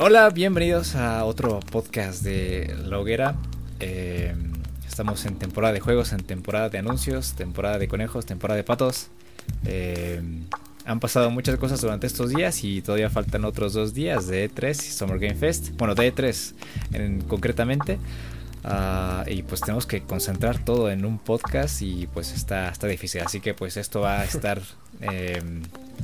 [0.00, 3.34] Hola, bienvenidos a otro podcast de La Hoguera.
[3.80, 4.32] Eh,
[4.86, 9.08] estamos en temporada de juegos, en temporada de anuncios, temporada de conejos, temporada de patos.
[9.66, 10.22] Eh,
[10.84, 14.70] han pasado muchas cosas durante estos días y todavía faltan otros dos días de E3
[14.70, 15.70] y Summer Game Fest.
[15.76, 16.54] Bueno, de E3
[16.92, 17.98] en, concretamente.
[18.62, 23.22] Ah, y pues tenemos que concentrar todo en un podcast y pues está, está difícil.
[23.22, 24.62] Así que pues esto va a estar
[25.00, 25.42] eh,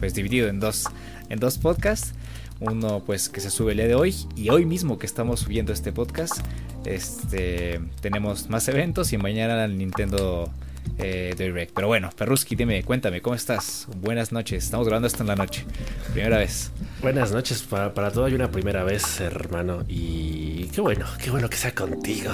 [0.01, 0.87] pues dividido en dos,
[1.29, 2.13] en dos podcasts.
[2.61, 5.73] Uno pues que se sube el día de hoy y hoy mismo que estamos subiendo
[5.73, 6.41] este podcast
[6.85, 10.51] este tenemos más eventos y mañana el Nintendo
[10.99, 11.73] eh, Direct.
[11.75, 13.89] Pero bueno, Perruski, dime, cuéntame, ¿cómo estás?
[14.01, 15.65] Buenas noches, estamos grabando esto en la noche,
[16.13, 16.71] primera vez.
[17.03, 21.49] Buenas noches, para, para todo hay una primera vez, hermano, y qué bueno, qué bueno
[21.49, 22.31] que sea contigo.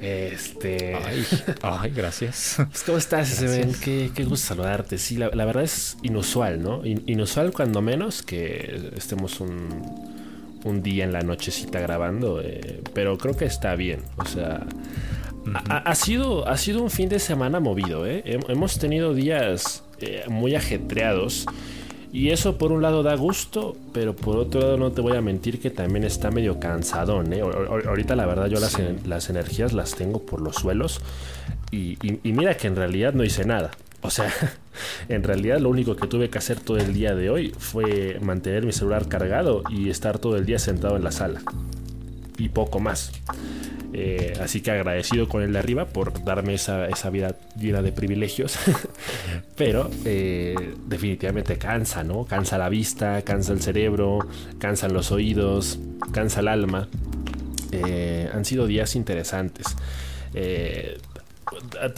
[0.00, 0.94] Este.
[0.94, 1.24] Ay,
[1.62, 2.56] ay gracias.
[2.56, 3.72] Pues, ¿Cómo estás, Seven?
[3.74, 4.98] Qué, qué, gusto saludarte.
[4.98, 6.82] Sí, la, la, verdad es inusual, ¿no?
[6.84, 9.68] inusual cuando menos que estemos un,
[10.64, 14.00] un día en la nochecita grabando, eh, pero creo que está bien.
[14.16, 14.66] O sea,
[15.68, 18.22] ha, ha, sido, ha sido un fin de semana movido, ¿eh?
[18.48, 21.46] Hemos tenido días eh, muy ajetreados.
[22.12, 25.22] Y eso por un lado da gusto, pero por otro lado no te voy a
[25.22, 27.32] mentir que también está medio cansadón.
[27.32, 27.40] ¿eh?
[27.40, 28.82] Ahorita la verdad yo las, sí.
[29.06, 31.00] las, energías las tengo por los suelos
[31.70, 33.70] y, y, y, mira que en realidad no hice nada.
[34.02, 34.30] O sea,
[35.08, 38.66] en realidad lo único que tuve que hacer todo el día de hoy fue mantener
[38.66, 41.40] mi celular cargado y estar todo el día sentado en la sala.
[42.42, 43.12] Y poco más.
[43.94, 47.92] Eh, así que agradecido con el de arriba por darme esa, esa vida llena de
[47.92, 48.58] privilegios.
[49.56, 52.24] Pero eh, definitivamente cansa, ¿no?
[52.24, 54.20] Cansa la vista, cansa el cerebro,
[54.58, 55.78] cansan los oídos,
[56.12, 56.88] cansa el alma.
[57.70, 59.66] Eh, han sido días interesantes.
[60.32, 60.98] Te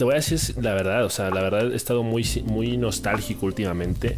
[0.03, 4.17] voy a decir la verdad, o sea, la verdad he estado muy, muy nostálgico últimamente.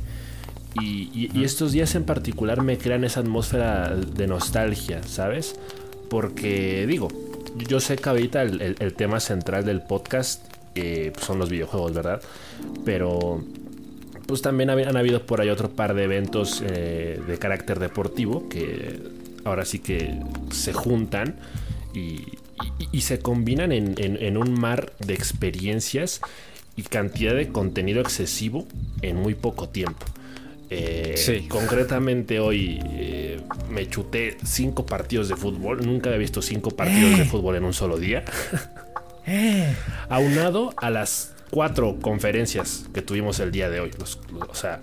[0.82, 5.56] Y, y, y estos días en particular me crean esa atmósfera de nostalgia, ¿sabes?
[6.10, 7.10] Porque digo,
[7.68, 10.46] yo sé que ahorita el, tema central del podcast
[10.76, 12.22] eh, son los videojuegos, ¿verdad?
[12.86, 13.44] Pero
[14.28, 19.00] pues también han habido por ahí otro par de eventos eh, de carácter deportivo que
[19.46, 20.20] ahora sí que
[20.52, 21.38] se juntan
[21.94, 22.28] y,
[23.00, 26.20] se combinan en, un mar de experiencias
[26.76, 28.68] y cantidad de contenido excesivo
[29.02, 30.06] en muy poco tiempo.
[30.70, 31.48] Eh, sí.
[31.48, 33.40] Concretamente hoy eh,
[33.70, 35.86] me chuté cinco partidos de fútbol.
[35.86, 37.24] Nunca había visto cinco partidos eh.
[37.24, 38.26] de fútbol en un solo día.
[40.10, 43.92] Aunado a las cuatro conferencias que tuvimos el día de hoy.
[43.98, 44.80] Los, los, o sea,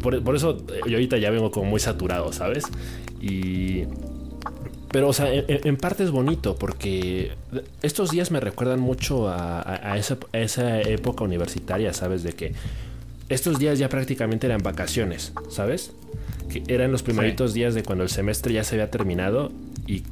[0.00, 2.64] por, por, eso yo ahorita ya vengo como muy saturado, ¿sabes?
[3.20, 3.84] Y...
[4.92, 7.32] Pero, o sea, en, en, parte es bonito porque
[7.82, 12.22] estos días me recuerdan mucho a, a, a, esa, a esa época universitaria, ¿sabes?
[12.22, 12.54] De que
[13.28, 15.92] estos días ya prácticamente eran vacaciones, ¿sabes?
[16.50, 17.60] Que eran los primeritos sí.
[17.60, 19.52] días de cuando el semestre ya se había terminado
[19.86, 20.02] y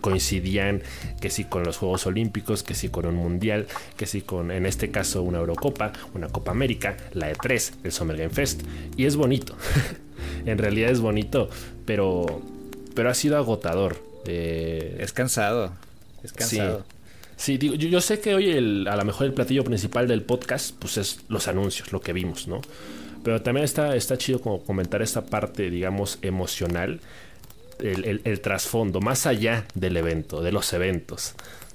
[0.00, 0.82] coincidían
[1.20, 4.66] que sí con los Juegos Olímpicos, que sí con un Mundial, que sí con, en
[4.66, 8.62] este caso, una Eurocopa, una Copa América, la E3, el Summer Game Fest.
[8.96, 9.56] Y es bonito.
[10.46, 11.50] en realidad es bonito,
[11.84, 12.42] pero,
[12.94, 14.02] pero ha sido agotador.
[14.26, 15.72] Eh, es cansado.
[16.22, 16.84] Es cansado.
[16.88, 16.95] Sí.
[17.36, 20.74] Sí, digo, yo, sé que hoy el, a lo mejor el platillo principal del podcast
[20.78, 22.62] pues es los anuncios, lo que vimos, ¿no?
[23.22, 27.00] Pero también está, está chido como comentar esta parte, digamos, emocional,
[27.78, 31.34] el, trasfondo, más allá del evento, de los eventos.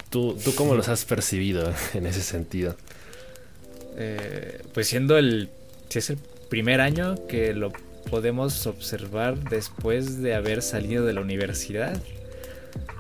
[0.10, 2.76] ¿Tú, tú cómo los has percibido en ese sentido?
[3.98, 5.50] Eh, pues siendo el,
[5.90, 6.18] si es el
[6.50, 7.72] primer año que lo
[8.10, 12.02] podemos observar después de haber salido de la universidad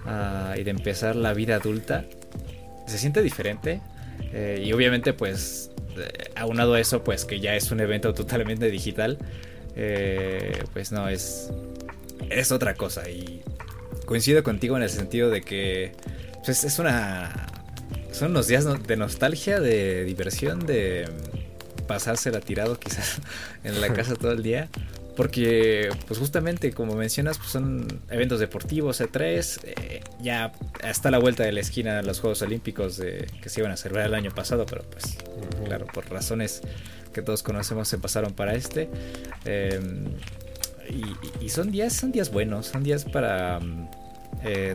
[0.05, 2.05] uh, y de empezar la vida adulta,
[2.91, 3.81] se siente diferente.
[4.33, 8.69] Eh, y obviamente, pues, eh, aunado a eso, pues que ya es un evento totalmente
[8.69, 9.17] digital,
[9.75, 11.49] eh, pues no, es,
[12.29, 13.09] es otra cosa.
[13.09, 13.41] Y
[14.05, 15.93] coincido contigo en el sentido de que
[16.45, 17.47] pues, es una...
[18.11, 21.09] Son unos días de nostalgia, de diversión, de
[21.87, 23.19] pasársela tirado quizás
[23.63, 24.69] en la casa todo el día.
[25.15, 30.53] Porque, pues justamente, como mencionas, pues son eventos deportivos, E3, eh, ya
[30.83, 34.05] hasta la vuelta de la esquina los Juegos Olímpicos de, que se iban a celebrar
[34.05, 35.65] el año pasado, pero pues, uh -huh.
[35.65, 36.61] claro, por razones
[37.13, 38.89] que todos conocemos se pasaron para este.
[39.45, 39.79] Eh,
[40.89, 43.59] y, y, son días, son días buenos, son días para
[44.43, 44.73] eh,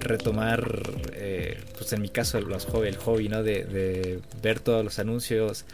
[0.00, 0.82] retomar,
[1.14, 3.42] eh, pues en mi caso, los hobby, el hobby, ¿no?
[3.42, 5.64] De, de ver todos los anuncios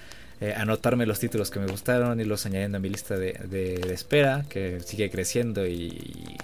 [0.44, 3.94] eh, anotarme los títulos que me gustaron, irlos añadiendo a mi lista de, de, de,
[3.94, 6.36] espera, que sigue creciendo y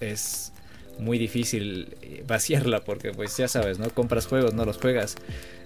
[0.00, 0.52] es
[0.98, 1.94] muy difícil
[2.26, 3.90] vaciarla porque pues ya sabes, ¿no?
[3.90, 5.16] Compras juegos, no los juegas.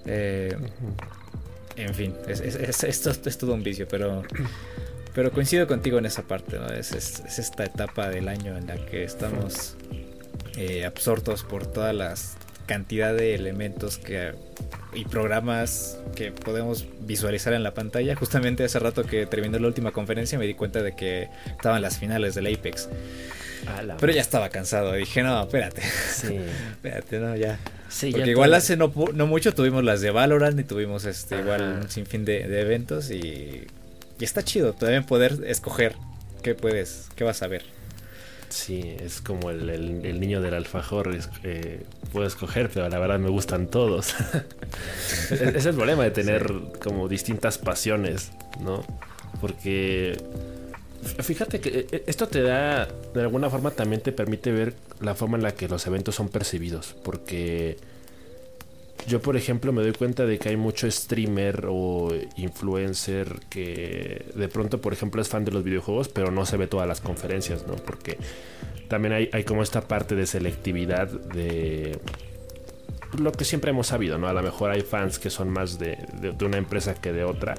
[0.05, 0.57] Eh,
[1.77, 4.25] en fin, es, es, es, esto es todo un vicio, pero
[5.15, 6.67] pero coincido contigo en esa parte, ¿no?
[6.69, 9.77] Es, esta etapa del año en la que estamos
[10.57, 12.15] eh, absortos por toda la
[12.71, 14.33] cantidad de elementos que
[14.95, 18.15] y programas que podemos visualizar en la pantalla.
[18.15, 21.99] Justamente hace rato que terminó la última conferencia me di cuenta de que estaban las
[21.99, 22.89] finales del Apex.
[23.99, 24.93] Pero ya estaba cansado.
[24.93, 25.83] Dije, no, espérate.
[25.83, 26.39] Sí.
[26.71, 27.59] espérate, no, ya.
[28.13, 28.89] Porque igual hace no,
[29.27, 33.67] mucho tuvimos las de Valorant y tuvimos este igual un sinfín de, de eventos y,
[34.21, 35.97] y, está chido también poder escoger
[36.45, 37.65] qué puedes, qué vas a ver.
[38.51, 41.17] Sí, es como el, niño del alfajor.
[41.45, 44.15] Eh, puedo escoger, pero la verdad me gustan todos.
[45.31, 46.53] es, el problema de tener
[46.83, 48.85] como distintas pasiones, ¿no?
[49.41, 50.17] Porque
[51.21, 55.37] fíjate que eh, esto te da, de alguna forma también te permite ver la forma
[55.37, 56.97] en la que los eventos son percibidos.
[57.05, 57.79] Porque
[59.07, 64.49] yo, por ejemplo, me doy cuenta de que hay mucho streamer o influencer que de
[64.49, 67.67] pronto, por ejemplo, es fan de los videojuegos, pero no se ve todas las conferencias,
[67.67, 67.75] ¿no?
[67.75, 68.19] Porque
[68.89, 71.99] también hay, como esta parte de selectividad de
[73.19, 74.29] lo que siempre hemos sabido, ¿no?
[74.29, 75.99] A lo mejor hay fans que son más de,
[76.45, 77.55] una empresa que de otra.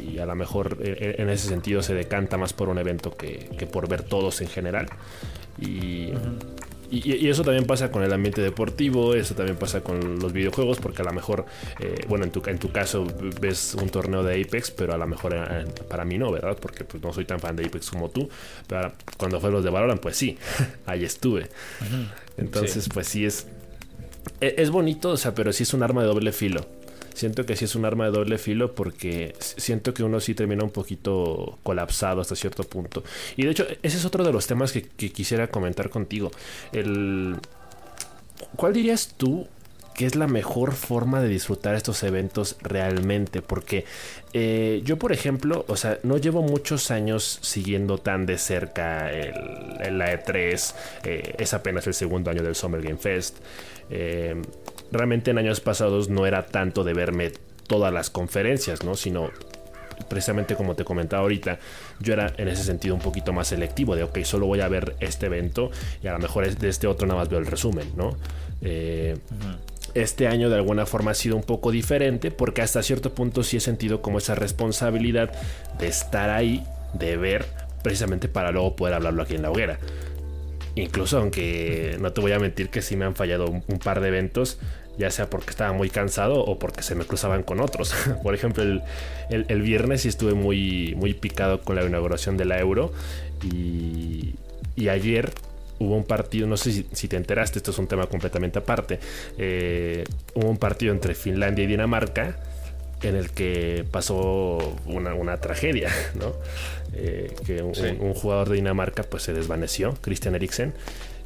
[0.00, 3.88] Y a lo mejor en ese sentido se decanta más por un evento que, por
[3.88, 4.86] ver todos en general.
[5.58, 6.12] Y,
[6.90, 11.02] y, eso también pasa con el ambiente deportivo, eso también pasa con los videojuegos, porque
[11.02, 11.46] a lo mejor,
[11.78, 13.06] eh, bueno, en tu, en tu caso
[13.40, 16.56] ves un torneo de Apex, pero a lo mejor eh, para mí no, ¿verdad?
[16.60, 18.28] Porque pues, no soy tan fan de Apex como tú,
[18.66, 20.36] pero cuando fue los de Valorant, pues sí,
[20.86, 21.48] ahí estuve.
[22.36, 23.46] Entonces, pues sí es,
[24.40, 26.66] e, es bonito, o sea, pero sí es un arma de doble filo
[27.14, 30.64] siento que sí es un arma de doble filo porque siento que uno sí termina
[30.64, 33.02] un poquito colapsado hasta cierto punto.
[33.36, 36.30] Y de hecho, ese es otro de los temas que, quisiera comentar contigo.
[36.72, 37.36] El,
[38.56, 39.46] ¿Cuál dirías tú
[40.00, 43.42] que es la mejor forma de disfrutar estos eventos realmente.
[43.42, 43.84] Porque
[44.32, 49.98] eh, yo, por ejemplo, o sea, no llevo muchos años siguiendo tan de cerca el,
[49.98, 50.74] la E3.
[51.04, 53.36] Eh, es apenas el segundo año del Summer Game Fest.
[53.90, 54.40] Eh,
[54.92, 57.32] realmente en años pasados no era tanto de verme
[57.66, 58.94] todas las conferencias, ¿no?
[58.94, 59.30] Sino
[60.08, 61.58] precisamente como te comentaba ahorita,
[62.00, 64.96] yo era en ese sentido un poquito más selectivo, de ok, solo voy a ver
[65.00, 65.70] este evento
[66.02, 68.16] y a lo mejor de este otro nada más veo el resumen, ¿no?
[68.62, 69.16] Eh,
[69.94, 73.56] este año de alguna forma ha sido un poco diferente porque hasta cierto punto sí
[73.56, 75.32] he sentido como esa responsabilidad
[75.78, 76.64] de estar ahí,
[76.94, 77.46] de ver,
[77.82, 79.78] precisamente para luego poder hablarlo aquí en la hoguera.
[80.76, 84.08] Incluso aunque no te voy a mentir que sí me han fallado un, par de
[84.08, 84.58] eventos,
[85.00, 87.94] ya sea porque estaba muy cansado o porque se me cruzaban con otros.
[88.22, 92.92] Por ejemplo, el, viernes sí estuve muy, muy picado con la inauguración de la Euro
[93.42, 94.34] y,
[94.88, 95.30] ayer
[95.78, 98.98] hubo un partido, no sé si, te enteraste, esto es un tema completamente aparte,
[99.38, 100.04] eh,
[100.34, 102.38] hubo un partido entre Finlandia y Dinamarca
[103.02, 106.34] en el que pasó una, tragedia, ¿no?
[106.94, 110.74] Eh, que un, jugador de Dinamarca pues se desvaneció, Christian Eriksen,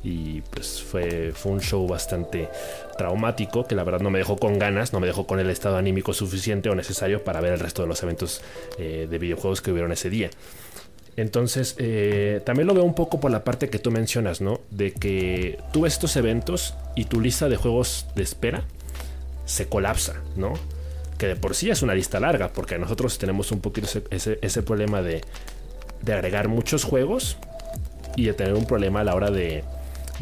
[0.04, 2.48] y pues fue, fue un show bastante
[2.96, 5.76] traumático que la verdad no me dejó con ganas, no me dejó con el estado
[5.76, 8.42] anímico suficiente o necesario para ver el resto de los eventos
[8.78, 10.30] eh, de videojuegos que hubieron ese día.
[11.16, 14.60] Entonces, eh, también lo veo un poco por la parte que tú mencionas, ¿no?
[14.70, 18.64] De que tú ves estos eventos y tu lista de juegos de espera
[19.46, 20.54] se colapsa, ¿no?
[21.18, 25.02] que de por sí es una lista larga, porque nosotros tenemos un poquito ese, problema
[25.02, 25.22] de,
[26.06, 27.36] agregar muchos juegos
[28.16, 29.64] y de tener un problema a la hora de,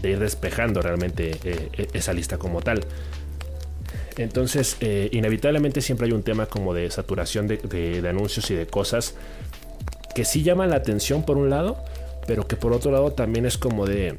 [0.02, 2.80] ir despejando realmente eh, e, esa lista como tal.
[4.16, 9.14] Entonces, eh, inevitablemente siempre hay un tema como de saturación de, anuncios y de cosas
[10.14, 11.82] que sí llaman la atención por un lado,
[12.26, 14.14] pero que por otro lado también es como de,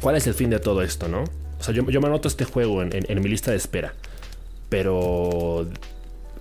[0.00, 1.22] ¿cuál es el fin de todo esto, no?
[1.22, 3.94] O sea, yo, me anoto este juego en mi lista de espera,
[4.68, 5.68] pero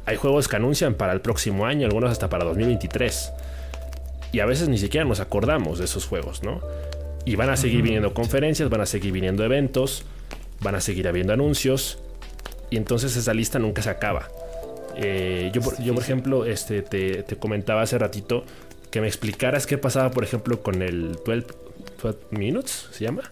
[0.06, 3.32] hay juegos que anuncian para el próximo año, algunos hasta para 2023.
[4.32, 6.62] Y a veces ni siquiera nos acordamos de esos juegos, ¿no?
[7.25, 10.06] Y van a seguir viniendo conferencias, van a seguir viniendo eventos,
[10.62, 12.00] van a seguir habiendo anuncios.
[12.70, 14.28] Y entonces esa lista nunca se acaba.
[14.96, 18.44] Eh, yo, yo, por ejemplo, este, te, comentaba hace ratito
[18.90, 21.46] que me explicaras qué pasaba, por ejemplo, con el 12,
[22.32, 23.32] Minutes, ¿se llama?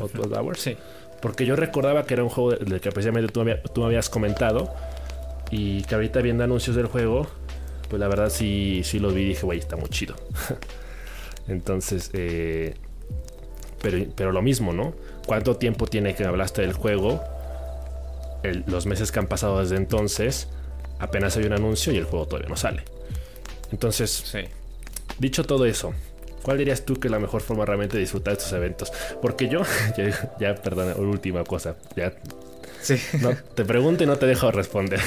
[0.00, 0.60] ¿O 12 Hours?
[0.60, 0.76] Sí.
[1.20, 3.44] Porque yo recordaba que era un juego del que precisamente tú,
[3.74, 4.72] tú me habías comentado
[5.50, 7.26] y que ahorita viendo anuncios del juego,
[7.88, 10.14] pues la verdad sí, sí lo vi y dije, güey, está muy chido.
[11.48, 12.74] Entonces, eh,
[13.80, 14.92] pero, pero lo mismo, ¿no?
[15.26, 17.22] ¿Cuánto tiempo tiene que hablaste del juego?
[18.66, 20.48] los meses que han pasado desde entonces,
[20.98, 22.84] apenas hay un anuncio y el juego todavía no sale.
[23.72, 24.32] Entonces,
[25.18, 25.92] dicho todo eso,
[26.42, 28.92] ¿cuál dirías tú que es la mejor forma realmente de disfrutar estos eventos?
[29.20, 29.62] Porque yo,
[29.96, 32.12] ya, ya perdona, última cosa, ya
[32.80, 32.96] Sí.
[33.20, 35.00] No, te pregunto y no te dejo responder.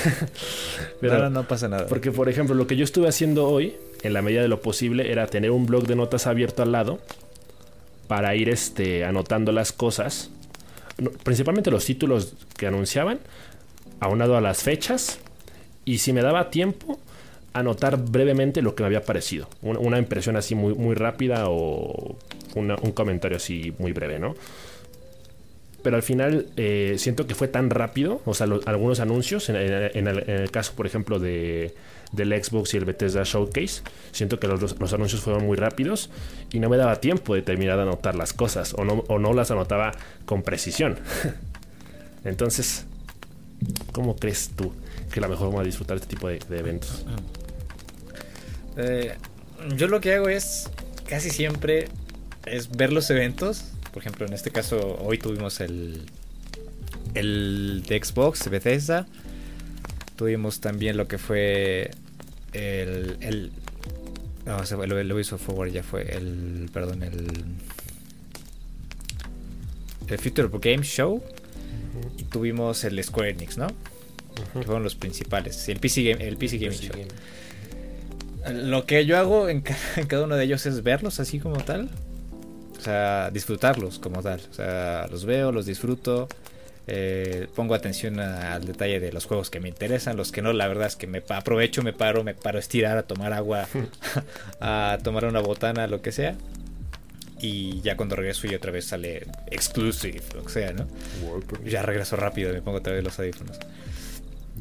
[1.02, 1.88] Pero, no, no pasa nada.
[1.88, 5.10] Porque, por ejemplo, lo que yo estuve haciendo hoy, en la medida de lo posible,
[5.10, 7.00] era tener un blog de notas abierto al lado
[8.12, 10.32] para ir este, anotando las cosas.
[11.24, 13.22] Principalmente los títulos que anunciaban,
[14.02, 15.20] aunado a las fechas.
[15.86, 17.00] Y si me daba tiempo,
[17.54, 19.48] anotar brevemente lo que me había parecido.
[19.62, 22.18] Una, impresión así muy, muy rápida o
[22.56, 24.36] un comentario así muy breve, ¿no?
[25.84, 30.52] Pero al final eh, siento que fue tan rápido, o sea, algunos anuncios, en, el,
[30.52, 31.74] caso, por ejemplo, de,
[32.12, 36.12] del Xbox y el Bethesda Showcase, siento que los, los, anuncios fueron muy rápidos
[36.52, 39.34] y no me daba tiempo de terminar de anotar las cosas, o no, o no
[39.34, 39.92] las anotaba
[40.26, 41.00] con precisión.
[42.24, 42.86] Entonces,
[43.92, 44.74] ¿cómo crees tú
[45.12, 47.06] que la mejor forma de disfrutar este tipo de, eventos?
[48.78, 49.16] Eh,
[49.76, 50.70] yo lo que hago es
[51.08, 51.90] casi siempre
[52.46, 56.06] es ver los eventos por ejemplo, en este caso, hoy tuvimos el,
[57.14, 59.08] el de Xbox, Bethesda.
[60.16, 61.92] Tuvimos también lo que fue
[62.54, 63.18] el.
[63.20, 63.52] el
[64.46, 66.70] no, se fue, lo, lo, hizo Forward, ya fue el.
[66.74, 67.28] Perdón, el.
[70.08, 71.22] El Future Game Show.
[72.18, 73.68] Y tuvimos el Square Enix, ¿no?
[74.54, 75.68] Que fueron los principales.
[75.68, 76.96] el PC, Game, el PC Gaming Show.
[78.54, 79.64] Lo que yo hago en,
[79.98, 81.90] en cada uno de ellos es verlos así como tal
[82.82, 84.42] o sea, disfrutarlos como tal.
[84.50, 86.28] O sea, los veo, los disfruto.
[86.88, 90.68] Eh, pongo atención al detalle de los juegos que me interesan, los que no, la
[90.68, 93.68] verdad es que me aprovecho, me paro, me paro a estirar, a tomar agua,
[94.60, 96.36] a tomar una botana, lo que sea.
[97.40, 100.88] Y ya cuando regreso y otra vez sale exclusive, lo que sea, ¿no?
[101.64, 103.60] Ya regreso rápido me pongo otra vez los audífonos.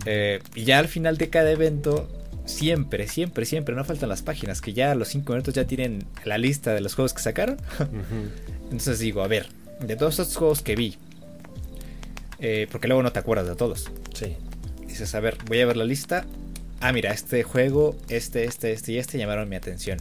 [0.05, 2.07] Eh, y ya al final de cada evento
[2.45, 6.05] siempre, siempre, siempre, no faltan las páginas que ya a los 5 minutos ya tienen
[6.25, 7.57] la lista de los juegos que sacaron.
[8.65, 9.49] Entonces digo, a ver,
[9.81, 10.97] de todos estos juegos que vi,
[12.39, 13.91] eh, porque luego no te acuerdas de todos.
[14.15, 14.37] Sí.
[14.87, 16.25] Dices, a ver, voy a ver la lista.
[16.81, 19.99] Ah, mira, este juego, este, este, este y este llamaron mi atención.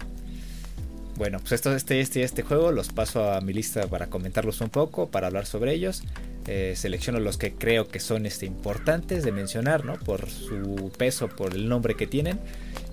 [1.17, 4.61] Bueno, pues esto, este, este y este juego los paso a mi lista para comentarlos
[4.61, 6.03] un poco, para hablar sobre ellos.
[6.47, 9.97] Eh, selecciono los que creo que son este, importantes de mencionar, ¿no?
[9.99, 12.39] Por su peso, por el nombre que tienen.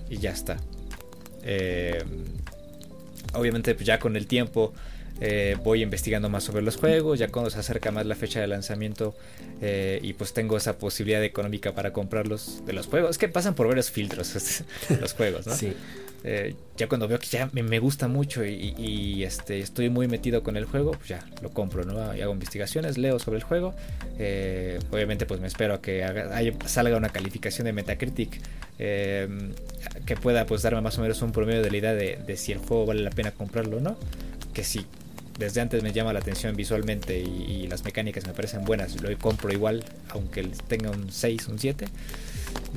[0.09, 0.57] Y ya está.
[1.43, 2.03] Eh,
[3.33, 4.73] obviamente, pues ya con el tiempo
[5.19, 7.19] eh, voy investigando más sobre los juegos.
[7.19, 9.15] Ya cuando se acerca más la fecha de lanzamiento
[10.01, 13.11] y pues tengo esa posibilidad económica para comprarlos de los juegos.
[13.11, 14.63] Es que pasan por varios filtros
[15.01, 15.55] los juegos, ¿no?
[15.55, 15.73] Sí.
[16.23, 20.57] Eh, ya cuando veo que ya me, gusta mucho y, este, estoy muy metido con
[20.57, 21.99] el juego, pues ya lo compro, ¿no?
[21.99, 23.73] Hago investigaciones, leo sobre el juego.
[24.19, 26.05] Eh, obviamente pues me espero a que
[26.65, 28.41] salga una calificación de Metacritic
[28.79, 29.53] em,
[30.05, 32.59] que pueda pues darme más o menos un promedio de la idea de, si el
[32.59, 33.97] juego vale la pena comprarlo o no.
[34.53, 34.85] Que si
[35.37, 39.51] desde antes me llama la atención visualmente y, las mecánicas me parecen buenas, lo compro
[39.51, 41.85] igual, aunque tenga un 6, un 7,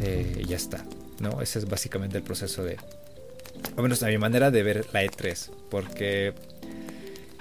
[0.03, 0.85] eh, y ya está.
[1.21, 1.41] ¿no?
[1.43, 2.77] Ese es básicamente el proceso de,
[3.77, 6.35] o menos a mi manera de ver la E3, porque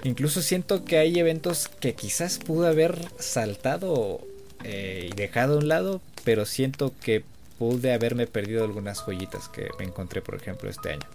[0.03, 4.21] incluso siento que hay eventos que quizás pude haber saltado
[4.63, 7.23] eh, y dejado a un lado, pero siento que
[7.57, 11.07] pude haberme perdido algunas joyitas que me encontré, por ejemplo, este año.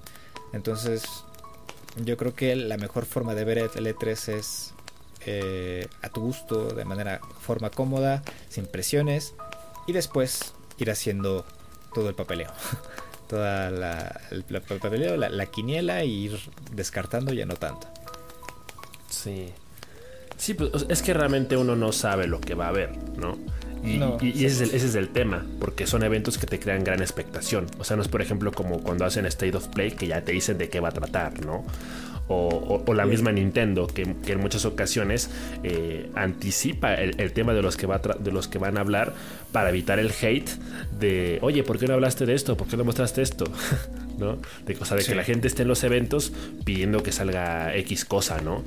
[0.52, 1.02] Entonces,
[1.96, 4.74] yo creo que la mejor forma de ver el E3 es
[5.26, 9.34] eh, a tu gusto, de manera forma cómoda, sin presiones,
[9.86, 11.46] y después ir haciendo
[11.94, 12.50] todo el papeleo.
[13.28, 16.38] toda la, la, la, quiniela e ir
[16.72, 17.86] descartando y anotando.
[19.08, 19.48] Sí.
[20.36, 23.38] Sí, pues es que realmente uno no sabe lo que va a ver, ¿no?
[23.84, 27.02] Y, ese, es el, ese, es el, tema, porque son eventos que te crean gran
[27.02, 27.66] expectación.
[27.78, 30.32] O sea, no es por ejemplo como cuando hacen State of Play que ya te
[30.32, 31.64] dicen de qué va a tratar, ¿no?
[32.26, 35.30] O, la misma Nintendo, que, en muchas ocasiones
[35.62, 39.12] eh, anticipa el, tema de los, que va de los que van a hablar
[39.52, 40.48] para evitar el hate
[40.98, 42.56] de, oye, ¿por qué no hablaste de esto?
[42.56, 43.44] ¿Por qué no mostraste esto?
[44.18, 44.38] ¿No?
[44.64, 46.32] De, cosa de que la gente esté en los eventos
[46.64, 48.62] pidiendo que salga X cosa, ¿no?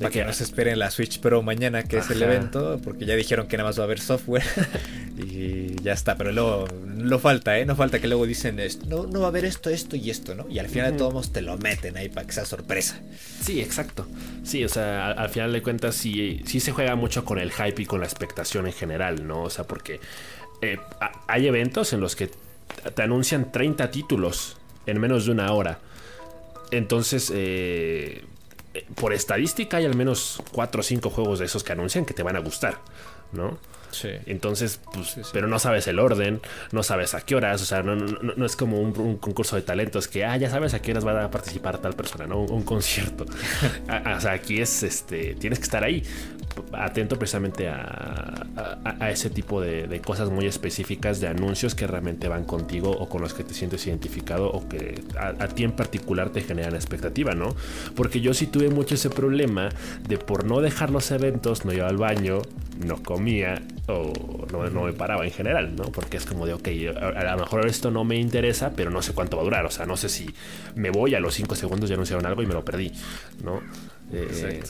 [0.00, 3.14] Para que no se esperen la Switch Pro mañana, que es el evento, porque ya
[3.16, 4.42] dijeron que nada más va a haber software
[5.18, 6.16] y ya está.
[6.16, 7.66] Pero luego no falta, ¿eh?
[7.66, 10.48] No falta que luego dicen, no, no va a haber esto, esto y esto, ¿no?
[10.48, 13.00] Y al final de todos te lo meten ahí para que sea sorpresa.
[13.42, 14.06] Sí, exacto.
[14.42, 17.82] Sí, o sea, al, final de cuentas sí, sí se juega mucho con el hype
[17.82, 19.42] y con la expectación en general, ¿no?
[19.42, 20.00] O sea, porque
[20.62, 20.78] eh,
[21.26, 22.30] hay eventos en los que
[22.94, 25.78] te anuncian 30 títulos en menos de una hora.
[26.70, 28.24] Entonces, eh,
[28.94, 32.22] por estadística hay al menos 4 o 5 juegos de esos que anuncian que te
[32.22, 32.78] van a gustar,
[33.32, 33.58] ¿no?
[34.26, 36.40] Entonces, pues, pero no sabes el orden,
[36.72, 39.62] no sabes a qué horas, o sea, no, no, no es como un, concurso de
[39.62, 42.40] talentos que, ah, ya sabes a qué horas va a participar tal persona, ¿no?
[42.40, 43.24] Un, concierto.
[44.16, 46.02] o sea, aquí es, este, tienes que estar ahí,
[46.72, 48.46] atento precisamente a,
[48.84, 53.20] a, ese tipo de, cosas muy específicas, de anuncios que realmente van contigo o con
[53.20, 57.54] los que te sientes identificado o que a, ti en particular te generan expectativa, ¿no?
[57.94, 59.68] Porque yo sí tuve mucho ese problema
[60.08, 62.42] de por no dejar los eventos, no iba al baño,
[62.84, 65.84] no comía o no, me paraba en general, ¿no?
[65.84, 69.12] Porque es como de, ok, a, lo mejor esto no me interesa, pero no sé
[69.12, 70.30] cuánto va a durar, o sea, no sé si
[70.74, 72.92] me voy a los 5 segundos ya anunciaron algo y me lo perdí,
[73.42, 73.60] ¿no?
[74.12, 74.62] Eh,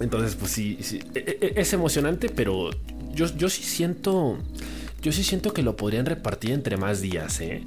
[0.00, 0.78] entonces, pues sí,
[1.14, 2.70] e, e, e, es emocionante, pero
[3.12, 4.38] yo, yo sí siento...
[5.00, 7.40] Yo sí siento que lo podrían repartir entre más días.
[7.40, 7.64] ¿eh?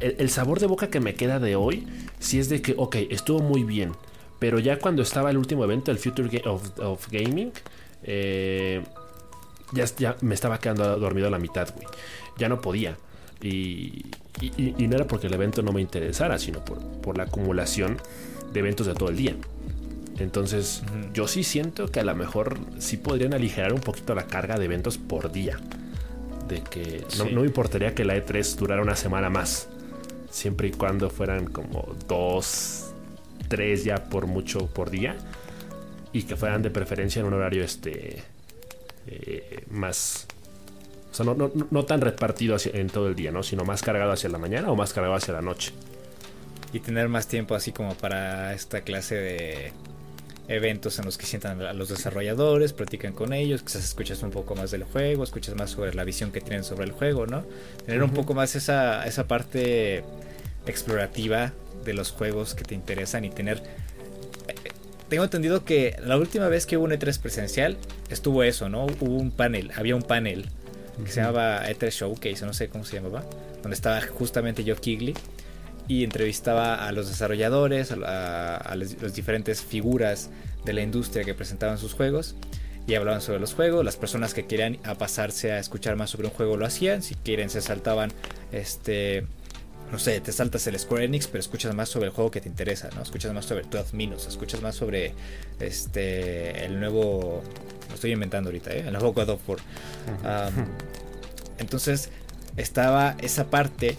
[0.00, 1.86] el, sabor de boca que me queda de hoy,
[2.18, 3.92] sí es de que, ok, estuvo muy bien.
[4.38, 7.52] Pero ya cuando estaba el último evento, el Future of, Gaming,
[8.04, 8.82] eh,
[9.72, 11.86] ya, ya, me estaba quedando dormido a la mitad, güey.
[12.38, 12.96] Ya no podía.
[13.42, 14.04] Y,
[14.40, 17.96] y, no era porque el evento no me interesara, sino por, por la acumulación
[18.52, 19.34] de eventos de todo el día.
[20.18, 20.82] Entonces,
[21.14, 24.66] yo sí siento que a lo mejor sí podrían aligerar un poquito la carga de
[24.66, 25.58] eventos por día.
[26.46, 29.68] De que no, me importaría que la E3 durara una semana más.
[30.30, 32.92] Siempre y cuando fueran como dos,
[33.48, 35.16] tres ya por mucho por día.
[36.12, 38.22] Y que fueran de preferencia en un horario este
[39.06, 40.26] eh, más.
[41.10, 43.42] O sea, no, tan repartido en todo el día, ¿no?
[43.42, 45.72] Sino más cargado hacia la mañana o más cargado hacia la noche.
[46.72, 49.72] Y tener más tiempo así como para esta clase de
[50.46, 54.54] eventos en los que sientan a los desarrolladores, platican con ellos, quizás escuchas un poco
[54.54, 57.44] más del juego, escuchas más sobre la visión que tienen sobre el juego, ¿no?
[57.86, 60.04] Tener un poco más esa, esa parte
[60.66, 61.52] explorativa
[61.84, 63.62] de los juegos que te interesan y tener...
[65.10, 67.76] Tengo entendido que la última vez que hubo un E3 presencial
[68.10, 68.86] estuvo eso, ¿no?
[68.86, 70.46] Hubo un panel, había un panel
[71.04, 73.24] que se llamaba E3 Showcase, no sé cómo se llamaba,
[73.60, 75.14] donde estaba justamente Joe Kigley
[75.88, 80.30] y entrevistaba a los desarrolladores, a, las, diferentes figuras
[80.64, 82.36] de la industria que presentaban sus juegos
[82.86, 83.84] y hablaban sobre los juegos.
[83.84, 87.02] Las personas que querían pasarse a escuchar más sobre un juego lo hacían.
[87.02, 88.12] Si quieren se saltaban,
[88.52, 89.26] este,
[89.90, 92.48] no sé, te saltas el Square Enix, pero escuchas más sobre el juego que te
[92.48, 93.02] interesa, ¿no?
[93.02, 95.14] Escuchas más sobre 12 Minutes, escuchas más sobre
[95.58, 97.42] este, el nuevo,
[97.88, 98.84] lo estoy inventando ahorita, ¿eh?
[98.86, 99.58] el nuevo God of War.
[101.58, 102.10] entonces
[102.56, 103.96] estaba esa parte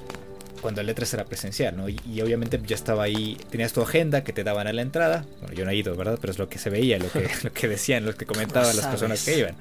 [0.61, 1.89] cuando el E3 era presencial, ¿no?
[1.89, 5.25] Y, obviamente ya estaba ahí, tenías tu agenda que te daban a la entrada.
[5.41, 6.19] Bueno, yo no he ido, ¿verdad?
[6.21, 8.85] Pero es lo que se veía, lo que, lo que decían, lo que comentaban las
[8.85, 9.55] personas que iban.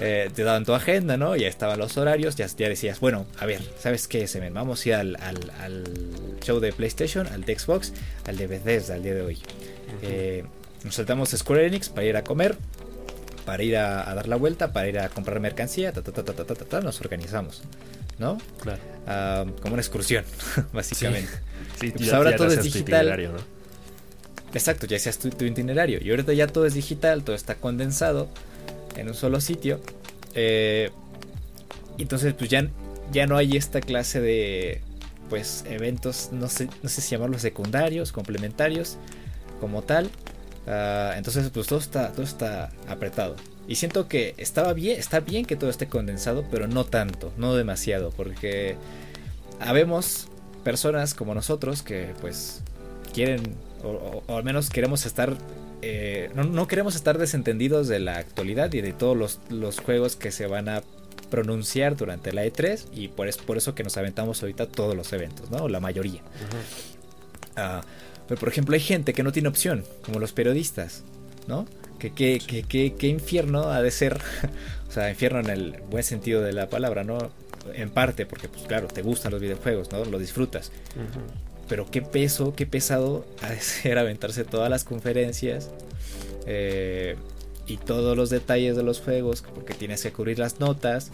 [0.00, 1.34] Eh, te daban tu agenda, ¿no?
[1.34, 4.26] Ya estaban los horarios, ya, ya decías, bueno, a ver, ¿sabes qué?
[4.28, 5.84] Se me vamos a ir al, al,
[6.40, 7.92] show de PlayStation, al de Xbox,
[8.26, 9.38] al de Bethesda al día de hoy.
[10.02, 10.44] Eh,
[10.84, 12.56] nos saltamos a Square Enix para ir a comer,
[13.44, 16.44] para ir a, dar la vuelta, para ir a comprar mercancía, ta, ta, ta, ta,
[16.44, 17.62] ta, ta, nos organizamos.
[18.18, 18.38] ¿no?
[18.60, 18.80] Claro.
[19.06, 20.24] Ah, como una excursión,
[20.72, 21.30] básicamente.
[21.80, 23.32] Sí, pues ahora todo es digital.
[24.54, 26.00] Exacto, ya seas tu, itinerario.
[26.02, 28.28] Y ahorita ya todo es digital, todo está condensado
[28.98, 29.80] en un solo sitio.
[30.34, 30.90] Eh,
[31.98, 32.68] entonces, pues ya,
[33.12, 34.80] ya no hay esta clase de
[35.28, 38.96] pues eventos, no sé, no sé si llamarlos secundarios, complementarios,
[39.60, 40.10] como tal.
[40.66, 43.36] Ah, entonces, pues todo está, todo está apretado.
[43.66, 47.54] Y siento que estaba bien, está bien que todo esté condensado, pero no tanto, no
[47.54, 48.76] demasiado, porque
[49.60, 50.28] habemos
[50.64, 52.62] personas como nosotros que pues
[53.12, 53.42] quieren,
[53.84, 55.36] o, al menos queremos estar,
[55.82, 60.46] eh, no, queremos estar desentendidos de la actualidad y de todos los, juegos que se
[60.46, 60.82] van a
[61.30, 65.12] pronunciar durante la E3 y por, es, por eso que nos aventamos ahorita todos los
[65.12, 65.68] eventos, ¿no?
[65.68, 66.22] La mayoría.
[67.56, 67.82] Ah,
[68.26, 71.04] pero por ejemplo hay gente que no tiene opción, como los periodistas,
[71.46, 71.66] ¿no?
[71.98, 74.18] Que qué infierno ha de ser,
[74.88, 77.18] o sea, infierno en el buen sentido de la palabra, ¿no?
[77.74, 80.04] En parte, porque pues claro, te gustan los videojuegos, ¿no?
[80.04, 80.72] Lo disfrutas.
[81.68, 85.70] Pero qué peso, qué pesado ha de ser aventarse todas las conferencias
[86.46, 87.16] eh,
[87.66, 91.10] y todos los detalles de los juegos, porque tienes que cubrir las notas,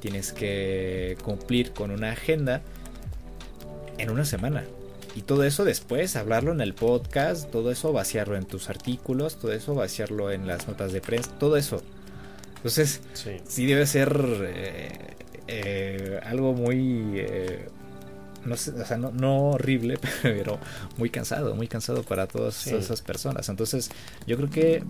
[0.00, 2.62] tienes que cumplir con una agenda
[3.98, 4.64] en una semana.
[5.16, 9.52] Y todo eso después, hablarlo en el podcast, todo eso vaciarlo en tus artículos, todo
[9.52, 11.82] eso vaciarlo en las notas de prensa, todo eso.
[12.56, 13.00] Entonces,
[13.46, 15.16] sí, debe ser eh,
[15.48, 17.24] eh, algo muy...
[18.46, 20.58] No, sé, o sea, no, horrible, pero
[20.96, 23.48] muy cansado, muy cansado para todas esas personas.
[23.48, 23.90] Entonces,
[24.26, 24.82] yo creo que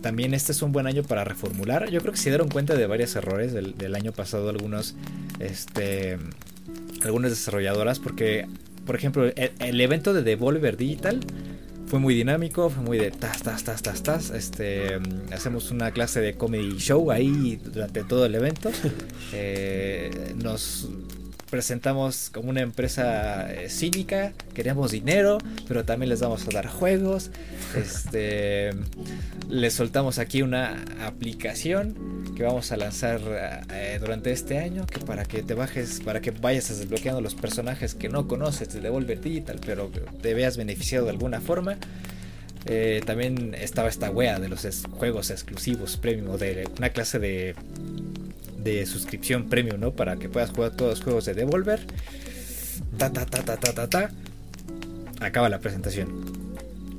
[0.00, 1.90] también este es un buen año para reformular.
[1.90, 4.94] Yo creo que se dieron cuenta de varios errores del, del año pasado algunos,
[5.40, 6.18] este,
[7.02, 8.46] algunas desarrolladoras, porque
[8.84, 11.20] por ejemplo, el, evento de Devolver Digital
[11.86, 14.30] fue muy dinámico, fue muy de tas, tas, tas, tas, tas.
[14.30, 14.98] Este,
[15.32, 18.70] hacemos una clase de comedy show ahí durante todo el evento.
[19.36, 20.88] Eh, nos
[21.50, 27.30] presentamos como una empresa eh, cínica, queremos dinero, pero también les vamos a dar juegos.
[27.76, 28.70] Este,
[29.48, 33.20] les soltamos aquí una aplicación que vamos a lanzar
[33.70, 37.94] eh, durante este año, que para que te bajes, para que vayas desbloqueando los personajes
[37.94, 41.78] que no conoces de Devolver Digital, pero te veas beneficiado de alguna forma.
[42.66, 47.54] Eh, también estaba esta wea de los juegos exclusivos premium, de una clase de
[48.64, 49.92] de suscripción premium, ¿no?
[49.92, 51.80] Para que puedas jugar todos los juegos de Devolver.
[52.98, 54.10] Ta ta ta ta ta ta ta.
[55.20, 56.24] Acaba la presentación.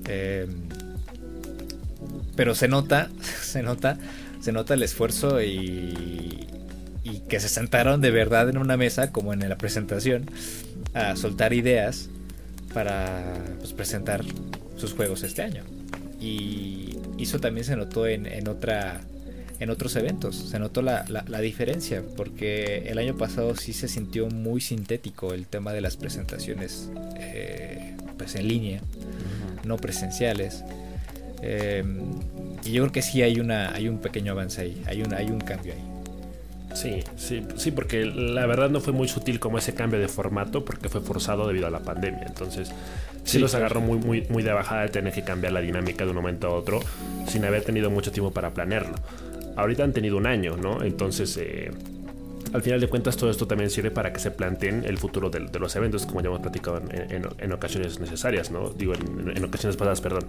[0.08, 0.69] Em,
[2.36, 3.10] pero se nota,
[3.41, 3.97] se nota,
[4.39, 6.47] se nota el esfuerzo y,
[7.04, 10.30] y que se sentaron de verdad en una mesa, como en la presentación,
[10.93, 12.10] a soltar ideas
[12.73, 14.23] para pues, presentar
[14.78, 15.63] sus juegos este año.
[16.19, 19.01] Y eso también se notó en, en otra
[19.60, 20.36] en otros eventos.
[20.36, 25.48] Se notó la, la, diferencia porque el año pasado sí se sintió muy sintético el
[25.48, 28.82] tema de las presentaciones eh, pues en línea,
[29.63, 30.63] no presenciales.
[31.41, 32.02] Em,
[32.63, 35.28] y yo creo que sí hay, una, hay un pequeño avance ahí, hay un, hay
[35.28, 35.96] un cambio ahí.
[36.74, 40.65] Sí, sí, sí, porque la verdad no fue muy sutil como ese cambio de formato
[40.65, 42.24] porque fue forzado debido a la pandemia.
[42.28, 42.72] Entonces,
[43.24, 46.10] sí, los agarró muy, muy, muy de bajada de tener que cambiar la dinámica de
[46.10, 46.82] un momento a otro
[47.28, 48.96] sin haber tenido mucho tiempo para planearlo
[49.56, 50.84] ahorita han tenido un año, ¿no?
[50.84, 51.72] Entonces, eh,
[52.54, 55.60] al final de cuentas, todo esto también sirve para que se planteen el futuro de,
[55.60, 58.70] los eventos, como ya hemos platicado en, ocasiones necesarias, ¿no?
[58.70, 60.26] Digo, en, ocasiones pasadas, perdón.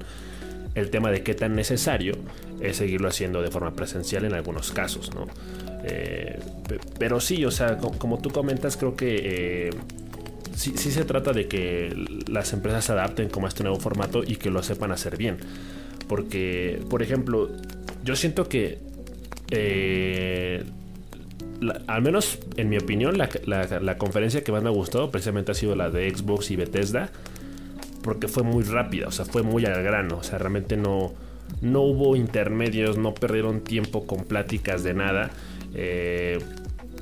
[0.75, 2.15] El tema de qué tan necesario
[2.61, 5.27] es seguirlo haciendo de forma presencial en algunos casos, ¿no?
[5.85, 6.39] Eh,
[6.99, 9.71] pero sí, o sea, como, tú comentas, creo que eh,
[10.55, 11.95] sí, se trata de que
[12.27, 15.39] las empresas se adapten como a este nuevo formato y que lo sepan hacer bien.
[16.09, 17.51] Porque, por ejemplo,
[18.05, 18.79] yo siento que
[19.50, 20.64] eh,
[21.87, 25.74] al menos en mi opinión, la, conferencia que más me ha gustado precisamente ha sido
[25.74, 27.11] la de Xbox y Bethesda,
[28.02, 31.12] porque fue muy rápida, o sea, fue muy al grano, o sea, realmente no,
[31.61, 35.30] no hubo intermedios, no perdieron tiempo con pláticas de nada,
[35.74, 36.38] eh,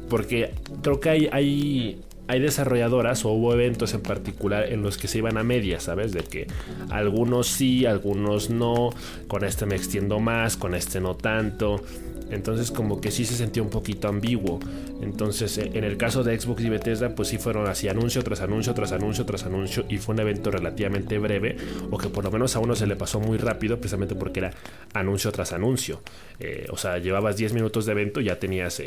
[0.08, 5.08] porque creo que hay, hay, hay desarrolladoras o hubo eventos en particular en los que
[5.08, 6.12] se iban a medias, ¿sabes?
[6.12, 6.46] De que
[6.90, 8.90] algunos sí, algunos no,
[9.28, 11.82] con este me extiendo más, con este no tanto.
[12.30, 14.60] Entonces como que sí se sentía un poquito ambiguo.
[15.02, 18.40] Entonces eh, en el caso de Xbox y Bethesda pues sí fueron así anuncio tras
[18.40, 21.56] anuncio tras anuncio tras anuncio y fue un evento relativamente breve
[21.90, 24.50] o que por lo menos a uno se le pasó muy rápido precisamente porque era
[24.92, 26.00] anuncio tras anuncio.
[26.40, 28.82] Eh, o sea, llevabas 10 minutos de evento y ya tenías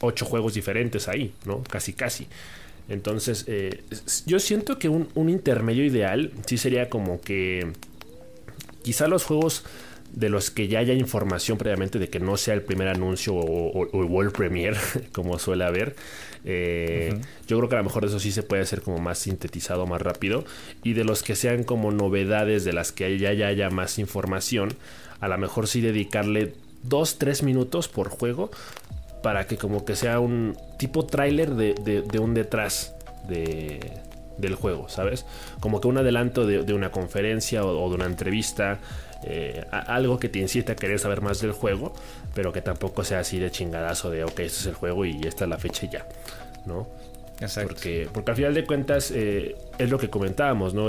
[0.00, 1.62] 8 eh, juegos diferentes ahí, ¿no?
[1.62, 2.26] Casi casi.
[2.88, 3.46] Entonces
[4.26, 7.72] yo siento que un, un intermedio ideal sí sería como que
[8.82, 9.64] quizá los juegos
[10.12, 13.84] de los que ya haya información previamente de que no sea el primer anuncio o,
[13.84, 14.76] el World Premiere,
[15.12, 15.96] como suele haber.
[16.44, 19.86] Eh, yo creo que a lo mejor eso sí se puede hacer como más sintetizado,
[19.86, 20.44] más rápido.
[20.82, 24.74] Y de los que sean como novedades de las que ya, ya haya más información,
[25.20, 28.50] a lo mejor sí dedicarle dos, tres minutos por juego
[29.22, 32.94] para que como que sea un tipo tráiler de, un detrás
[33.28, 33.78] de,
[34.36, 35.24] del juego, ¿sabes?
[35.60, 38.80] Como que un adelanto de, una conferencia o, de una entrevista
[39.24, 41.94] eh, algo que te incite a querer saber más del juego,
[42.34, 45.44] pero que tampoco sea así de chingadazo de, ok, este es el juego y esta
[45.44, 46.06] es la fecha y ya,
[46.66, 46.88] ¿no?
[47.62, 50.88] Porque, porque al final de cuentas eh, es lo que comentábamos, ¿no?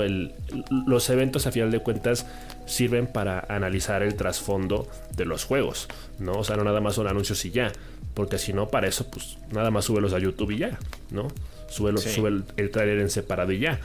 [0.86, 2.26] los eventos a final de cuentas
[2.66, 6.32] sirven para analizar el trasfondo de los juegos, ¿no?
[6.32, 7.72] O sea, no nada más son anuncios y ya,
[8.14, 10.78] porque si no, para eso, pues nada más súbelos a YouTube y ya,
[11.10, 11.28] ¿no?
[11.68, 13.80] Sube, sube el, el trailer en separado y ya.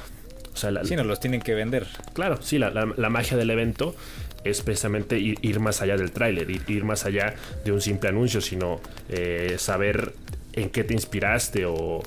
[0.53, 1.87] O sea, sí, nos los tienen que vender.
[2.13, 3.95] Claro, sí, la, la magia del evento
[4.43, 8.79] es precisamente ir, más allá del tráiler, ir, más allá de un simple anuncio, sino
[9.09, 10.13] eh, saber
[10.53, 12.01] en qué te inspiraste o,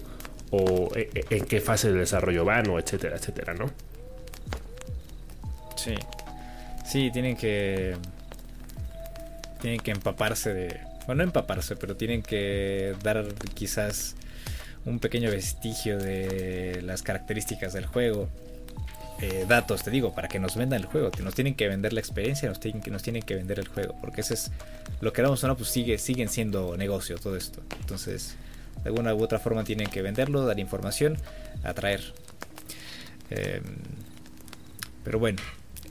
[0.95, 3.71] e, e, en qué fase de desarrollo van o etcétera, etcétera, ¿no?
[5.77, 5.95] Sí.
[6.85, 7.97] Sí, tienen que.
[9.61, 10.81] Tienen que empaparse de.
[11.07, 14.15] Bueno, no empaparse, pero tienen que dar quizás
[14.85, 18.29] un pequeño vestigio de las características del juego
[19.23, 21.93] eh, datos, te digo, para que nos vendan el juego, que nos tienen que vender
[21.93, 24.51] la experiencia, nos tienen que, nos tienen que vender el juego, porque eso es
[25.01, 27.63] lo que damos o no, pues sigue, siguen siendo negocio todo esto.
[27.79, 28.35] Entonces,
[28.83, 31.17] de alguna u otra forma tienen que venderlo, dar información,
[31.63, 32.03] atraer.
[33.31, 33.63] Em,
[35.05, 35.41] pero bueno,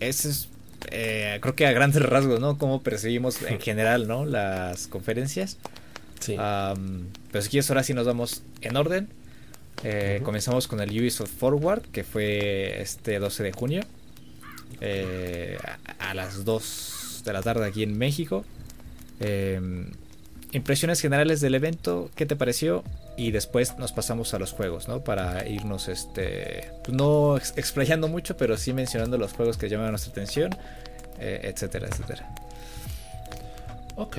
[0.01, 0.49] ese es
[0.89, 2.57] eh, creo que a grandes rasgos, ¿no?
[2.57, 4.25] Cómo percibimos en general, ¿no?
[4.25, 5.57] Las conferencias.
[6.19, 6.35] Sí.
[6.35, 9.09] pero si quieres, ahora sí nos vamos en orden.
[9.83, 13.83] Eh, comenzamos con el Ubisoft Forward, que fue este 12 de junio.
[14.79, 15.57] eh,
[15.99, 18.43] a, las 2 de la tarde aquí en México.
[19.19, 19.91] Em,
[20.51, 22.83] impresiones generales del evento, ¿qué te pareció?
[23.17, 25.03] Y después nos pasamos a los juegos, ¿no?
[25.03, 30.11] Para irnos, este, pues no explayando mucho, pero sí mencionando los juegos que llaman nuestra
[30.11, 30.55] atención,
[31.19, 32.33] eh, etcétera, etcétera.
[33.95, 34.17] Ok,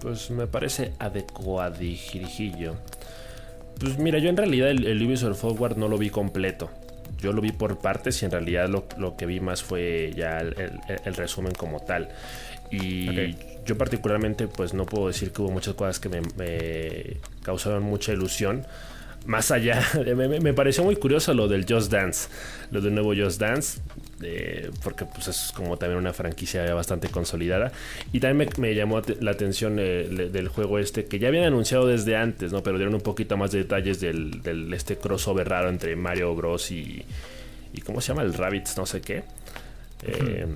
[0.00, 2.74] pues me parece adecuadijillo.
[3.82, 6.70] Pues mira, yo en realidad el, el Ubisoft Forward no lo vi completo.
[7.18, 11.14] Yo lo vi por partes y en realidad lo, que vi más fue ya el,
[11.16, 12.08] resumen como tal.
[12.70, 13.34] Y
[13.66, 18.64] yo particularmente pues no puedo decir que hubo muchas cosas que me, causaron mucha ilusión
[19.26, 19.84] más allá,
[20.16, 22.28] me, pareció muy curioso lo del Just Dance,
[22.70, 23.80] lo del nuevo Just Dance,
[24.82, 27.72] porque pues es como también una franquicia bastante consolidada.
[28.12, 32.16] Y también me, llamó la atención eh, del juego este, que ya habían anunciado desde
[32.16, 32.62] antes, ¿no?
[32.62, 36.70] Pero dieron un poquito más de detalles del, este crossover raro entre Mario Bros.
[36.70, 37.04] y,
[37.72, 38.22] y ¿cómo se llama?
[38.22, 39.24] El Rabbits, no sé qué.
[40.02, 40.46] Eh,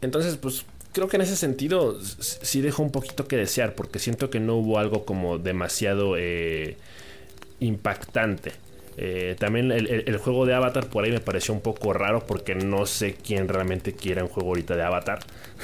[0.00, 4.30] entonces, pues creo que en ese sentido sí dejó un poquito que desear, porque siento
[4.30, 6.16] que no hubo algo como demasiado...
[6.18, 6.76] Eh,
[7.62, 8.52] impactante.
[8.96, 12.84] Eh, también el, juego de Avatar por ahí me pareció un poco raro porque no
[12.84, 15.20] sé quién realmente quiera un juego ahorita de Avatar.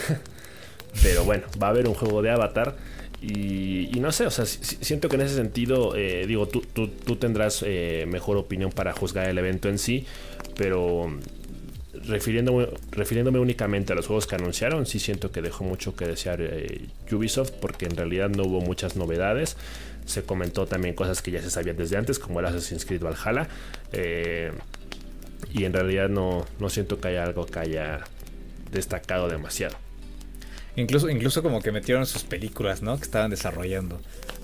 [1.03, 2.77] Pero bueno, va a haber un juego de Avatar.
[3.21, 7.64] Y, no sé, o sea, siento que en ese sentido, eh, digo, tú, tú, tendrás
[7.67, 10.07] eh, mejor opinión para juzgar el evento en sí,
[10.57, 11.12] pero
[12.07, 16.41] refiriéndome, refiriéndome únicamente a los juegos que anunciaron, sí siento que dejó mucho que desear
[17.11, 19.57] Ubisoft porque en realidad no hubo muchas novedades.
[20.09, 23.47] Se comentó también cosas que ya se sabían desde antes, como el Assassin's Creed Valhalla.
[23.92, 24.53] Eh,
[25.53, 28.01] y en realidad no, no siento que haya algo que haya
[28.73, 29.77] destacado demasiado.
[30.77, 32.97] Incluso, incluso como que metieron sus películas, ¿no?
[32.97, 34.01] Que estaban desarrollando.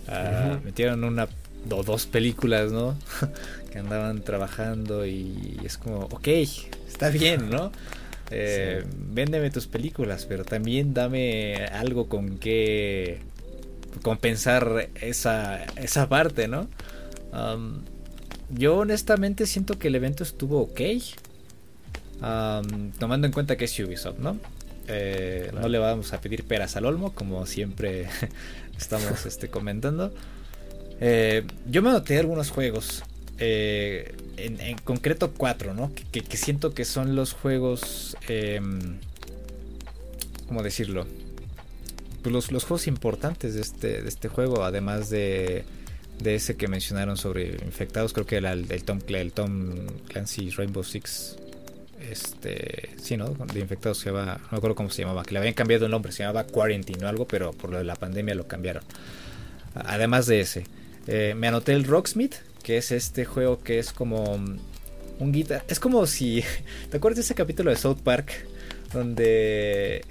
[0.08, 1.28] Ah, metieron una
[1.70, 2.98] o dos películas, ¿no?
[3.72, 6.28] que andaban trabajando y es como, ok,
[6.88, 7.72] está bien, ¿no?
[8.30, 13.20] Eh, Véndeme tus películas, pero también dame algo con que
[14.02, 16.68] compensar esa, esa parte, ¿no?
[18.50, 20.80] yo honestamente siento que el evento estuvo ok.
[22.98, 24.38] tomando en cuenta que es Ubisoft, ¿no?
[24.86, 28.06] Eh, no le vamos a pedir peras al olmo, como siempre
[28.78, 30.12] estamos este, comentando.
[31.00, 33.02] Eh, yo me noté algunos juegos,
[33.38, 35.92] eh, en, concreto cuatro, ¿no?
[35.94, 38.98] Que, que, siento que son los juegos, em,
[40.46, 41.06] ¿cómo decirlo?
[42.24, 45.62] Pues, los, los, juegos importantes de este, de este juego, además de,
[46.22, 49.74] de ese que mencionaron sobre infectados, creo que era el, Tom, el Tom
[50.08, 51.36] Clancy Rainbow Six.
[52.00, 53.28] Este, sí, ¿no?
[53.28, 55.90] De infectados se llama, no me acuerdo cómo se llamaba, que le habían cambiado el
[55.90, 58.84] nombre, se llamaba Quarantine o algo, pero por lo de la pandemia lo cambiaron.
[59.74, 60.64] Además de ese,
[61.06, 65.62] eh, me anoté el Rocksmith, que es este juego que es como un guitar.
[65.68, 66.42] Es como si.
[66.90, 68.46] ¿Te acuerdas de ese capítulo de South Park?
[68.94, 70.02] Donde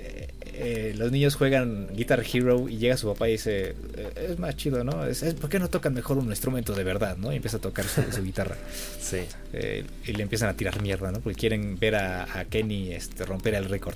[0.54, 4.56] eh, los niños juegan Guitar Hero y llega su papá y dice, eh, es más
[4.56, 5.06] chido, ¿no?
[5.06, 7.34] Es, ¿Por qué no tocan mejor un instrumento de verdad, ¿no?
[7.34, 8.56] Y empieza a tocar su, guitarra.
[9.02, 9.20] Sí.
[9.52, 11.20] Eh, y le empiezan a tirar mierda, ¿no?
[11.20, 13.96] Porque quieren ver a, Kenny este, romper el récord.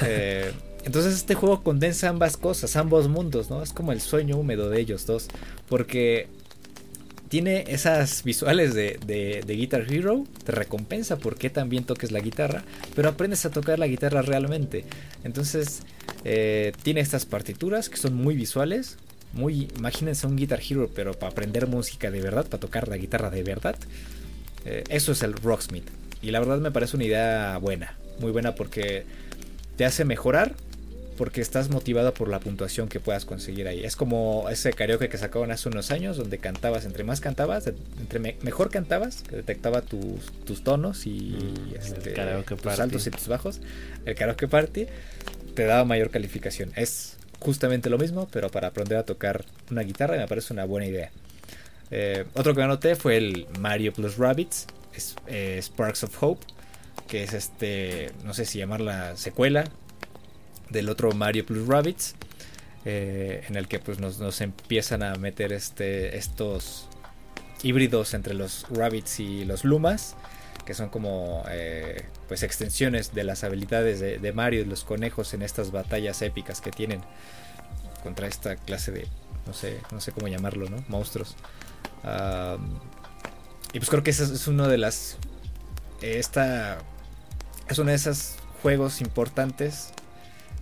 [0.84, 3.62] entonces este juego condensa ambas cosas, ambos mundos, ¿no?
[3.62, 5.28] Es como el sueño húmedo de ellos dos.
[5.68, 6.28] Porque
[7.28, 12.64] tiene esas visuales de, de, Guitar Hero, te recompensa porque también toques la guitarra,
[12.94, 14.84] pero aprendes a tocar la guitarra realmente.
[15.24, 15.82] Entonces,
[16.24, 18.96] eh, tiene estas partituras que son muy visuales,
[19.32, 23.30] muy, imagínense un Guitar Hero, pero para aprender música de verdad, para tocar la guitarra
[23.30, 23.76] de verdad.
[24.64, 25.88] Eh, eso es el Rocksmith.
[26.22, 29.04] Y la verdad me parece una idea buena, muy buena porque
[29.76, 30.54] te hace mejorar
[31.18, 33.84] porque estás motivado por la puntuación que puedas conseguir ahí.
[33.84, 38.36] Es como ese karaoke que sacaron hace unos años, donde cantabas, entre más cantabas, entre
[38.40, 43.60] mejor cantabas, que detectaba tus, tus tonos y mm, este, tus altos y tus bajos.
[44.06, 44.86] El karaoke party
[45.54, 46.70] te daba mayor calificación.
[46.76, 50.86] Es justamente lo mismo, pero para aprender a tocar una guitarra me parece una buena
[50.86, 51.10] idea.
[51.90, 56.46] Eh, otro que anoté fue el Mario Plus Rabbits, es, eh, Sparks of Hope,
[57.08, 59.64] que es este, no sé si llamarla secuela
[60.70, 62.14] del otro Mario Plus Rabbits.
[62.84, 66.88] Eh, en el que pues nos, empiezan a meter este, estos
[67.62, 70.14] híbridos entre los rabbits y los lumas
[70.64, 75.42] que son como eh, pues extensiones de las habilidades de, Mario y los conejos en
[75.42, 77.02] estas batallas épicas que tienen
[78.02, 79.06] contra esta clase de
[79.46, 81.36] no sé no sé cómo llamarlo no monstruos
[83.72, 85.18] y pues creo que ese es uno de las
[86.00, 86.78] esta
[87.68, 89.92] es uno de esos juegos importantes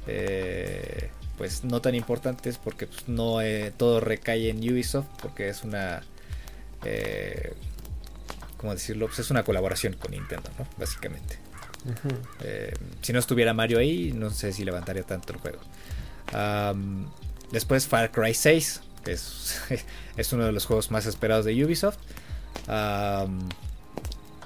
[0.07, 5.65] eh, pues no tan importantes porque pues, no eh, todo recae en Ubisoft porque es
[5.65, 6.03] una
[6.85, 7.53] eh,
[8.57, 9.07] ¿cómo decirlo?
[9.07, 10.67] Pues es una colaboración con Nintendo, ¿no?
[10.79, 11.39] Básicamente.
[12.41, 15.61] Eh, si no estuviera Mario ahí, no sé si levantaría tanto el juego.
[17.53, 19.61] después Far Cry 6, que es,
[20.17, 21.99] es, uno de los juegos más esperados de Ubisoft.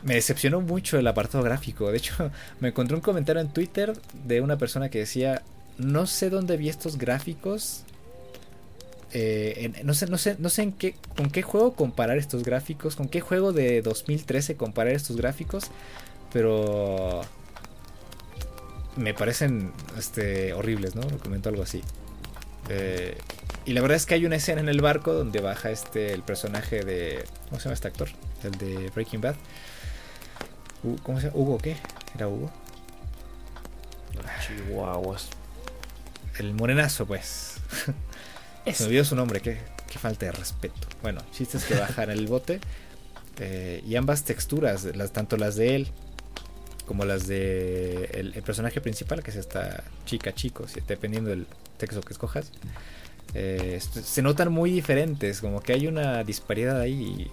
[0.02, 1.90] Me decepcionó mucho el apartado gráfico.
[1.90, 3.92] De hecho, me encontré un comentario en Twitter
[4.24, 5.42] de una persona que decía,
[5.78, 7.84] no sé dónde vi estos gráficos
[9.12, 12.94] eh, no sé, no sé, no sé en qué, con qué juego comparar estos gráficos,
[12.94, 15.70] con qué juego de 2013 comparar estos gráficos,
[16.32, 17.22] pero
[18.96, 21.02] me parecen este, horribles, ¿no?
[21.18, 21.82] Comentó algo así.
[22.68, 23.18] Eh,
[23.64, 26.22] y la verdad es que hay una escena en el barco donde baja este el
[26.22, 28.08] personaje de ¿cómo se llama este actor?
[28.44, 29.34] El de Breaking Bad.
[31.02, 31.38] ¿Cómo se llama?
[31.38, 31.76] Hugo qué?
[32.14, 32.50] ¿Era Hugo?
[34.46, 35.28] Chihuahuas.
[36.38, 37.56] El morenazo, pues.
[38.72, 39.58] Se me olvidó su nombre, qué,
[39.98, 40.88] falta de respeto.
[41.02, 42.60] Bueno, chistes que bajan el bote.
[43.38, 45.88] Eh, y ambas texturas, las, tanto las de él
[46.90, 52.12] como las de el, personaje principal, que es esta chica, chico, dependiendo del texto que
[52.12, 52.50] escojas,
[53.32, 57.30] eh, se notan muy diferentes, como que hay una disparidad ahí.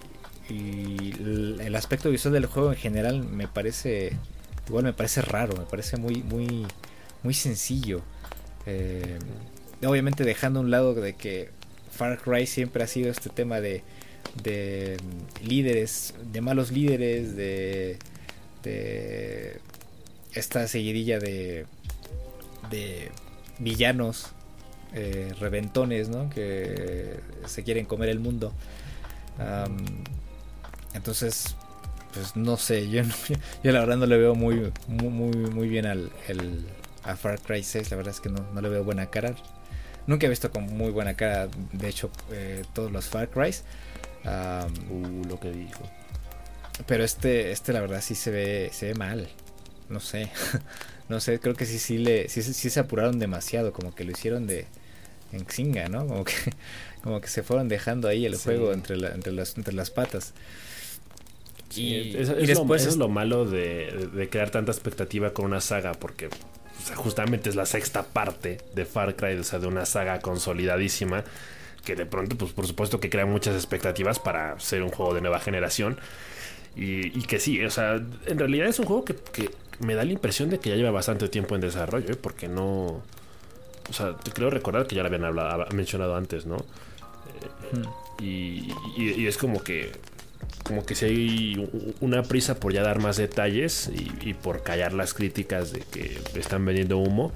[0.48, 4.16] Y, el, aspecto visual del juego en general me parece,
[4.66, 6.66] igual me parece raro, me parece muy, muy,
[7.22, 8.02] muy sencillo.
[8.66, 9.18] Eh,
[9.84, 11.50] obviamente dejando a un lado de que
[11.90, 13.82] Far Cry siempre ha sido este tema de,
[14.42, 17.98] de mm, líderes, de malos líderes, de,
[18.62, 19.60] de
[20.34, 21.66] esta seguidilla de,
[22.70, 23.10] de
[23.58, 24.32] villanos
[24.94, 26.30] eh, reventones, ¿no?
[26.30, 28.52] Que se quieren comer el mundo.
[30.94, 31.56] Entonces,
[32.12, 33.02] pues no sé, yo,
[33.62, 36.10] yo la verdad no le veo muy, muy, muy, bien al,
[37.04, 39.34] a Far Cry 6, la verdad es que no, no le veo buena cara.
[40.06, 43.54] Nunca he visto con muy buena cara, de hecho, eh, todos los Far Cry.
[44.24, 45.88] uh, lo que dijo.
[46.86, 49.28] Pero este, este la verdad sí se ve, se ve mal.
[49.88, 50.30] No sé.
[51.08, 54.12] no sé, creo que sí, sí, le, sí, sí se apuraron demasiado, como que lo
[54.12, 54.66] hicieron de
[55.32, 56.06] en xinga, ¿no?
[56.06, 56.34] Como que,
[57.02, 60.32] como que se fueron dejando ahí el juego entre, entre, las, entre las patas.
[61.74, 66.28] Y, después es lo malo de, de, crear tanta expectativa con una saga, porque
[66.94, 71.24] justamente es la sexta parte de Far Cry, o sea, de una saga consolidadísima
[71.84, 75.22] que de pronto, pues por supuesto que crea muchas expectativas para ser un juego de
[75.22, 75.98] nueva generación.
[76.76, 79.16] Y, que sí, o sea, en realidad es un juego que,
[79.80, 82.16] me da la impresión de que ya lleva bastante tiempo en desarrollo, ¿eh?
[82.20, 83.02] porque no...
[83.88, 86.58] O sea, creo recordar que ya lo habían hablado, mencionado antes, ¿no?
[88.20, 88.72] y,
[89.26, 89.90] es como que
[90.64, 93.90] como que si hay una prisa por ya dar más detalles
[94.22, 97.32] y, por callar las críticas de que están vendiendo humo,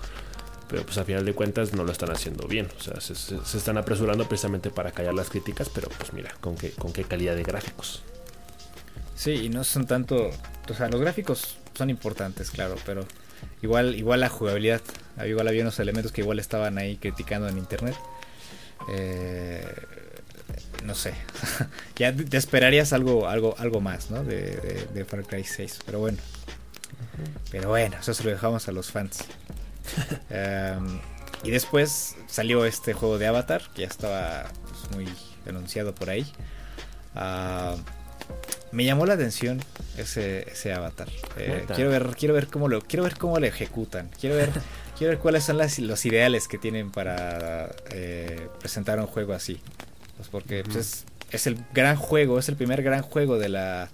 [0.69, 3.79] pero pues a final de cuentas no lo están haciendo bien, o sea, se, están
[3.79, 7.43] apresurando precisamente para callar las críticas, pero pues mira, con qué, con qué calidad de
[7.43, 8.03] gráficos.
[9.15, 10.31] Sí, y no son tanto,
[10.69, 13.07] o sea, los gráficos son importantes, claro, pero
[13.63, 14.81] igual, igual la jugabilidad,
[15.27, 17.97] igual había unos elementos que igual estaban ahí criticando en internet.
[18.89, 19.65] Eh,
[20.85, 21.15] no sé.
[21.97, 24.25] ya te esperarías algo, algo, algo más, ¿no?
[24.25, 25.81] De, de, Far Cry 6.
[25.85, 26.19] Pero bueno.
[27.51, 29.25] Pero bueno, eso se lo dejamos a los fans.
[30.31, 31.01] Em,
[31.43, 35.13] y después salió este juego de Avatar, que ya estaba pues, muy
[35.47, 36.25] anunciado por ahí.
[37.15, 37.75] Ah,
[38.71, 39.61] me llamó la atención
[39.99, 41.09] ese, ese Avatar.
[41.37, 44.09] Eh, quiero ver, quiero ver cómo lo, quiero ver cómo lo ejecutan.
[44.19, 44.51] Quiero ver,
[44.97, 49.61] quiero ver cuáles son las, los ideales que tienen para eh, presentar un juego así.
[50.23, 53.91] Pues porque pues, es, el gran juego, es el primer gran juego de la.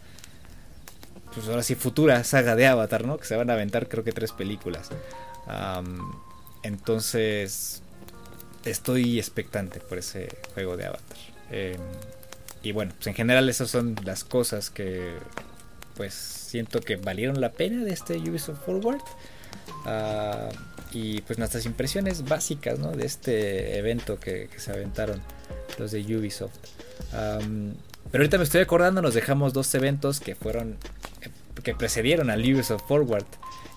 [1.35, 3.17] Pues ahora sí, futura saga de Avatar, ¿no?
[3.17, 4.91] Que se van a aventar, creo que tres películas.
[6.63, 7.83] entonces,
[8.67, 11.17] estoy expectante por ese juego de Avatar.
[11.51, 11.81] Em,
[12.63, 15.15] y bueno, pues en general, esas son las cosas que.
[15.97, 19.01] Pues siento que valieron la pena de este Ubisoft Forward.
[19.87, 20.51] Ah,
[20.93, 22.93] y pues nuestras impresiones básicas ¿no?
[22.93, 25.23] de este evento que se aventaron
[25.79, 26.57] los de Ubisoft.
[27.11, 30.77] pero ahorita me estoy acordando, nos dejamos dos eventos que fueron,
[31.63, 33.27] que precedieron al Ubisoft Forward.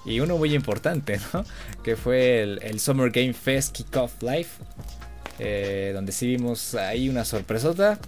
[0.04, 1.46] Y uno muy importante, ¿no?
[1.84, 4.48] Que fue el, Summer Game Fest Kickoff Live.
[5.40, 8.00] Eh, donde sí vimos ahí una sorpresota.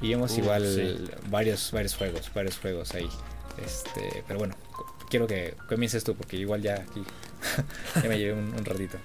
[0.00, 3.08] Y vimos igual varios, varios juegos, varios juegos ahí.
[3.64, 4.54] Este, pero bueno,
[5.10, 7.02] quiero que comiences tú porque igual ya aquí
[8.02, 8.98] ya me llevé un ratito.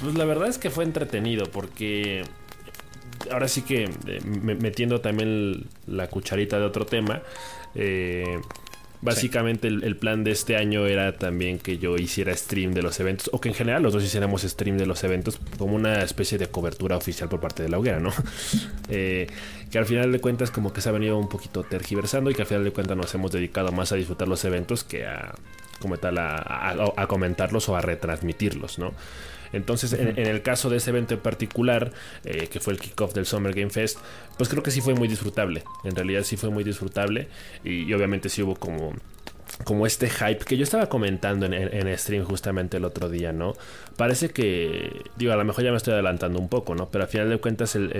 [0.00, 2.24] Pues la verdad es que fue entretenido porque
[3.30, 7.22] ahora sí que eh, metiendo también la cucharita de otro tema,
[7.74, 8.40] eh,
[9.02, 13.30] Básicamente el, plan de este año era también que yo hiciera stream de los eventos,
[13.32, 16.48] o que en general los dos hiciéramos stream de los eventos como una especie de
[16.48, 18.10] cobertura oficial por parte de la hoguera, ¿no?
[18.88, 19.26] Eh,
[19.70, 22.42] que al final de cuentas como que se ha venido un poquito tergiversando y que
[22.42, 25.34] al final de cuentas nos hemos dedicado más a disfrutar los eventos que a,
[27.08, 28.92] comentarlos o a retransmitirlos, ¿no?
[29.56, 31.92] Entonces, en, el caso de ese evento en particular,
[32.24, 33.98] eh, que fue el kickoff del Summer Game Fest,
[34.36, 35.64] pues creo que sí fue muy disfrutable.
[35.84, 37.28] En realidad sí fue muy disfrutable.
[37.64, 38.94] Y, obviamente sí hubo como
[39.64, 43.54] como este hype que yo estaba comentando en, en, stream justamente el otro día, ¿no?
[43.96, 46.88] Parece que, digo, a lo mejor ya me estoy adelantando un poco, ¿no?
[46.88, 47.92] Pero al final de cuentas el,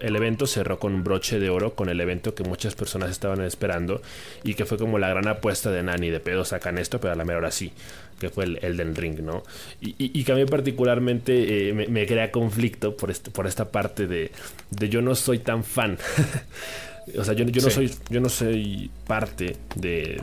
[0.00, 3.40] el, evento cerró con un broche de oro, con el evento que muchas personas estaban
[3.42, 4.02] esperando
[4.44, 7.16] y que fue como la gran apuesta de Nani, de pedo sacan esto, pero a
[7.16, 7.72] la mera hora sí
[8.20, 9.42] que fue el Elden Ring, ¿no?
[9.80, 14.30] Y, que a mí particularmente eh, me, crea conflicto por, este, por esta parte de,
[14.70, 15.96] de yo no soy tan fan.
[17.18, 20.20] o sea, yo, yo no soy, yo no soy parte de,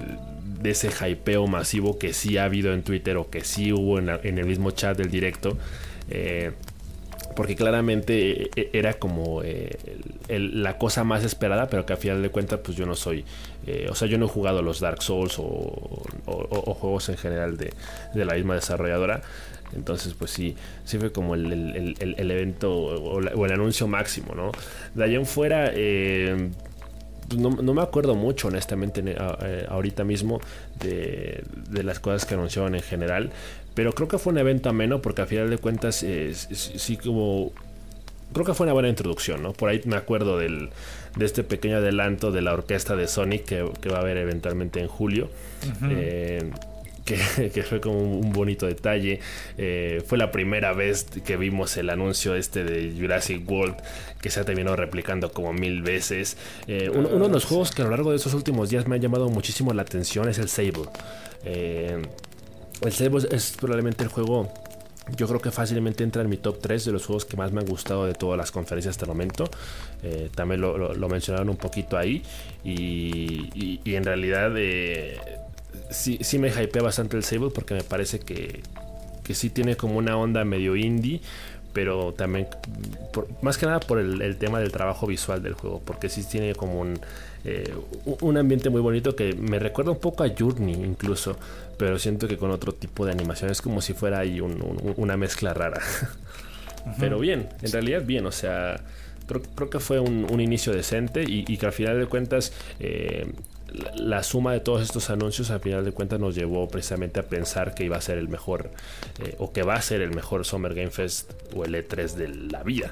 [0.61, 4.09] de, ese hypeo masivo que sí ha habido en Twitter o que sí hubo en,
[4.09, 5.57] en el mismo chat del directo.
[6.09, 6.51] Eh,
[7.37, 9.77] porque claramente eh, eh, era como eh,
[10.27, 13.25] la cosa más esperada, pero que a final de cuentas pues yo no soy,
[13.89, 16.03] o sea, yo no he jugado los Dark Souls o,
[16.79, 17.73] juegos en general de,
[18.15, 19.21] la misma desarrolladora.
[19.75, 24.51] Entonces, pues sí, sí fue como el, evento o, el anuncio máximo, ¿no?
[24.95, 25.71] De allá en fuera,
[27.35, 29.03] no, me acuerdo mucho, honestamente,
[29.67, 30.39] ahorita mismo
[30.79, 33.31] de, de, las cosas que anunciaban en general.
[33.73, 37.51] Pero creo que fue un evento ameno porque a final de cuentas eh, sí como...
[38.33, 39.53] Creo que fue una buena introducción, ¿no?
[39.53, 40.69] Por ahí me acuerdo del,
[41.15, 44.87] de este pequeño adelanto de la orquesta de Sonic que, va a haber eventualmente en
[44.87, 45.29] julio.
[45.89, 46.49] Eh,
[47.53, 49.19] que, fue como un bonito detalle.
[49.57, 53.75] Eh, fue la primera vez que vimos el anuncio este de Jurassic World
[54.21, 56.37] que se ha terminado replicando como mil veces.
[56.67, 59.29] uno, de los juegos que a lo largo de esos últimos días me ha llamado
[59.29, 60.89] muchísimo la atención es el Sable.
[62.81, 64.51] El Sebo es, probablemente el juego
[65.15, 67.61] yo creo que fácilmente entra en mi top 3 de los juegos que más me
[67.61, 69.49] han gustado de todas las conferencias hasta el momento.
[70.03, 72.23] Eh, también lo, mencionaron un poquito ahí.
[72.65, 75.17] Y, en realidad eh,
[75.89, 78.61] sí, sí, me hypea bastante el Sable porque me parece que,
[79.23, 81.21] que sí tiene como una onda medio indie
[81.77, 82.47] pero también
[83.43, 86.79] más que nada por el, tema del trabajo visual del juego, porque sí tiene como
[86.79, 86.99] un,
[87.45, 87.71] eh,
[88.21, 91.37] un ambiente muy bonito que me recuerda un poco a Journey incluso,
[91.77, 95.53] pero siento que con otro tipo de animación es como si fuera ahí una mezcla
[95.53, 95.79] rara.
[96.99, 98.81] Pero bien, en realidad bien, o sea,
[99.27, 103.31] creo, que fue un, inicio decente y, que al final de cuentas eh,
[103.95, 107.73] la, suma de todos estos anuncios al final de cuentas nos llevó precisamente a pensar
[107.73, 108.71] que iba a ser el mejor
[109.23, 112.27] eh, o que va a ser el mejor Summer Game Fest o el E3 de
[112.29, 112.91] la vida.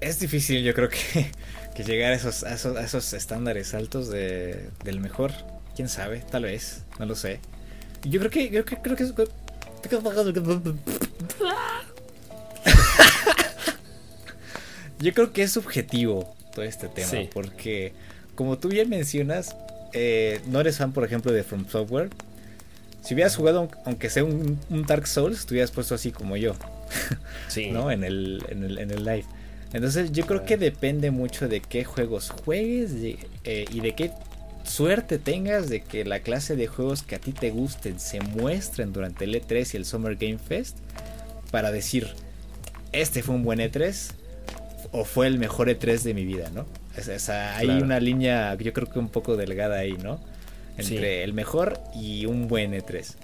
[0.00, 1.30] Es difícil, yo creo que,
[1.74, 5.32] que llegar a esos, a esos, estándares altos de, del mejor.
[5.74, 7.40] Quién sabe, tal vez, no lo sé.
[8.02, 9.04] Yo creo que, creo que, creo que
[14.98, 17.28] Yo creo que es subjetivo todo este tema.
[17.34, 17.92] Porque,
[18.34, 19.54] como tú bien mencionas,
[19.92, 22.08] eh, no eres fan, por ejemplo, de From Software.
[23.02, 26.54] Si hubieras jugado, aunque sea un, Dark Souls, estuvieras puesto así como yo.
[27.48, 27.70] Sí.
[27.70, 27.90] ¿No?
[27.90, 29.24] En el, en el, en el live.
[29.72, 32.92] Entonces, yo creo que depende mucho de qué juegos juegues
[33.44, 34.10] eh, y de qué
[34.64, 38.92] suerte tengas de que la clase de juegos que a ti te gusten se muestren
[38.92, 40.76] durante el E3 y el Summer Game Fest
[41.50, 42.08] para decir,
[42.92, 44.12] este fue un buen E3
[44.92, 46.66] o fue el mejor E3 de mi vida, ¿no?
[47.56, 50.20] hay una línea, yo creo que un poco delgada ahí, ¿no?
[50.78, 53.14] Entre el mejor y un buen E3.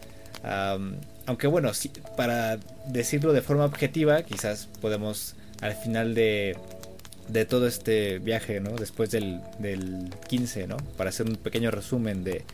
[1.26, 1.70] aunque bueno,
[2.16, 6.56] para decirlo de forma objetiva, quizás podemos al final de,
[7.28, 8.70] de todo este viaje, ¿no?
[8.70, 10.76] Después del, del 15, ¿no?
[10.96, 12.44] Para hacer un pequeño resumen de...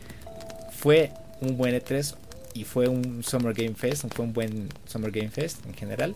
[0.71, 2.15] Fue un buen E3
[2.53, 6.15] y fue un Summer Game Fest, fue un buen Summer Game Fest en general.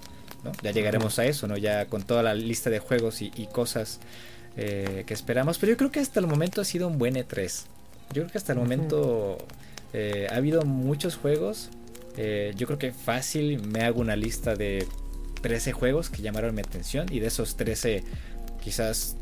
[0.61, 1.57] Ya llegaremos a eso, ¿no?
[1.57, 3.99] Ya con toda la lista de juegos y, cosas
[4.57, 5.57] eh, que esperamos.
[5.57, 7.63] Pero yo creo que hasta el momento ha sido un buen E3.
[8.09, 9.37] Yo creo que hasta el momento
[9.93, 11.69] eh, ha habido muchos juegos.
[12.17, 14.85] Eh, yo creo que fácil me hago una lista de
[15.41, 17.07] 13 juegos que llamaron mi atención.
[17.11, 18.03] Y de esos 13,
[18.63, 19.15] quizás,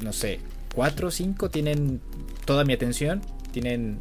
[0.00, 0.40] no sé,
[0.74, 2.00] 4 o 5 tienen
[2.44, 3.22] toda mi atención.
[3.52, 3.98] Tienen...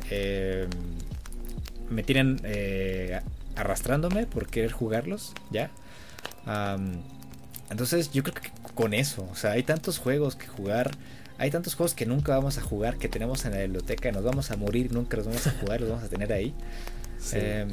[1.89, 2.39] me tienen
[3.55, 5.71] arrastrándome por querer jugarlos, ¿ya?
[7.69, 10.91] Entonces yo creo que con eso, o sea, hay tantos juegos que jugar,
[11.37, 14.51] hay tantos juegos que nunca vamos a jugar, que tenemos en la biblioteca, nos vamos
[14.51, 16.53] a morir, nunca los vamos a jugar, los vamos a tener ahí.
[17.33, 17.69] Em,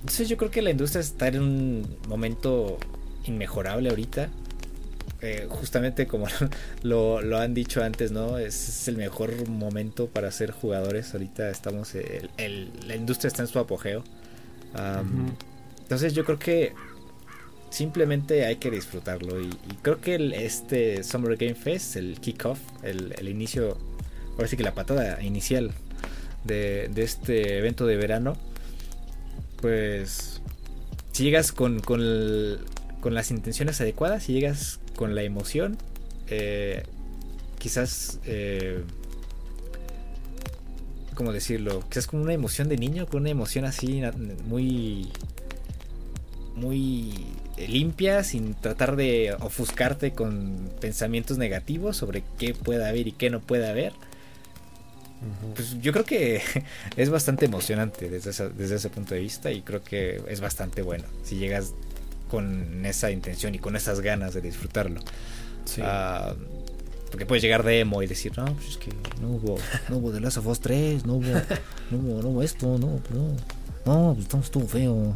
[0.00, 2.78] entonces yo creo que la industria está en un momento
[3.24, 4.28] inmejorable ahorita.
[5.22, 6.26] eh, justamente como
[6.82, 8.38] lo, lo, han dicho antes, ¿no?
[8.38, 11.14] Es, el mejor momento para ser jugadores.
[11.14, 12.30] Ahorita estamos, el,
[12.86, 14.04] la industria está en su apogeo.
[15.82, 16.74] Entonces yo creo que
[17.70, 19.40] simplemente hay que disfrutarlo.
[19.40, 19.50] Y,
[19.82, 23.78] creo que este Summer Game Fest, el kickoff, el, el inicio,
[24.36, 25.72] ahora sí que la patada inicial
[26.44, 28.36] de, de este evento de verano,
[29.60, 30.40] pues
[31.12, 32.00] si llegas con, con,
[33.00, 35.76] con las intenciones adecuadas, si llegas con la emoción,
[36.28, 36.84] eh,
[37.58, 38.82] quizás, eh,
[41.14, 41.82] ¿cómo decirlo?
[41.88, 44.02] Quizás con una emoción de niño, con una emoción así
[44.46, 45.08] muy,
[46.54, 47.12] muy
[47.68, 53.40] limpia, sin tratar de ofuscarte con pensamientos negativos sobre qué puede haber y qué no
[53.40, 53.92] puede haber.
[55.54, 56.40] Pues yo creo que
[56.96, 61.04] es bastante emocionante desde, desde ese punto de vista y creo que es bastante bueno
[61.24, 61.74] si llegas
[62.30, 65.00] con esa intención y con esas ganas de disfrutarlo.
[65.82, 66.34] Ah,
[67.10, 69.58] porque puedes llegar de emo y decir, no, pues es que no hubo,
[69.88, 71.32] no hubo The Last of Us 3, no hubo,
[71.90, 73.36] no hubo, no hubo esto, no, no,
[73.84, 75.14] no, pues estuvo feo.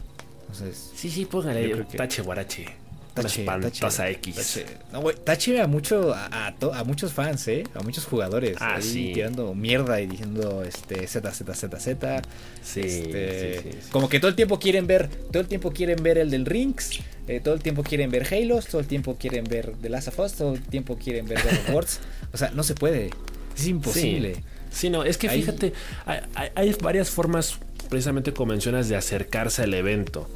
[0.54, 2.66] Entonces, sí, sí, póngale tache guarache.
[3.12, 4.34] Tache, tache, X.
[4.34, 7.64] Tache, no, tache a, mucho, a, a, muchos fans, ¿eh?
[7.74, 8.56] A muchos jugadores.
[8.60, 9.12] Ah, sí.
[9.14, 12.22] Tirando mierda y diciendo este, Z, Z, Z, Z.
[12.62, 16.18] Sí, este, sí, Como que todo el tiempo quieren ver, todo el tiempo quieren ver
[16.18, 17.00] el del Rings.
[17.28, 20.18] Eh, todo el tiempo quieren ver Halo, todo el tiempo quieren ver The Last of
[20.18, 22.00] Us, todo el tiempo quieren ver The Wars.
[22.32, 23.10] O sea, no se puede.
[23.56, 24.42] Es imposible.
[24.72, 25.72] Sí, no, es que fíjate,
[26.04, 30.28] hay, hay, varias formas, precisamente como mencionas, de acercarse al evento.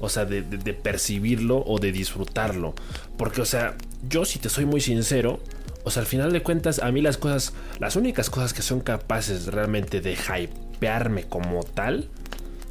[0.00, 0.42] O sea, de,
[0.74, 2.74] percibirlo o de disfrutarlo.
[3.16, 3.76] Porque, o sea,
[4.08, 5.40] yo si te soy muy sincero,
[5.84, 8.80] o sea, al final de cuentas, a mí las cosas, las únicas cosas que son
[8.80, 12.08] capaces realmente de hypearme como tal,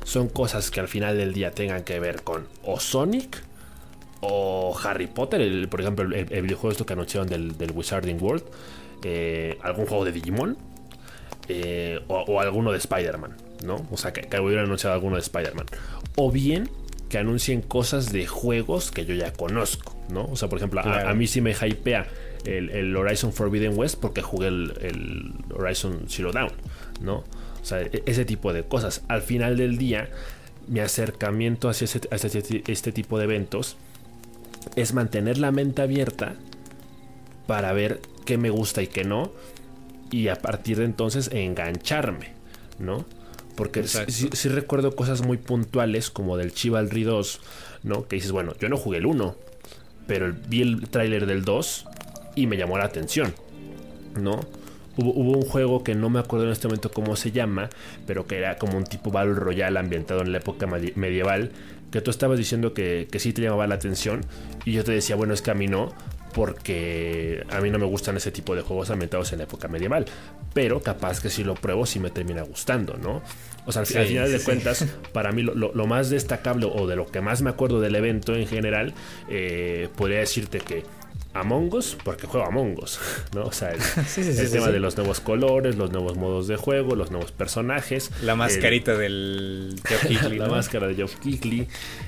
[0.04, 3.44] son cosas que al final del día tengan que ver con o Sonic
[4.22, 8.44] o Harry Potter, por ejemplo, el, videojuego esto que anunciaron del, del Wizarding World,
[9.04, 10.58] eh, algún juego de Digimon
[11.50, 13.86] eh, o, alguno de Spider-Man, ¿no?
[13.92, 15.66] O sea, que, que hubieran anunciado alguno de Spider-Man.
[16.16, 16.70] O bien
[17.10, 20.26] que anuncien cosas de juegos que yo ya conozco, ¿no?
[20.26, 22.08] O sea, por ejemplo, a, mí sí me hypea
[22.46, 26.52] el, Horizon Forbidden West porque jugué el, Horizon Zero Dawn,
[27.02, 27.18] ¿no?
[27.18, 29.04] O sea, e, ese tipo de cosas.
[29.08, 30.10] Al final del día,
[30.68, 33.78] mi acercamiento hacia, este tipo de eventos
[34.76, 36.36] es mantener la mente abierta
[37.48, 39.32] para ver qué me gusta y qué no,
[40.12, 42.34] y a partir de entonces engancharme,
[42.80, 43.06] ¿no?
[43.58, 47.42] Porque sí, recuerdo cosas muy puntuales como del Chivalry 2,
[47.84, 48.08] ¿no?
[48.08, 49.36] Que dices, bueno, yo no jugué el 1,
[50.06, 51.86] pero vi el tráiler del 2
[52.36, 53.34] y me llamó la atención,
[54.16, 54.42] ¿no?
[54.96, 57.70] Hubo, un juego que no me acuerdo en este momento cómo se llama,
[58.06, 61.52] pero que era como un tipo Battle Royale ambientado en la época medieval,
[61.92, 64.22] que tú estabas diciendo que, que sí te llamaba la atención
[64.66, 65.96] y yo te decía, bueno, es que a mí no,
[66.34, 70.06] porque a mí no me gustan ese tipo de juegos ambientados en la época medieval,
[70.54, 73.22] pero capaz que si lo pruebo sí me termina gustando, ¿no?
[73.66, 77.20] O sea, al, final de cuentas, para mí lo, más destacable o de lo que
[77.20, 78.94] más me acuerdo del evento en general,
[79.30, 80.84] eh, podría decirte que
[81.34, 83.00] Among Us porque juego Among Us,
[83.36, 83.44] ¿no?
[83.44, 83.80] O sea, el,
[84.52, 88.12] tema de los nuevos colores, los nuevos modos de juego, los nuevos personajes.
[88.22, 89.76] La mascarita del
[90.38, 91.68] La máscara de Geoff Keighley.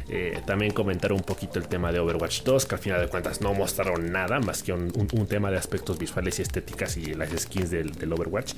[0.10, 3.42] Eh, también comentar un poquito el tema de Overwatch 2, que al final de cuentas
[3.42, 4.90] no mostraron nada más que un,
[5.28, 8.54] tema de aspectos visuales y estéticas y las skins del, Overwatch.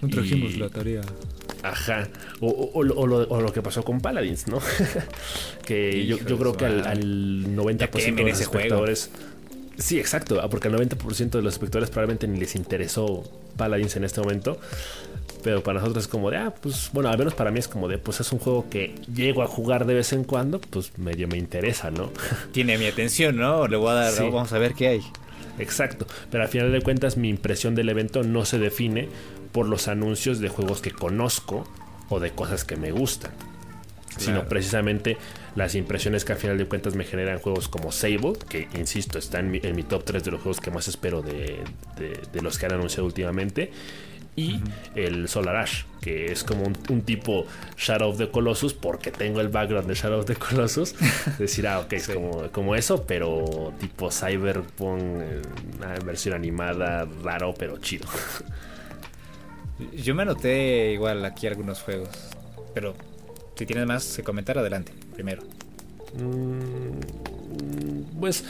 [0.00, 1.02] No trajimos la tarea.
[1.62, 2.08] Ajá.
[2.40, 4.60] O, lo, que pasó con Paladins, ¿no?
[5.64, 9.10] que yo, creo que al, al 90% de los espectadores...
[9.78, 13.24] Sí, exacto, ah, porque al 90% de los espectadores probablemente ni les interesó
[13.56, 14.58] Paladins en este momento.
[15.42, 17.88] Pero para nosotros es como de, ah, pues bueno, al menos para mí es como
[17.88, 21.28] de, pues es un juego que llego a jugar de vez en cuando, pues medio
[21.28, 22.10] me interesa, ¿no?
[22.52, 23.68] Tiene mi atención, ¿no?
[23.68, 25.02] Le voy a dar, vamos a ver qué hay.
[25.58, 29.08] Exacto, pero al final de cuentas mi impresión del evento no se define
[29.52, 31.66] por los anuncios de juegos que conozco
[32.08, 33.32] o de cosas que me gustan,
[34.16, 35.16] sino precisamente
[35.54, 39.40] las impresiones que al final de cuentas me generan juegos como Sable, que insisto, está
[39.40, 41.62] en mi, top 3 de los juegos que más espero de,
[42.40, 43.70] los que han anunciado últimamente.
[44.38, 44.60] Y
[44.94, 47.46] el Solar Ash, que es como un, tipo
[47.78, 50.94] Shadow of the Colossus, porque tengo el background de Shadow of the Colossus.
[51.38, 55.42] decir, ah, ok, es como, como eso, pero tipo Cyberpunk, eh,
[55.78, 58.06] una versión animada, raro, pero chido.
[59.96, 62.10] Yo me anoté igual aquí algunos juegos,
[62.74, 62.94] pero
[63.56, 65.42] si tienes más que comentar, adelante, primero.
[66.18, 68.44] Mm, pues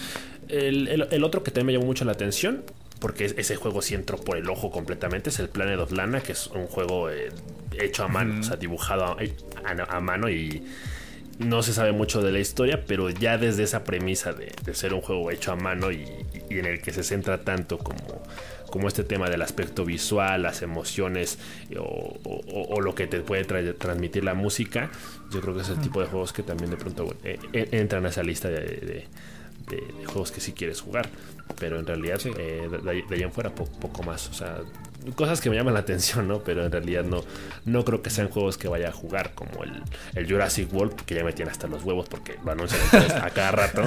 [0.48, 2.62] el, otro que también me llamó mucho la atención,
[3.00, 6.32] porque ese juego sí entró por el ojo completamente, es el Planet of Lana, que
[6.32, 7.30] es un juego eh,
[7.78, 9.16] hecho a mano, o sea, dibujado
[9.64, 10.62] a, mano y,
[11.38, 15.02] no se sabe mucho de la historia, pero ya desde esa premisa de, ser un
[15.02, 16.06] juego hecho a mano y,
[16.48, 18.22] en el que se centra tanto como,
[18.70, 21.38] como este tema del aspecto visual, las emociones
[21.78, 24.90] o, lo que te puede transmitir la música,
[25.30, 28.06] yo creo que es el tipo de juegos que también de pronto eh, eh, entran
[28.06, 29.06] a esa lista de,
[30.06, 31.08] juegos que sí quieres jugar.
[31.58, 34.28] Pero en realidad, eh, de, ahí en fuera, poco más.
[34.28, 34.60] O sea,
[35.14, 36.40] cosas que me llaman la atención, ¿no?
[36.40, 37.22] Pero en realidad no,
[37.64, 39.82] no creo que sean juegos que vaya a jugar, como el,
[40.14, 42.80] el Jurassic World, que ya me tiene hasta los huevos porque lo anuncian
[43.22, 43.82] a cada rato.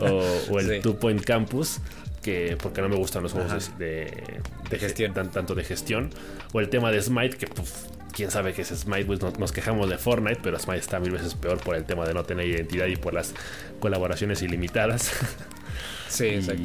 [0.00, 1.78] o, el Two Point Campus,
[2.22, 4.40] que porque no me gustan los juegos de,
[4.70, 6.10] de, gestión, tanto de gestión.
[6.52, 7.46] O el tema de Smite, que
[8.14, 11.34] quién sabe qué es Smite, pues nos, quejamos de Fortnite, pero Smite está mil veces
[11.34, 13.34] peor por el tema de no tener identidad y por las
[13.80, 15.12] colaboraciones ilimitadas.
[16.08, 16.62] Sí, exacto.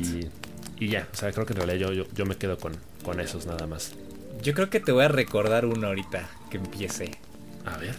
[0.79, 2.73] Y ya, o sea, creo que en realidad yo, yo, me quedo con,
[3.03, 3.93] con esos nada más.
[4.41, 7.11] Yo creo que te voy a recordar uno ahorita que empiece.
[7.65, 7.95] A ver.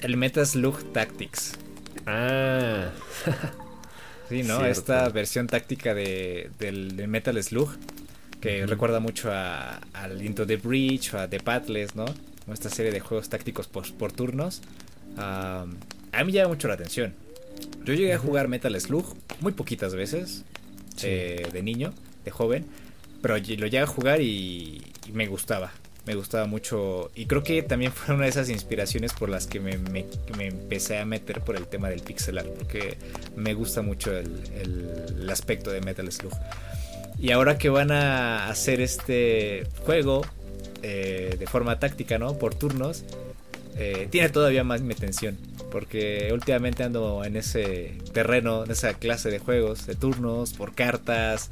[0.00, 1.52] el Metal Slug Tactics.
[2.06, 2.90] Ah.
[4.28, 4.64] sí, ¿no?
[4.64, 7.70] Esta versión táctica de, del, Metal Slug.
[8.40, 12.04] Que recuerda mucho a, al Into the Breach o a The Pathless, ¿no?
[12.52, 14.60] Esta serie de juegos tácticos por, por turnos.
[15.16, 15.64] a
[16.18, 17.14] mí me llama mucho la atención.
[17.84, 20.44] Yo llegué a jugar Metal Slug muy poquitas veces.
[21.02, 21.92] Eh, de niño,
[22.24, 22.66] de joven,
[23.24, 24.82] pero lo llegué a jugar y,
[25.14, 25.72] me gustaba.
[26.04, 29.60] Me gustaba mucho y creo que también fue una de esas inspiraciones por las que
[29.60, 29.78] me,
[30.38, 32.98] empecé a meter por el tema del pixel art, porque
[33.34, 36.34] me gusta mucho el, aspecto de Metal Slug.
[37.18, 40.20] Y ahora que van a hacer este juego
[40.82, 42.36] eh, de forma táctica, ¿no?
[42.36, 43.04] Por turnos,
[43.78, 45.38] eh, tiene todavía más mi atención.
[45.72, 51.50] Porque últimamente ando en ese terreno, en esa clase de juegos, de turnos, por cartas,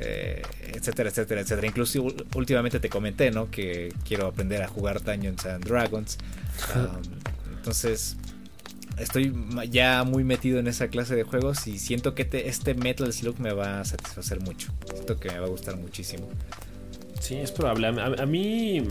[0.00, 0.42] eh,
[0.74, 1.66] etcétera, etcétera, etcétera.
[1.66, 3.50] Incluso últimamente te comenté, ¿no?
[3.50, 6.18] Que quiero aprender a jugar Dungeons and Dragons.
[7.56, 8.16] entonces,
[8.98, 9.34] estoy
[9.70, 13.52] ya muy metido en esa clase de juegos y siento que este Metal Slug me
[13.52, 14.72] va a satisfacer mucho.
[14.92, 16.28] Siento que me va a gustar muchísimo.
[17.20, 17.88] Sí, es probable.
[17.88, 18.88] A, mí,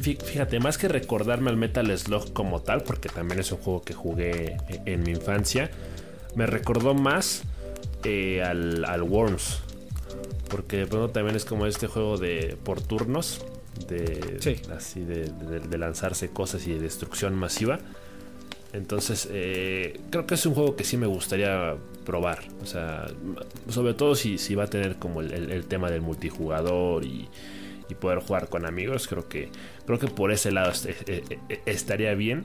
[0.00, 3.94] fíjate, más que recordarme al Metal Slug como tal, porque también es un juego que
[3.94, 5.70] jugué e, en mi infancia,
[6.34, 7.42] me recordó más
[8.04, 9.62] eh, al, Worms.
[10.48, 13.44] Porque de pronto también es como este juego de por turnos,
[13.88, 17.80] de, así de, de lanzarse cosas y de destrucción masiva.
[18.76, 22.40] Entonces, eh, creo que es un juego que sí me gustaría probar.
[22.62, 23.06] O sea,
[23.70, 27.28] sobre todo si, si va a tener como el, tema del multijugador y,
[28.00, 29.08] poder jugar con amigos.
[29.08, 29.48] Creo que,
[29.86, 32.44] creo que por ese lado eh, eh, estaría bien.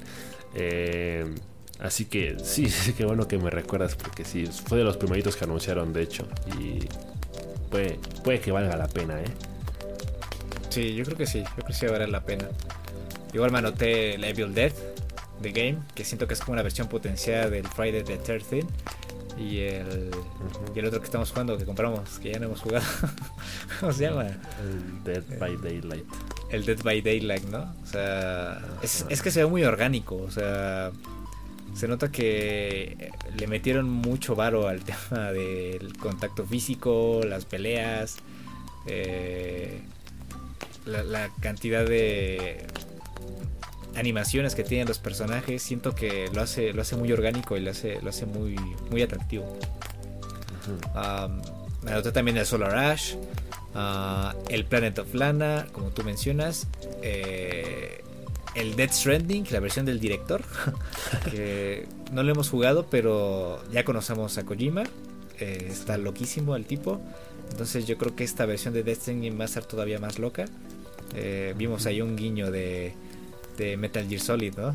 [1.80, 5.36] así que sí, sí, qué bueno que me recuerdas porque sí, fue de los primeritos
[5.36, 6.28] que anunciaron, de hecho.
[6.58, 6.88] Y
[7.72, 9.26] puede, puede que valga la pena, ¿eh?
[10.70, 12.48] Sí, yo creo que sí, yo creo que sí vale la pena.
[13.34, 14.74] Igual me anoté el Evil Dead
[15.42, 18.66] The Game, que siento que es como una versión potenciada del Friday the 13
[19.38, 20.12] y el,
[20.76, 22.86] y el otro que estamos jugando, que compramos, que ya no hemos jugado.
[23.80, 24.28] ¿Cómo se llama?
[24.28, 26.06] El Dead by Daylight.
[26.50, 27.74] El Dead by Daylight, ¿no?
[27.84, 30.92] O sea, es, es que se ve muy orgánico, o sea,
[31.74, 38.18] se nota que le metieron mucho varo al tema del contacto físico, las peleas,
[38.88, 39.82] eh,
[40.86, 42.66] la, cantidad de
[43.96, 47.72] animaciones que tienen los personajes, siento que lo hace, lo hace muy orgánico y lo
[47.72, 48.56] hace, lo hace muy,
[48.90, 49.58] muy atractivo.
[51.84, 53.16] me anoté también el Solar Ash,
[53.76, 56.68] ah, el Planet of Lana, como tú mencionas,
[57.02, 58.01] eh,
[58.56, 60.44] el Dead Stranding, la versión del director,
[61.32, 64.84] que no lo hemos jugado, pero ya conocemos a Kojima,
[65.40, 67.02] eh, está loquísimo el tipo,
[67.50, 70.46] entonces yo creo que esta versión de Dead Stranding va a ser todavía más loca.
[71.16, 72.94] Eh, vimos ahí un guiño de
[73.58, 74.74] de Metal Gear Solid, ¿no?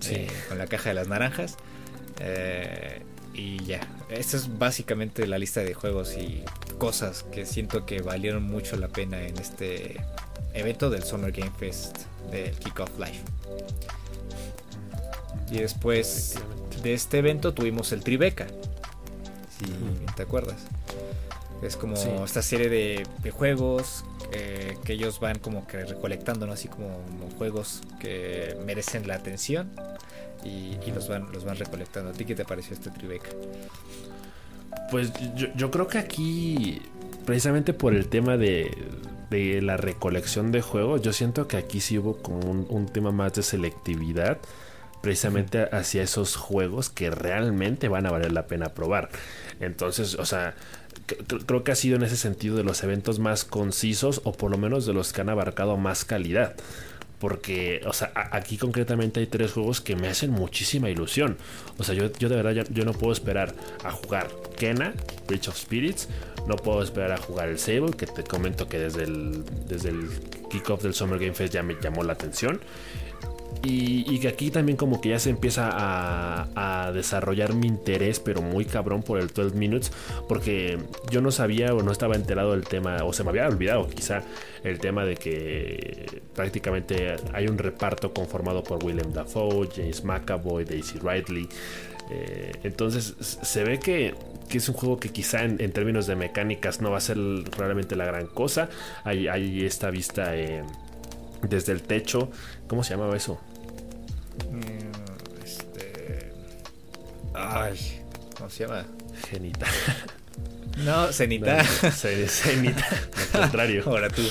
[0.00, 0.14] Sí.
[0.14, 1.56] Eh, con la caja de las naranjas.
[3.34, 6.42] Y ya, esta es básicamente la lista de juegos y
[6.78, 10.00] cosas que siento que valieron mucho la pena en este
[10.52, 13.20] evento del Summer Game Fest del Kick Off Live.
[15.50, 16.36] Y después
[16.82, 18.46] de este evento tuvimos el Tribeca,
[19.58, 19.66] si
[20.14, 20.58] te acuerdas.
[21.62, 26.52] Es como esta serie de, de juegos eh, que ellos van como que recolectando, ¿no?
[26.52, 27.00] Así como,
[27.36, 29.70] juegos que merecen la atención
[30.44, 32.10] y, los, van, los van recolectando.
[32.10, 33.30] ¿A ti qué te pareció este Tribeca?
[34.90, 35.12] Pues
[35.56, 36.80] yo, creo que aquí,
[37.26, 38.70] precisamente por el tema de,
[39.30, 43.42] la recolección de juegos, yo siento que aquí sí hubo como un, tema más de
[43.42, 44.38] selectividad
[45.02, 49.08] precisamente hacia esos juegos que realmente van a valer la pena probar.
[49.60, 50.54] Entonces, o sea,
[51.46, 54.58] creo que ha sido en ese sentido de los eventos más concisos o por lo
[54.58, 56.54] menos de los que han abarcado más calidad.
[57.18, 61.36] porque, o sea, aquí concretamente hay tres juegos que me hacen muchísima ilusión.
[61.76, 63.54] O sea, yo, yo de verdad yo, no puedo esperar
[63.84, 64.94] a jugar Kena,
[65.28, 66.08] Bridge of Spirits,
[66.50, 70.08] no puedo esperar a jugar el Sable, que te comento que desde el, desde el
[70.50, 72.60] kickoff del Summer Game Fest ya me llamó la atención.
[73.62, 78.64] Y, que aquí también como que ya se empieza a, desarrollar mi interés, pero muy
[78.64, 79.92] cabrón por el 12 Minutes,
[80.28, 80.78] porque
[81.10, 84.22] yo no sabía o no estaba enterado del tema, o se me había olvidado quizá
[84.64, 90.98] el tema de que prácticamente hay un reparto conformado por William Dafoe, James McAvoy, Daisy
[90.98, 91.48] Ridley.
[92.10, 94.14] Eh, entonces se ve que,
[94.58, 97.16] es un juego que quizá en, términos de mecánicas no va a ser
[97.56, 98.68] realmente la gran cosa.
[99.04, 100.62] Hay, hay esta vista eh,
[101.42, 102.30] desde el techo.
[102.68, 103.40] ¿Cómo se llamaba eso?
[104.50, 106.32] Mm, este.
[107.34, 108.02] Ay,
[108.36, 108.84] ¿cómo se llama?
[109.28, 109.66] Genita.
[110.84, 111.64] No, cenita.
[111.64, 112.86] cenita,
[113.34, 113.82] al contrario.
[113.86, 114.22] Ahora tú.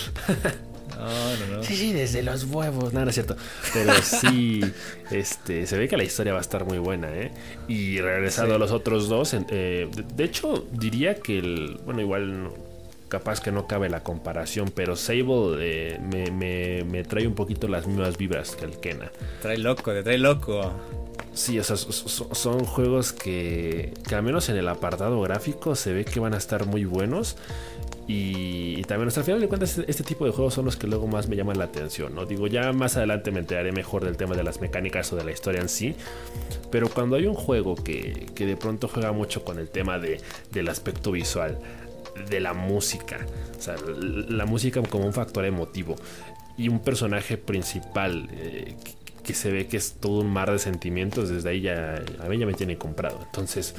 [0.99, 1.63] No, no, no.
[1.63, 2.93] Sí, sí, desde los huevos.
[2.93, 3.35] No, no es cierto.
[3.73, 4.61] Pero sí,
[5.11, 7.31] este, se ve que la historia va a estar muy buena, ¿eh?
[7.67, 11.79] Y regresando a los otros dos, eh, de, hecho, diría que el.
[11.85, 12.51] Bueno, igual
[13.07, 18.17] capaz que no cabe la comparación, pero Sable eh, me, trae un poquito las mismas
[18.17, 19.11] vibras que el Kena.
[19.41, 20.71] Trae loco, te trae loco.
[21.33, 26.05] Sí, o sea, son juegos que, que al menos en el apartado gráfico se ve
[26.05, 27.37] que van a estar muy buenos.
[28.11, 31.05] Y, también, hasta al final de cuentas, este, tipo de juegos son los que luego
[31.05, 32.25] más me llaman la atención, ¿no?
[32.25, 35.31] Digo, ya más adelante me enteraré mejor del tema de las mecánicas o de la
[35.31, 35.93] historia en sí.
[36.71, 40.19] Pero cuando hay un juego que, que de pronto juega mucho con el tema de,
[40.51, 41.59] del aspecto visual,
[42.27, 43.27] de la música.
[43.55, 45.95] O sea, la música como un factor emotivo.
[46.57, 48.75] Y un personaje principal eh,
[49.29, 52.39] que, se ve que es todo un mar de sentimientos, desde ahí ya a mí
[52.39, 53.19] ya me tiene comprado.
[53.23, 53.75] Entonces,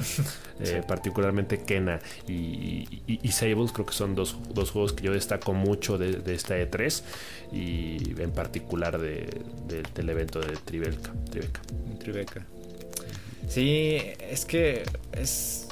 [0.61, 4.37] eh, particularmente Kena y, y, Sables creo que son dos,
[4.71, 7.03] juegos que yo destaco mucho de, esta E3
[7.51, 11.11] y en particular del evento de Tribeca.
[11.99, 12.45] Tribeca.
[13.49, 13.97] Sí,
[14.29, 15.67] es que es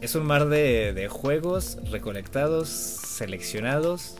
[0.00, 4.16] es un mar de, juegos recolectados, seleccionados,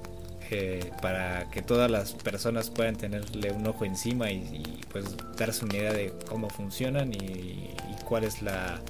[1.01, 5.05] para que todas las personas puedan tenerle un ojo encima y, pues
[5.36, 7.70] darse una idea de cómo funcionan y,
[8.05, 8.80] cuál es la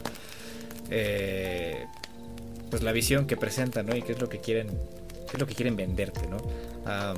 [0.91, 1.87] eh,
[2.69, 3.97] pues la visión que presentan ¿no?
[3.97, 6.39] y qué es lo que quieren qué es lo que quieren venderte ¿no?
[6.85, 7.15] Ah,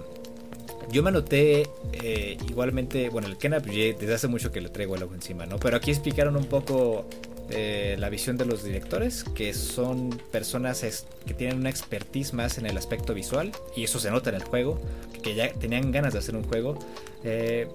[0.91, 5.03] yo me anoté eh, igualmente, bueno, el Kenap desde hace mucho que le traigo el
[5.03, 5.59] ojo encima, ¿no?
[5.59, 7.07] Pero aquí explicaron un poco
[7.51, 12.67] eh, la visión de los directores, que son personas que tienen una expertise más en
[12.67, 14.81] el aspecto visual, y eso se nota en el juego,
[15.23, 16.79] que ya tenían ganas de hacer un juego.
[17.23, 17.69] Eh,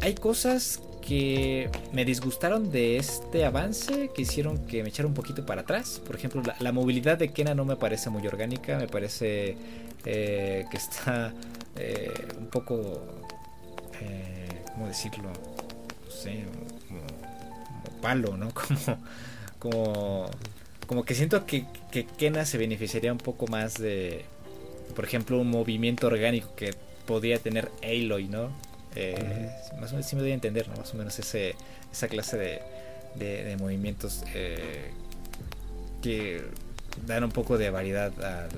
[0.00, 5.44] hay cosas que me disgustaron de este avance, que hicieron que me echara un poquito
[5.44, 6.00] para atrás.
[6.06, 9.56] Por ejemplo, la, movilidad de Kena no me parece muy orgánica, me parece
[10.06, 11.34] eh, que está
[12.38, 13.02] un poco,
[14.72, 15.30] ¿cómo decirlo?
[16.04, 16.44] No sé,
[17.98, 18.50] palo, ¿no?
[18.54, 19.00] Como,
[19.58, 20.30] como,
[20.86, 24.24] como que siento que, que Kena se beneficiaría un poco más de,
[24.94, 26.74] por ejemplo, un movimiento orgánico que
[27.06, 28.50] podría tener Aloy, ¿no?
[28.94, 30.76] Eh, más o menos sí me doy a entender, ¿no?
[30.76, 31.56] Más o menos ese,
[31.90, 32.62] esa clase de,
[33.16, 34.90] de, movimientos eh,
[36.02, 36.42] que
[37.06, 38.48] dan un poco de variedad al,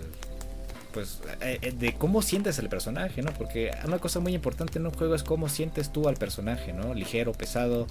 [0.92, 3.32] pues eh, de cómo sientes el personaje, ¿no?
[3.32, 6.94] Porque una cosa muy importante en un juego es cómo sientes tú al personaje, ¿no?
[6.94, 7.86] Ligero, pesado,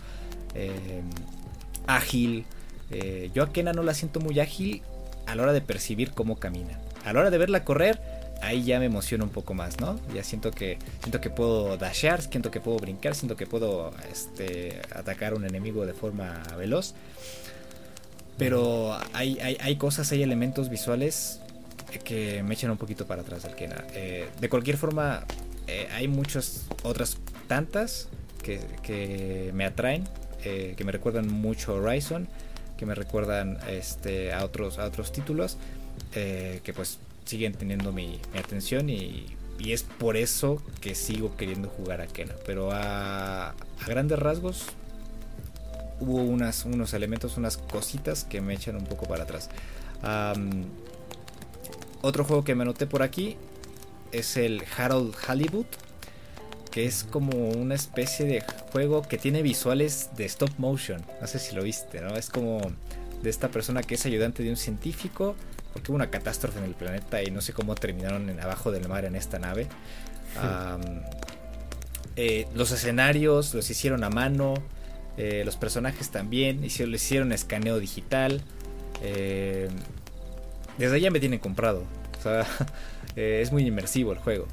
[1.90, 2.46] ágil.
[2.92, 4.82] Eh, yo a Kena no la siento muy ágil
[5.26, 6.80] a la hora de percibir cómo camina.
[7.06, 8.00] A la hora de verla correr,
[8.42, 10.00] ahí ya me emociona un poco más, ¿no?
[10.14, 14.82] Ya siento que siento que puedo dashear, siento que puedo brincar, siento que puedo este,
[14.96, 16.94] atacar a un enemigo de forma veloz.
[18.38, 21.42] Pero hay, hay, cosas, hay elementos visuales
[22.06, 23.84] que me echan un poquito para atrás del Kena.
[23.94, 25.26] Eh, de cualquier forma,
[25.68, 28.08] eh, hay muchas otras tantas
[28.42, 30.06] que, que me atraen.
[30.44, 32.28] Eh, que me recuerdan mucho Horizon,
[32.78, 35.58] que me recuerdan este, a, otros, otros títulos,
[36.16, 42.00] eh, que pues siguen teniendo mi, atención y, es por eso que sigo queriendo jugar
[42.00, 42.34] a Kena.
[42.46, 43.54] Pero a,
[43.86, 44.68] grandes rasgos
[46.00, 49.50] hubo unas, unos elementos, unas cositas que me echan un poco para atrás.
[52.02, 53.36] otro juego que me anoté por aquí
[54.14, 55.66] es el Harold Hollywood
[56.72, 61.04] que es como una especie de juego que tiene visuales de stop motion.
[61.20, 62.16] No sé si lo viste, ¿no?
[62.16, 62.62] Es como
[63.22, 65.36] de esta persona que es ayudante de un científico,
[65.74, 68.88] porque hubo una catástrofe en el planeta y no sé cómo terminaron en, abajo del
[68.88, 69.68] mar en esta nave.
[72.16, 74.54] Eh, los escenarios los hicieron a mano,
[75.18, 78.42] eh, los personajes también, hicieron, hicieron escaneo digital.
[79.02, 79.70] Eh,
[80.78, 81.84] desde allá me tienen comprado.
[82.20, 82.46] O sea,
[83.16, 84.48] es muy inmersivo el juego.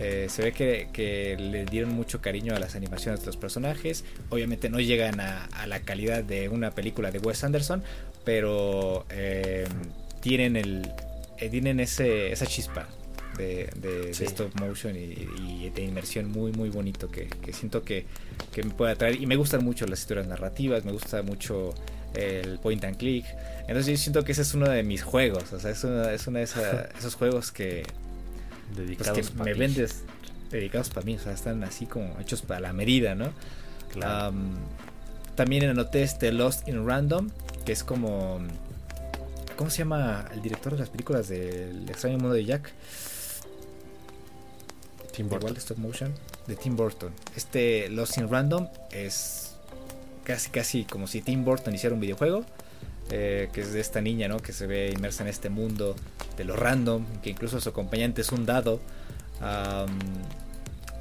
[0.00, 4.04] Eh, se ve que, le dieron mucho cariño a las animaciones de los personajes.
[4.30, 7.82] Obviamente no llegan a, la calidad de una película de Wes Anderson,
[8.24, 9.66] pero eh,
[10.20, 10.90] tienen el
[11.50, 12.88] tienen ese, esa chispa
[13.36, 18.06] de, de, stop motion y, de inmersión muy muy bonito que, siento que,
[18.52, 19.20] que, me puede atraer.
[19.20, 21.74] Y me gustan mucho las historias narrativas me gusta mucho
[22.14, 23.24] el point and click.
[23.62, 26.26] Entonces yo siento que ese es uno de mis juegos o sea es uno, es
[26.26, 26.44] uno de
[26.98, 27.84] esos juegos que
[28.74, 30.04] pues, dedicados me vendes
[30.50, 33.32] dedicados para mí o sea están así como hechos para la medida no
[35.34, 37.30] también anoté este Lost in Random
[37.64, 38.40] que es como
[39.56, 42.72] ¿cómo se llama el director de las películas del extraño mundo de Jack
[45.18, 45.52] Tim Burton.
[45.52, 46.14] de stop motion
[46.46, 47.12] de Tim Burton.
[47.34, 49.56] Este Lost in Random es
[50.22, 52.44] casi casi como si Tim Burton hiciera un videojuego.
[53.10, 54.38] Eh, que es de esta niña, ¿no?
[54.38, 55.96] Que se ve inmersa en este mundo
[56.36, 58.80] de lo random, que incluso su acompañante es un dado.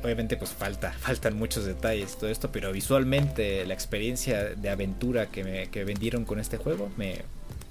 [0.03, 5.43] obviamente pues falta, faltan muchos detalles todo esto, pero visualmente la experiencia de aventura que,
[5.43, 7.23] me, que vendieron con este juego me,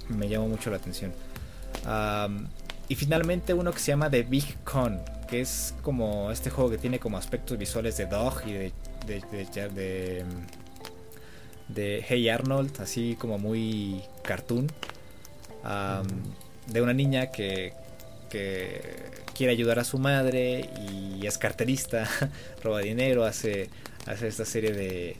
[0.08, 1.12] me llamó mucho la atención.
[2.88, 6.78] y finalmente uno que se llama The Big Con, que es como este juego que
[6.78, 8.72] tiene como aspectos visuales de Dog y de,
[9.06, 10.24] de, de,
[11.74, 14.68] Hey Arnold, así como muy cartoon,
[16.66, 17.72] de una niña que,
[18.30, 18.80] que
[19.34, 22.08] quiere ayudar a su madre y es carterista,
[22.62, 23.68] roba dinero, hace,
[24.06, 25.16] hace esta serie de,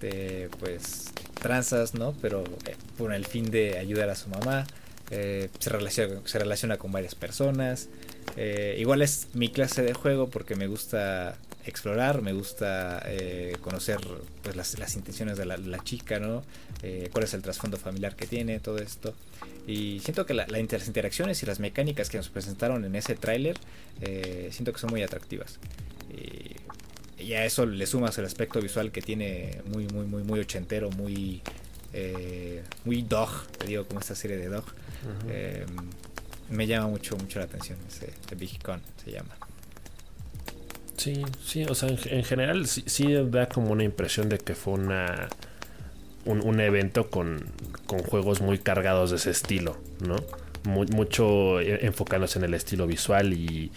[0.00, 2.14] de pues tranzas, ¿no?
[2.20, 4.66] Pero eh, por el fin de ayudar a su mamá.
[5.10, 7.88] Eh, se, relaciona, se relaciona con varias personas.
[8.36, 13.98] Eh, igual es mi clase de juego porque me gusta explorar, me gusta eh, conocer
[14.42, 16.42] pues, las, intenciones de la, chica, ¿no?
[17.12, 19.14] cuál es el trasfondo familiar que tiene, todo esto.
[19.66, 20.48] Y siento que las
[20.86, 23.58] interacciones y las mecánicas que nos presentaron en ese tráiler,
[24.50, 25.58] siento que son muy atractivas.
[27.18, 30.90] Y, a eso le sumas el aspecto visual que tiene muy, muy, muy, muy ochentero,
[30.90, 31.42] muy,
[32.86, 34.64] muy dog, te digo, como esta serie de dog
[36.50, 39.36] me llama mucho, mucho la atención ese, Big Con se llama.
[40.96, 45.28] Sí, sí, o sea, en, general sí, da como una impresión de que fue una
[46.24, 47.52] un, evento con,
[47.86, 50.16] con, juegos muy cargados de ese estilo, ¿no?
[50.64, 53.70] mucho e, enfocándose en el estilo visual y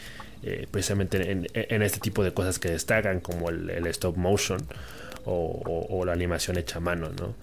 [0.43, 4.59] eh, precisamente en, este tipo de cosas que destacan como el, stop motion
[5.25, 7.35] o, la animación hecha a mano, ¿no?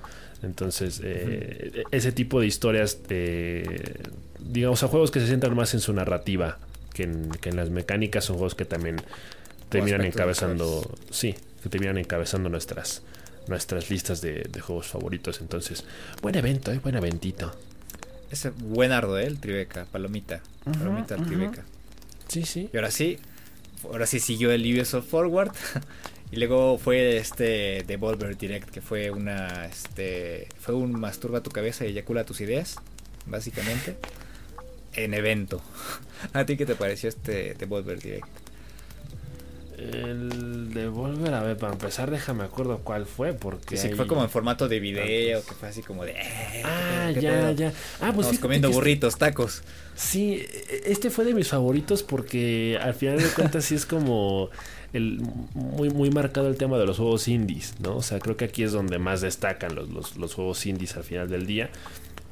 [0.43, 4.01] Entonces, eh, ese tipo de historias de,
[4.39, 6.59] digamos, a juegos que se centran más en su narrativa
[6.95, 7.05] que
[7.49, 8.97] en, las mecánicas, son juegos que también
[9.69, 13.03] terminan encabezando, sí, que terminan encabezando nuestras
[13.47, 15.41] nuestras listas de, juegos favoritos.
[15.41, 15.85] Entonces,
[16.21, 16.81] buen evento, ¿eh?
[16.83, 17.53] buen eventito.
[18.31, 19.27] Ese buen ardo, ¿eh?
[19.27, 20.43] El Tribeca, Palomita.
[20.65, 21.65] Palomita Tribeca.
[22.29, 22.69] Sí, sí.
[22.73, 23.19] Y ahora sí,
[23.85, 25.53] ahora sí siguió el Ubisoft Forward.
[26.31, 31.87] y luego fue este Devolver Direct, que fue una, este, fue un masturba tu cabeza
[31.87, 32.77] y eyacula tus ideas,
[33.27, 33.97] básicamente
[34.95, 35.63] en evento.
[36.33, 38.29] ¿A ti qué te pareció este Devolver Direct?
[39.79, 43.77] El Devolver, a ver, para empezar, déjame acuerdo cuál fue, porque.
[43.77, 46.13] Sí, fue como en formato de video, que fue así como de.
[46.13, 47.73] Eh, ah, ya, ya.
[48.01, 48.27] Ah, pues.
[48.27, 49.63] Estamos comiendo burritos, tacos.
[49.95, 50.45] Sí,
[50.85, 54.51] este fue de mis favoritos porque al final de cuentas sí es como.
[54.93, 55.21] El,
[55.55, 57.97] muy, muy marcado el tema de los juegos indies, ¿no?
[57.97, 61.05] O sea, creo que aquí es donde más destacan los, los, los juegos indies al
[61.05, 61.71] final del día.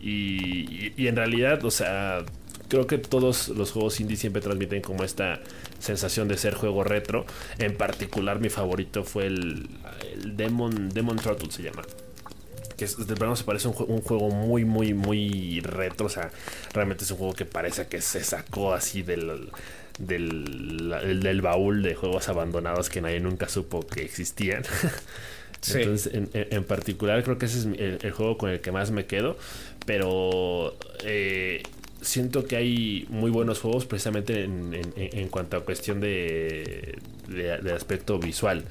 [0.01, 2.25] y, y, en realidad, o sea,
[2.69, 5.41] creo que todos los juegos indie siempre transmiten como esta
[5.79, 7.27] sensación de ser juego retro.
[7.59, 9.69] En particular, mi favorito fue el,
[10.25, 11.83] Demon, Demon Turtle, se llama.
[12.77, 16.07] Que es, de verdad se parece un, juego muy, muy, muy retro.
[16.07, 16.31] O sea,
[16.73, 19.51] realmente es un juego que parece que se sacó así del,
[19.99, 24.63] del, del baúl de juegos abandonados que nadie nunca supo que existían.
[25.75, 29.37] Entonces, en, particular, creo que ese es el, juego con el que más me quedo.
[29.85, 31.63] Pero eh,
[32.01, 38.65] siento que hay muy buenos juegos precisamente en, cuanto a cuestión de, de, aspecto visual.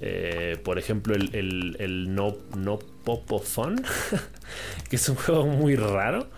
[0.00, 3.82] Eh, por ejemplo, el, el, No, no Popo Fun,
[4.90, 6.28] que es un juego muy raro.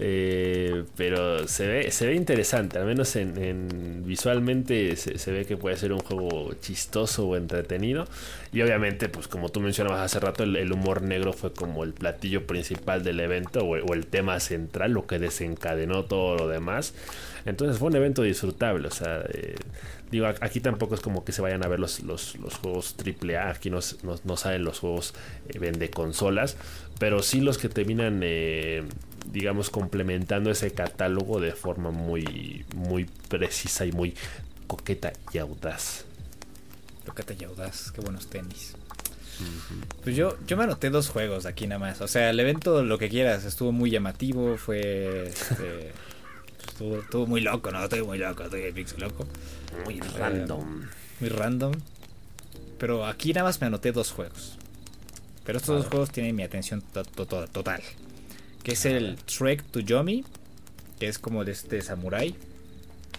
[0.00, 5.76] Eh, pero se ve, se ve interesante, al menos en, visualmente se, ve que puede
[5.76, 8.06] ser un juego chistoso o entretenido.
[8.52, 12.46] Y obviamente, pues como tú mencionabas hace rato, el, humor negro fue como el platillo
[12.46, 16.94] principal del evento o, el tema central, lo que desencadenó todo lo demás.
[17.44, 19.54] Entonces fue un evento disfrutable, o sea, eh,
[20.10, 23.50] digo, aquí tampoco es como que se vayan a ver los, los, los juegos AAA,
[23.50, 25.14] aquí no, no, salen los juegos
[25.48, 26.56] eh, vende consolas,
[26.98, 28.20] pero sí los que terminan
[29.32, 34.14] digamos, complementando ese catálogo de forma muy, muy precisa y muy
[34.66, 36.04] coqueta y audaz.
[37.06, 38.74] Coqueta y audaz, qué buenos tenis.
[40.02, 42.00] Pues yo, yo me anoté dos juegos aquí nada más.
[42.00, 45.28] O sea, el evento, lo que quieras, estuvo muy llamativo, fue.
[45.28, 45.92] Este,
[47.00, 47.82] estuvo, muy loco, ¿no?
[47.82, 49.26] Estoy muy loco, estoy pixel loco.
[49.84, 50.86] Muy random.
[51.20, 51.72] Muy random.
[52.78, 54.58] Pero aquí nada más me anoté dos juegos.
[55.44, 57.80] Pero estos dos juegos tienen mi atención total.
[58.62, 60.24] Que es el Trek to Yomi,
[60.98, 62.34] que es como de este samurai.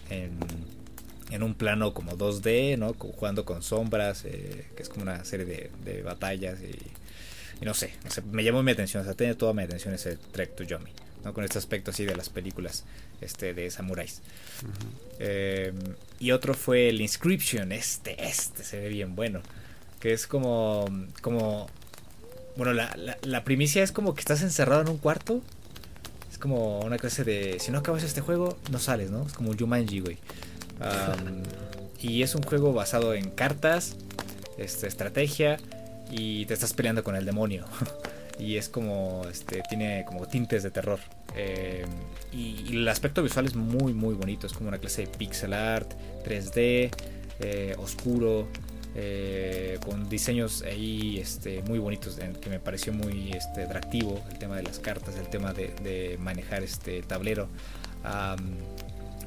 [0.09, 0.37] En
[1.29, 2.93] en un plano como 2D, ¿no?
[2.93, 7.93] Jugando con sombras, eh, que es como una serie de, batallas y, no sé,
[8.31, 10.91] me llamó mi atención, o sea, tiene toda mi atención ese Trek to Yomi,
[11.23, 11.33] ¿no?
[11.33, 12.85] Con este aspecto así de las películas
[13.21, 14.21] este, de samuráis.
[15.19, 15.73] Eh,
[16.19, 19.41] y otro fue el Inscription, este, este se ve bien bueno,
[19.99, 20.85] que es como,
[21.21, 21.69] como,
[22.55, 25.41] bueno, la, la primicia es como que estás encerrado en un cuarto.
[26.31, 29.25] Es como una clase de, si no acabas este juego, no sales, ¿no?
[29.25, 30.17] Es como un Jumanji, güey
[32.01, 33.95] y es un juego basado en cartas,
[34.57, 35.57] este, estrategia
[36.11, 37.65] y te estás peleando con el demonio.
[38.39, 40.99] y es como, este, tiene como tintes de terror.
[41.35, 41.85] Eh,
[42.31, 44.47] y, el aspecto visual es muy, muy bonito.
[44.47, 45.91] Es como una clase de pixel art,
[46.25, 46.91] 3D,
[47.41, 48.47] eh, oscuro.
[48.95, 54.55] Eh, con diseños ahí este, muy bonitos que me pareció muy este, atractivo el tema
[54.55, 57.47] de las cartas el tema de, manejar este tablero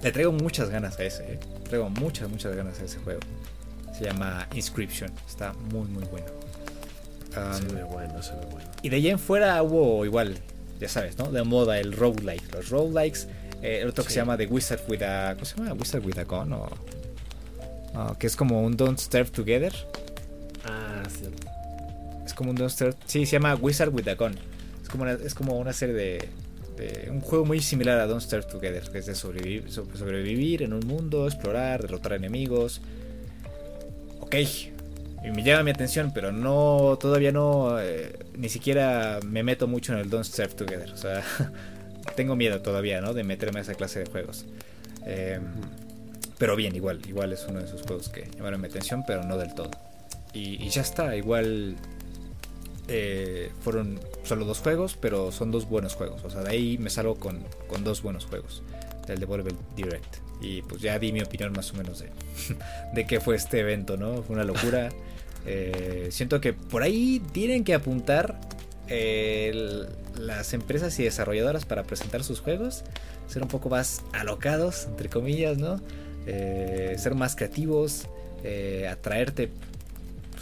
[0.03, 1.35] le traigo muchas ganas a ese.
[1.35, 1.39] Eh.
[1.69, 3.21] Traigo muchas, muchas ganas a ese juego.
[3.97, 5.13] Se llama Inscription.
[5.29, 6.27] Está muy, muy bueno.
[7.31, 8.69] se ve bueno, se ve bueno.
[8.83, 10.39] Y de allá en fuera hubo igual,
[10.81, 11.31] ya sabes, ¿no?
[11.31, 12.53] De moda el roguelike.
[12.53, 13.29] Los roguelikes.
[13.63, 15.35] Eh, el otro que se llama The Wizard with a.
[15.35, 15.73] ¿Cómo se llama?
[15.75, 16.69] Wizard with a Gun o.
[18.19, 19.73] que es como un Don't Starve Together.
[20.65, 21.49] Ah, cierto.
[22.25, 22.95] Es como un Don't Starve.
[23.07, 24.35] Sí, se llama Wizard with a Gun.
[24.83, 26.29] Es como es como una serie de,
[27.11, 30.87] un juego muy similar a Don't Starve Together, que es de sobrevivir, sobrevivir en un
[30.87, 32.81] mundo, explorar, derrotar enemigos.
[34.21, 34.37] Ok,
[35.25, 39.93] y me llama mi atención, pero no, todavía no, eh, ni siquiera me meto mucho
[39.93, 40.91] en el Don't Starve Together.
[40.93, 41.23] O sea,
[42.17, 43.15] tengo miedo todavía, ¿no?
[43.15, 44.47] De meterme a esa clase de juegos.
[45.07, 45.43] Em,
[46.39, 49.37] pero bien, igual, igual es uno de esos juegos que llamaron mi atención, pero no
[49.39, 49.71] del todo.
[50.33, 51.77] y ya está, igual
[52.89, 56.25] eh, fueron solo dos juegos, pero son dos buenos juegos.
[56.25, 57.43] O sea, de ahí me salgo con,
[57.83, 58.63] dos buenos juegos
[59.07, 60.17] del Devolver Direct.
[60.41, 62.11] Y pues ya di mi opinión más o menos de,
[62.95, 64.23] de qué fue este evento, ¿no?
[64.23, 64.91] Fue una locura.
[65.45, 68.39] Eh, siento que por ahí tienen que apuntar
[68.87, 72.85] eh, las empresas y desarrolladoras para presentar sus juegos.
[73.27, 75.81] Ser un poco más alocados, entre comillas, ¿no?
[76.25, 78.09] Ser más creativos,
[78.91, 79.51] atraerte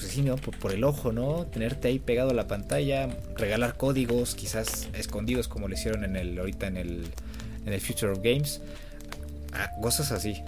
[0.00, 0.36] pues sí, ¿no?
[0.36, 1.46] Por, el ojo, ¿no?
[1.46, 6.38] Tenerte ahí pegado a la pantalla, regalar códigos, quizás escondidos como lo hicieron en el,
[6.38, 7.04] ahorita en el,
[7.66, 8.62] en el Future of Games.
[9.52, 10.42] Ah, cosas así.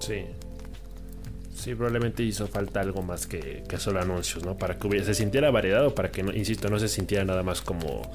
[0.00, 0.24] Sí.
[1.54, 4.56] Sí, probablemente hizo falta algo más que, que solo anuncios, ¿no?
[4.56, 7.60] Para que se sintiera variedad o para que, no, insisto, no se sintiera nada más
[7.60, 8.10] como,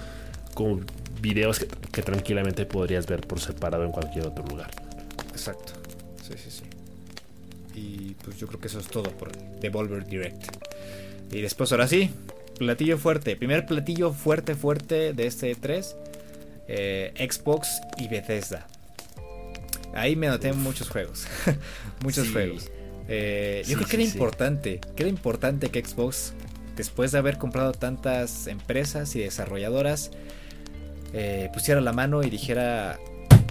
[0.56, 0.80] como
[1.22, 4.72] videos que, que tranquilamente podrías ver por separado en cualquier otro lugar.
[5.32, 5.81] Exacto.
[6.32, 6.64] Sí, sí, sí.
[7.74, 10.44] Y pues yo creo que eso es todo por Devolver Direct.
[11.32, 12.10] Y después, ahora sí,
[12.58, 13.36] platillo fuerte.
[13.36, 15.96] Primer platillo fuerte, fuerte de este 3.
[16.68, 18.68] Eh, Xbox y Bethesda.
[19.94, 21.28] Ahí me noté muchos juegos.
[22.04, 22.70] muchos juegos.
[23.08, 24.82] Eh, yo creo que era importante.
[24.96, 26.34] Que era importante que Xbox,
[26.76, 30.12] después de haber comprado tantas empresas y desarrolladoras,
[31.14, 33.00] eh, pusiera la mano y dijera: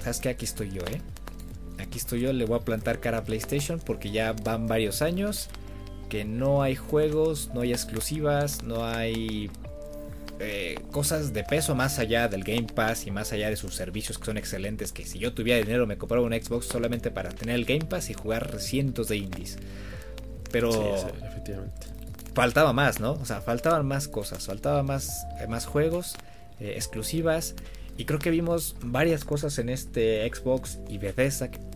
[0.03, 0.31] ¿Sabes qué?
[0.31, 1.01] Aquí estoy yo, ¿eh?
[1.91, 5.49] Aquí estoy yo, le voy a plantar cara a PlayStation porque ya van varios años
[6.09, 9.51] que no hay juegos, no hay exclusivas, no hay
[10.39, 14.19] eh, cosas de peso más allá del Game Pass y más allá de sus servicios
[14.19, 14.93] que son excelentes.
[14.93, 18.09] Que si yo tuviera dinero me compraba un Xbox solamente para tener el Game Pass
[18.11, 19.59] y jugar cientos de indies.
[20.53, 21.89] Pero efectivamente.
[22.35, 23.15] faltaba más, ¿no?
[23.15, 26.15] O sea, faltaban más cosas, faltaba más, eh, más juegos
[26.61, 27.57] eh, exclusivas.
[27.97, 31.70] Y creo que vimos varias cosas en este Xbox y Bethesda que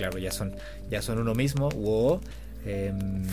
[0.00, 0.56] claro, ya son,
[0.88, 1.68] ya son uno mismo.
[1.68, 2.20] Wow.
[2.64, 3.24] Em,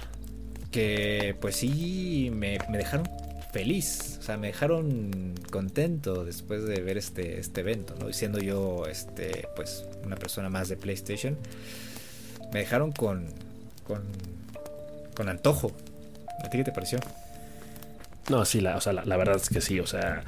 [0.70, 3.08] que pues sí, me, dejaron
[3.50, 4.18] feliz.
[4.18, 8.10] O sea, me dejaron contento después de ver este, este evento, ¿no?
[8.10, 11.38] Y siendo yo, este, pues, una persona más de PlayStation,
[12.52, 13.28] me dejaron con,
[13.86, 14.02] con,
[15.14, 15.72] con antojo.
[16.44, 16.98] ¿A ti qué te pareció?
[18.28, 20.24] No, sí, la, o sea, la, verdad es que sí, o sea,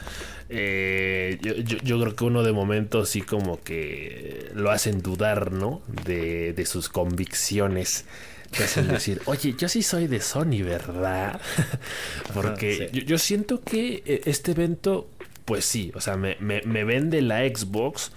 [0.49, 5.83] eh, yo, creo que uno de momento sí como que lo hacen dudar, ¿no?
[6.05, 8.05] De, de sus convicciones.
[8.57, 11.41] Te hacen decir, oye, yo sí soy de Sony, ¿verdad?
[12.35, 15.09] Porque yo, siento que eh, este evento,
[15.45, 18.13] pues sí, o sea, me, me, me vende la Xbox,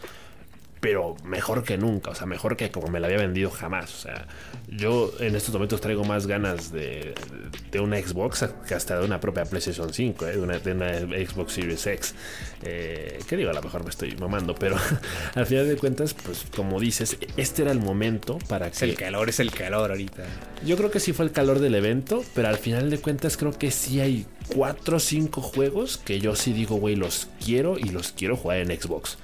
[0.82, 3.93] pero mejor que nunca, o sea, mejor que como me la había vendido jamás.
[3.93, 4.25] O sea,
[4.67, 7.13] yo en estos momentos traigo más ganas de,
[7.71, 10.32] de una Xbox que hasta de una propia PlayStation 5, ¿eh?
[10.34, 12.15] de, una, de, una, Xbox Series X.
[12.63, 14.75] Eh, que digo, a lo mejor me estoy mamando, pero
[15.36, 18.86] al final de cuentas, pues como dices, este era el momento para es que...
[18.86, 20.23] el calor, es el calor ahorita.
[20.65, 23.51] Yo creo que sí fue el calor del evento, pero al final de cuentas creo
[23.51, 24.25] que sí hay
[24.55, 28.57] cuatro o cinco juegos que yo sí digo, güey, los quiero y los quiero jugar
[28.57, 29.19] en Xbox.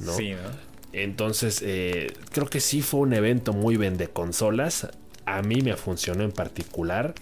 [0.00, 0.14] ¿no?
[0.14, 0.67] Sí, ¿no?
[0.92, 4.88] Entonces, eh, creo que sí fue un evento muy vende consolas.
[5.26, 7.14] A mí me funcionó en particular.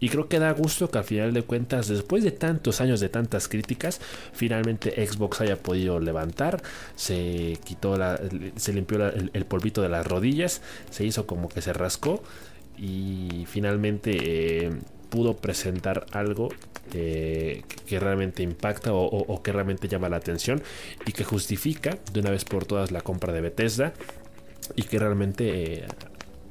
[0.00, 3.08] Y creo que da gusto que al final de cuentas, después de tantos años de
[3.08, 4.00] tantas críticas,
[4.32, 6.62] finalmente Xbox haya podido levantar,
[6.94, 8.20] se quitó la,
[8.54, 12.22] se limpió el, el, polvito de las rodillas, se hizo como que se rascó
[12.76, 14.70] y finalmente eh,
[15.10, 16.48] pudo presentar algo
[16.94, 20.62] eh, que realmente impacta o, que realmente llama la atención
[21.06, 23.92] y que justifica de una vez por todas la compra de Bethesda
[24.74, 25.86] y que realmente eh,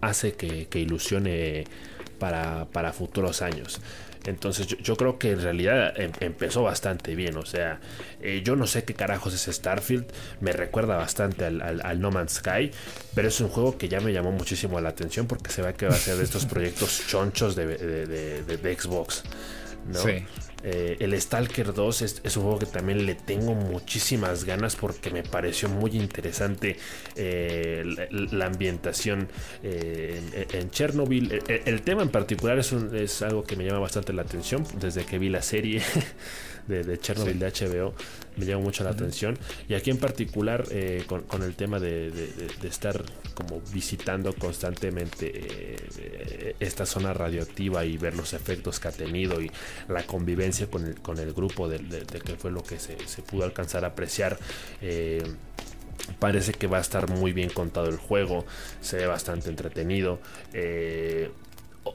[0.01, 1.65] hace que, que ilusione
[2.19, 3.79] para, para, futuros años.
[4.27, 7.37] Entonces yo, yo, creo que en realidad em, empezó bastante bien.
[7.37, 7.79] O sea,
[8.21, 10.05] eh, yo no sé qué carajos es Starfield.
[10.41, 12.71] Me recuerda bastante al, No Man's Sky.
[13.15, 15.87] Pero es un juego que ya me llamó muchísimo la atención porque se ve que
[15.87, 19.23] va a ser de estos proyectos chonchos de Xbox.
[19.87, 19.99] ¿no?
[19.99, 20.25] Sí.
[20.63, 25.23] Eh, el Stalker 2 es, un juego que también le tengo muchísimas ganas porque me
[25.23, 26.77] pareció muy interesante
[27.15, 27.83] eh,
[28.31, 29.27] la, ambientación
[29.63, 31.31] eh, en, Chernobyl.
[31.47, 35.19] El, el, tema en particular es algo que me llama bastante la atención desde que
[35.19, 35.81] vi la serie.
[36.67, 37.39] De, de, Chernobyl sí.
[37.65, 37.93] de HBO
[38.35, 38.97] me llama mucho la uh -huh.
[38.97, 39.37] atención
[39.69, 42.27] y aquí en particular eh, con, con, el tema de, de,
[42.61, 43.01] de, estar
[43.33, 49.51] como visitando constantemente eh, esta zona radioactiva y ver los efectos que ha tenido y
[49.87, 53.43] la convivencia con el, con el grupo de, que fue lo que se, se, pudo
[53.43, 54.37] alcanzar a apreciar
[54.81, 55.23] eh,
[56.19, 58.45] parece que va a estar muy bien contado el juego
[58.81, 60.19] se ve bastante entretenido
[60.53, 61.29] eh,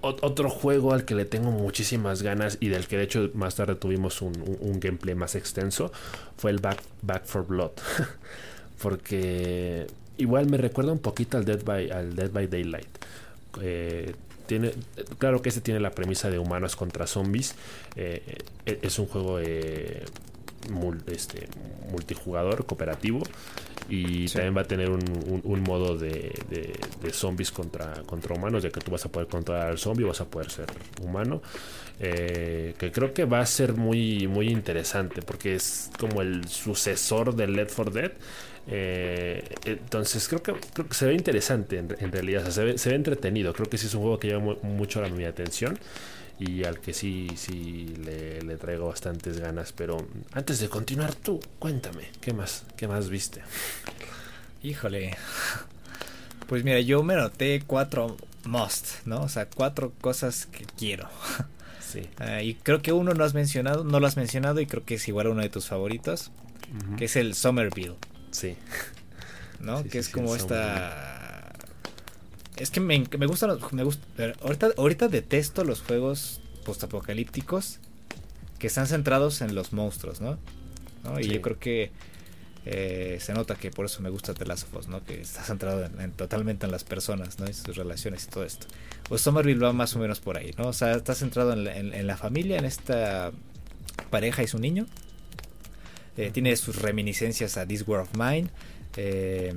[0.01, 3.75] otro juego al que le tengo muchísimas ganas y del que de hecho más tarde
[3.75, 4.33] tuvimos un,
[4.81, 5.93] gameplay más extenso
[6.37, 7.73] fue el Back, Back for Blood.
[8.83, 9.87] Porque
[10.17, 12.89] igual me recuerda un poquito al Dead by, al Dead by Daylight.
[13.61, 14.15] Eh,
[14.47, 14.73] tiene,
[15.19, 17.55] claro que este tiene la premisa de humanos contra zombies.
[17.97, 20.05] Eh, es un juego eh,
[21.07, 21.49] este,
[21.91, 23.23] multijugador, cooperativo.
[23.89, 24.35] Y sí.
[24.35, 28.63] también va a tener un, un, un modo de, de, de, zombies contra, contra humanos,
[28.63, 30.67] de que tú vas a poder controlar al zombie, vas a poder ser
[31.03, 31.43] humano.
[32.01, 37.35] Eh, que creo que va a ser muy, muy interesante, porque es como el sucesor
[37.35, 38.13] de Left 4 Dead.
[38.69, 42.65] Eh, entonces creo que, creo que se ve interesante en, en realidad, o sea, se,
[42.65, 43.53] ve, se, ve, entretenido.
[43.53, 45.79] Creo que sí es un juego que llama mucho la mi atención
[46.43, 49.73] y al que sí, sí le, le, traigo bastantes ganas.
[49.73, 53.43] Pero antes de continuar, tú cuéntame, ¿qué más, qué más viste?
[54.63, 55.17] Híjole,
[56.49, 59.23] pues mira, yo me noté cuatro must, ¿no?
[59.23, 61.09] O sea, cuatro cosas que quiero.
[61.81, 62.09] Sí.
[62.21, 64.95] Uh, y creo que uno no has mencionado, no lo has mencionado y creo que
[64.95, 66.31] es igual uno de tus favoritos,
[66.73, 66.97] uh -huh.
[66.97, 67.97] que es el Somerville.
[68.31, 68.57] Sí.
[69.61, 69.83] ¿No?
[69.83, 71.22] Sí, que sí, es como esta
[72.57, 74.05] es que me, me gustan me gusta
[74.43, 77.79] ahorita ahorita detesto los juegos postapocalípticos
[78.59, 80.39] que están centrados en los monstruos, ¿no?
[81.05, 81.19] ¿No?
[81.19, 81.91] Y yo creo que
[82.65, 85.05] eh, se nota que por eso me gusta The Last of Us, ¿no?
[85.05, 87.49] Que está centrado en, en, totalmente en las personas, ¿no?
[87.49, 88.69] Y sus relaciones y todo esto.
[89.11, 90.69] O Somerville va más o menos por ahí, ¿no?
[90.69, 93.33] O sea, está centrado en, en, en la familia, en esta
[94.11, 94.87] pareja y su niño.
[96.17, 98.49] Eh, tiene sus reminiscencias a This World of Mine.
[98.97, 99.53] Eh,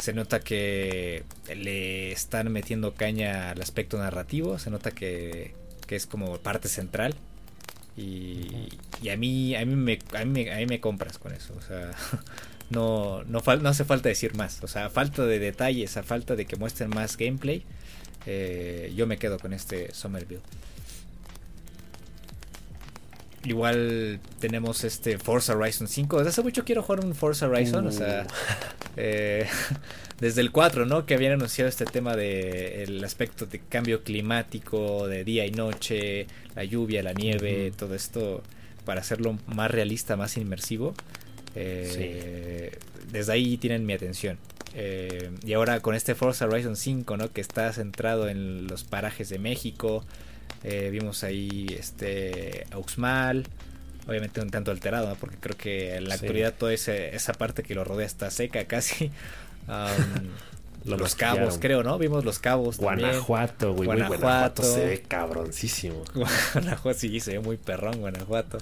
[0.00, 1.24] se nota que
[1.54, 5.54] le están metiendo caña al aspecto narrativo, se nota que,
[5.86, 7.14] que es como parte central.
[7.96, 8.68] Y,
[9.02, 11.60] y, a mí a mí me a mí a mí me compras con eso, o
[11.60, 11.90] sea,
[12.70, 16.36] no no, no hace falta decir más, o sea, a falta de detalles, a falta
[16.36, 17.64] de que muestren más gameplay,
[18.26, 20.42] eh, yo me quedo con este Somerville.
[23.44, 26.18] Igual tenemos este Forza Horizon 5.
[26.18, 27.86] Desde hace mucho quiero jugar un Forza Horizon.
[27.86, 27.88] Uh.
[27.88, 28.26] O sea,
[28.96, 29.46] eh,
[30.20, 31.06] desde el 4, ¿no?
[31.06, 36.26] Que habían anunciado este tema de el aspecto de cambio climático, de día y noche,
[36.54, 38.42] la lluvia, la nieve, uh todo esto
[38.84, 40.94] para hacerlo más realista, más inmersivo.
[41.54, 42.78] Eh, sí.
[43.12, 44.38] Desde ahí tienen mi atención.
[44.74, 47.32] Eh, y ahora con este Forza Horizon 5, ¿no?
[47.32, 50.04] Que está centrado en los parajes de México.
[50.64, 53.46] Eh, vimos ahí este Auxmal,
[54.06, 55.14] obviamente un tanto alterado, ¿no?
[55.14, 56.24] porque creo que en la sí.
[56.24, 59.10] actualidad toda ese, esa parte que lo rodea está seca casi.
[59.68, 60.30] Um,
[60.84, 61.98] los cabos, creo, ¿no?
[61.98, 62.78] Vimos los cabos.
[62.78, 63.86] Guanajuato, güey.
[63.86, 64.22] Guanajuato.
[64.22, 66.02] Guanajuato se ve cabroncísimo.
[66.54, 68.58] Guanajuato sí, se ve muy perrón, Guanajuato.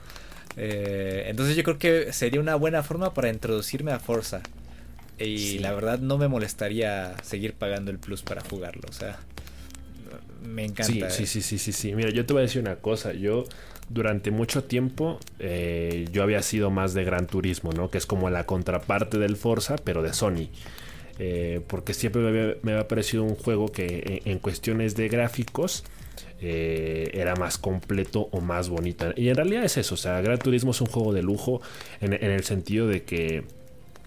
[0.56, 4.42] Eh, entonces yo creo que sería una buena forma para introducirme a Forza.
[5.18, 8.82] Y la verdad no me molestaría seguir pagando el plus para jugarlo.
[8.88, 9.18] O sea,
[10.42, 11.10] me encanta.
[11.10, 11.94] Sí, sí, sí, sí, sí.
[11.94, 13.12] Mira, yo te voy a decir una cosa.
[13.12, 13.44] Yo
[13.88, 17.90] durante mucho tiempo eh, yo había sido más de Gran Turismo, ¿no?
[17.90, 20.48] Que es como la contraparte del Forza, pero de Sony.
[21.18, 25.82] Eh, porque siempre me había, parecido un juego que en, cuestiones de gráficos
[26.40, 29.12] eh, era más completo o más bonito.
[29.16, 31.60] Y en realidad es eso, o sea, Gran Turismo es un juego de lujo
[32.00, 33.42] en, el sentido de que,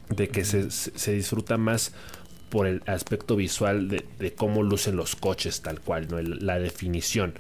[0.10, 1.94] de que se, disfruta más
[2.52, 6.22] por el aspecto visual de, cómo lucen los coches tal cual, ¿no?
[6.22, 7.34] la definición.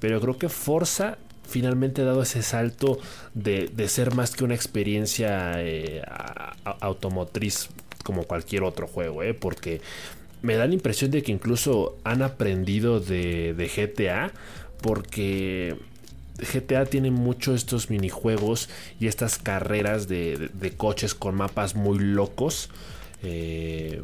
[0.00, 2.98] Pero creo que Forza finalmente ha dado ese salto
[3.34, 6.02] de, ser más que una experiencia eh,
[6.80, 7.68] automotriz
[8.04, 9.34] como cualquier otro juego, ¿eh?
[9.34, 9.80] porque
[10.42, 14.32] me da la impresión de que incluso han aprendido de, GTA,
[14.80, 15.76] porque
[16.38, 18.68] GTA tiene mucho estos minijuegos
[19.00, 22.70] y estas carreras de, coches con mapas muy locos.
[23.24, 24.02] Eh,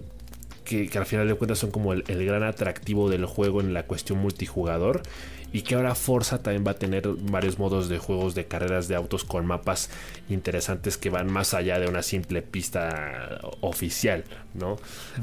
[0.69, 4.19] que, al final de cuentas son como el, gran atractivo del juego en la cuestión
[4.19, 5.03] multijugador
[5.53, 8.95] y que ahora Forza también va a tener varios modos de juegos de carreras de
[8.95, 9.91] autos con mapas
[10.29, 14.77] interesantes que van más allá de una simple pista oficial, ¿no?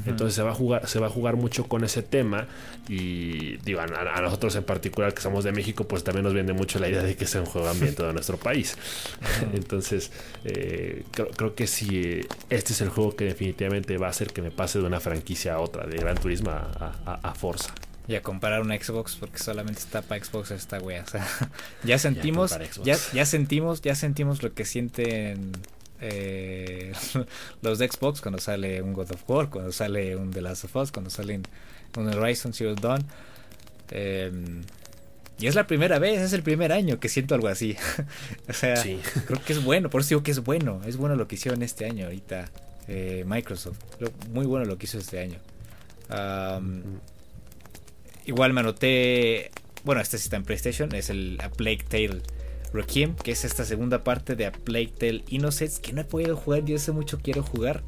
[0.06, 2.46] Entonces se va a jugar se va a jugar mucho con ese tema
[2.88, 6.78] y digo a, nosotros en particular que somos de México pues también nos viene mucho
[6.78, 8.76] la idea de que sea un juego ambientado en nuestro país.
[9.54, 10.10] Entonces
[10.44, 12.20] eh, creo, que si
[12.50, 15.54] este es el juego que definitivamente va a hacer que me pase de una franquicia
[15.54, 17.72] a otra, de Gran Turismo a, a Forza.
[18.08, 21.02] Y a comparar una Xbox porque solamente está para Xbox esta wea.
[21.02, 21.26] O sea,
[21.84, 25.52] ya sentimos, ya, ya, sentimos, ya sentimos lo que sienten
[26.00, 26.92] eh,
[27.62, 30.76] los de Xbox cuando sale un God of War, cuando sale un The Last of
[30.76, 31.40] Us, cuando sale
[31.96, 33.04] un Horizon Zero Dawn.
[33.90, 34.62] Em,
[35.38, 37.76] y es la primera vez, es el primer año que siento algo así.
[38.48, 40.80] o sea, creo que es bueno, por eso digo que es bueno.
[40.86, 42.50] Es bueno lo que hicieron este año ahorita
[42.88, 43.78] eh, Microsoft.
[44.30, 45.38] Muy bueno lo que hizo este año.
[48.26, 49.52] Igual me anoté.
[49.84, 50.94] Bueno, este sí está en PlayStation.
[50.94, 52.20] Es el A Plague Tale
[52.72, 53.14] Requiem.
[53.14, 55.80] Que es esta segunda parte de A Plague Tale Innocence.
[55.80, 56.64] Que no he podido jugar.
[56.64, 57.82] Yo hace mucho quiero jugar.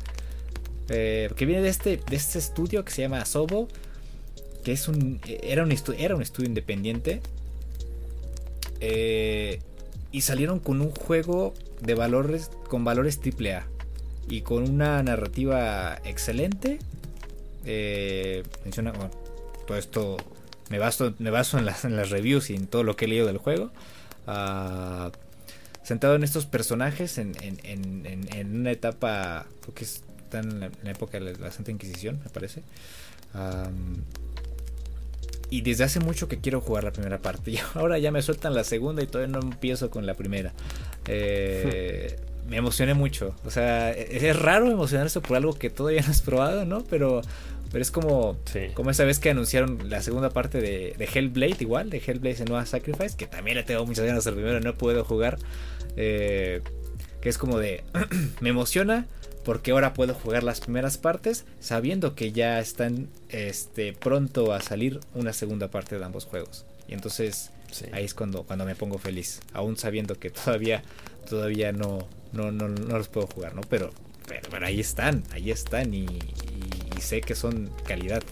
[0.90, 3.66] Eh, que viene de este, de este estudio que se llama Sobo.
[4.62, 5.20] Que es un.
[5.26, 7.20] Era un, era un estudio independiente.
[8.80, 9.58] Eh,
[10.12, 11.52] y salieron con un juego
[11.82, 12.52] de valores.
[12.68, 13.66] Con valores AAA.
[14.28, 16.78] Y con una narrativa excelente.
[17.64, 18.92] Eh, menciona.
[18.92, 19.10] Bueno,
[19.68, 20.16] todo esto
[20.70, 23.08] me baso, me baso en, las, en las reviews y en todo lo que he
[23.08, 23.70] leído del juego.
[25.82, 31.36] Sentado en estos personajes en, en, una etapa, creo que están en la, época de
[31.36, 32.62] la, Santa Inquisición, me parece.
[35.50, 37.50] y desde hace mucho que quiero jugar la primera parte.
[37.52, 40.54] Y ahora ya me sueltan la segunda y todavía no empiezo con la primera.
[41.06, 42.18] Eh,
[42.48, 43.34] me emocioné mucho.
[43.44, 46.84] O sea, es, es raro emocionarse por algo que todavía no has probado, ¿no?
[46.84, 47.20] Pero
[47.70, 48.38] pero es como,
[48.74, 53.16] como esa vez que anunciaron la segunda parte de, Hellblade, igual, de Hellblade Senua Sacrifice,
[53.16, 55.38] que también le tengo muchas ganas de primero, no puedo jugar.
[55.96, 56.62] Eh,
[57.20, 57.82] que es como de,
[58.40, 59.06] me emociona
[59.44, 65.00] porque ahora puedo jugar las primeras partes sabiendo que ya están este, pronto a salir
[65.14, 66.66] una segunda parte de ambos juegos.
[66.86, 67.50] Y entonces
[67.92, 70.82] ahí es cuando, cuando me pongo feliz, aún sabiendo que todavía,
[71.28, 73.62] todavía no, no, no, no los puedo jugar, ¿no?
[73.62, 73.90] Pero,
[74.26, 76.06] pero, ahí están, ahí están y
[76.98, 78.22] y sé que son calidad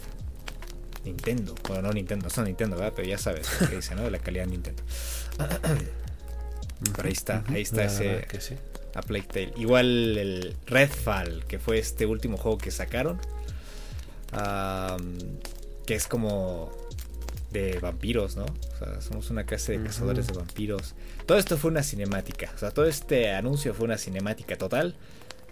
[1.04, 1.54] Nintendo.
[1.68, 2.92] Bueno, no Nintendo, son Nintendo, ¿verdad?
[2.96, 4.02] Pero ya sabes lo que dice, ¿no?
[4.02, 4.82] De la calidad Nintendo.
[6.96, 8.56] Pero ahí está, ahí está ese que sí.
[8.94, 9.52] A Plague Tale.
[9.56, 13.20] Igual el Redfall, que fue este último juego que sacaron.
[15.86, 16.72] que es como
[17.52, 18.44] de vampiros, ¿no?
[18.44, 20.94] O sea, somos una clase de cazadores de vampiros.
[21.24, 22.50] Todo esto fue una cinemática.
[22.54, 24.96] O sea, todo este anuncio fue una cinemática total.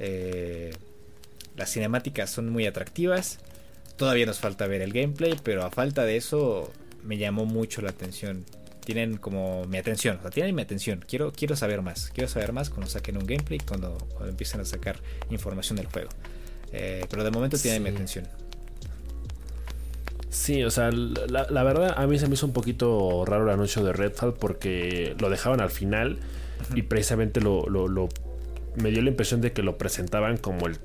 [0.00, 0.74] Eh,
[1.56, 3.38] las cinemáticas son muy atractivas.
[3.96, 6.72] Todavía nos falta ver el gameplay, pero a falta de eso
[7.02, 8.44] me llamó mucho la atención.
[8.84, 11.04] Tienen como mi atención, o sea, tienen mi atención.
[11.06, 12.10] Quiero, quiero saber más.
[12.12, 14.98] Quiero saber más cuando saquen un gameplay, cuando, cuando empiecen a sacar
[15.30, 16.10] información del juego.
[16.72, 18.26] Eh, pero de momento tienen mi atención.
[20.28, 23.84] Sí, o sea, la, verdad a mí se me hizo un poquito raro el anuncio
[23.84, 26.18] de Redfall porque lo dejaban al final
[26.74, 28.08] y precisamente lo, lo,
[28.74, 30.78] me dio la impresión de que lo presentaban como el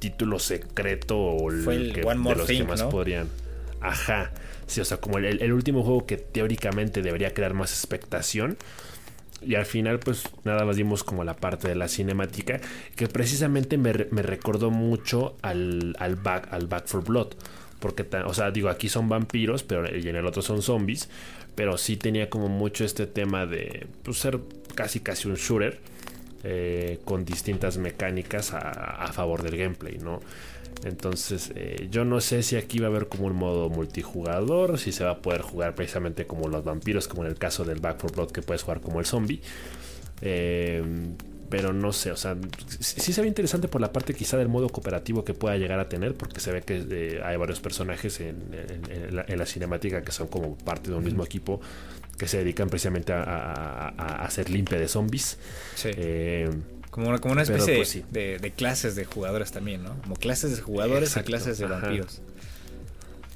[0.00, 3.28] título secreto o el, que, de los que más podrían.
[3.80, 4.32] Ajá.
[4.66, 8.56] Sí, o sea, como el, último juego que teóricamente debería crear más expectación.
[9.42, 12.60] Y al final, pues nada más dimos como la parte de la cinemática.
[12.96, 17.34] Que precisamente me, recordó mucho al, al, back, al Back for Blood.
[17.78, 21.08] Porque, o sea, digo, aquí son vampiros, pero en el otro son zombies.
[21.54, 24.40] Pero sí tenía como mucho este tema de pues, ser
[24.74, 25.80] casi casi un shooter
[26.44, 30.20] eh, con distintas mecánicas a, favor del gameplay, ¿no?
[30.84, 34.92] Entonces, eh, yo no sé si aquí va a haber como un modo multijugador, si
[34.92, 37.98] se va a poder jugar precisamente como los vampiros, como en el caso del Back
[38.00, 39.40] 4 Blood que puedes jugar como el zombie.
[40.22, 40.82] Eh,
[41.50, 42.36] pero no sé, o sea,
[42.78, 45.88] sí se ve interesante por la parte quizá del modo cooperativo que pueda llegar a
[45.88, 48.36] tener, porque se ve que hay varios personajes en,
[49.10, 51.60] la, cinemática que son como parte de un mismo equipo
[52.20, 53.88] que se dedican precisamente a,
[54.22, 55.38] hacer limpia de zombies.
[55.74, 55.88] Sí.
[55.96, 56.50] Eh,
[56.90, 59.98] como una, como una especie pues de, clases de jugadores también, ¿no?
[60.02, 62.20] Como clases de jugadores a clases de vampiros.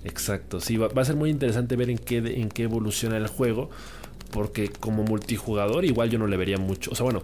[0.05, 3.71] Exacto, sí, va, a ser muy interesante ver en qué, en qué evoluciona el juego,
[4.31, 7.23] porque como multijugador igual yo no le vería mucho, o sea, bueno,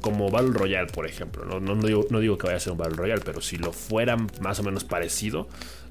[0.00, 1.44] como Battle Royale, por ejemplo.
[1.44, 4.58] No, no, digo, que vaya a ser un Battle Royale, pero si lo fuera más
[4.58, 5.46] o menos parecido,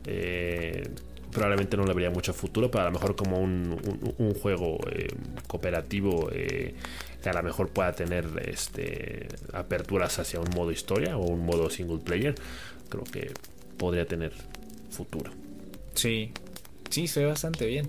[0.07, 0.89] eh,
[1.35, 3.77] probablemente no le vería mucho futuro, pero a lo mejor como un,
[4.41, 5.07] juego eh,
[5.47, 6.73] cooperativo eh,
[7.21, 11.69] que a lo mejor pueda tener este, aperturas hacia un modo historia o un modo
[11.69, 12.35] single player,
[12.89, 13.31] creo que
[13.77, 14.31] podría tener
[14.89, 15.31] futuro.
[15.93, 16.31] Sí,
[16.89, 17.87] Sí, se ve bastante bien.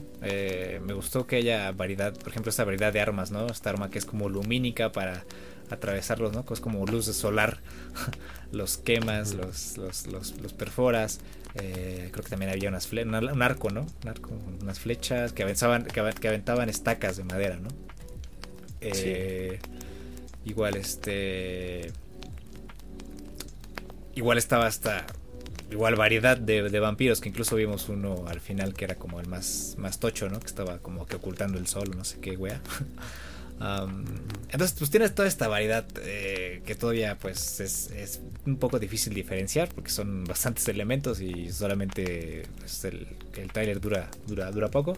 [0.85, 3.47] me gustó que haya variedad, por ejemplo, esta variedad de armas, ¿no?
[3.47, 5.23] Esta arma que es como lumínica para
[5.71, 6.45] atravesarlos, ¿no?
[6.51, 7.61] Es como luz solar,
[8.53, 10.07] los quemas, los, los,
[10.41, 11.21] los, perforas.
[11.59, 13.87] Eh, creo que también había unas un arco, ¿no?
[14.03, 14.31] Un arco,
[14.61, 17.69] unas flechas que aventaban, que, aventaban estacas de madera, ¿no?
[18.81, 19.59] Eh,
[20.45, 21.93] igual este.
[24.15, 25.07] Igual estaba hasta.
[25.71, 29.27] Igual variedad de, de, vampiros, que incluso vimos uno al final que era como el
[29.27, 30.39] más, más tocho, ¿no?
[30.39, 32.61] Que estaba como que ocultando el sol, no sé qué, wea.
[33.59, 39.69] entonces, pues tienes toda esta variedad eh, que todavía pues es, un poco difícil diferenciar
[39.71, 43.07] porque son bastantes elementos y solamente pues, el,
[43.37, 44.97] el trailer dura, dura, dura poco.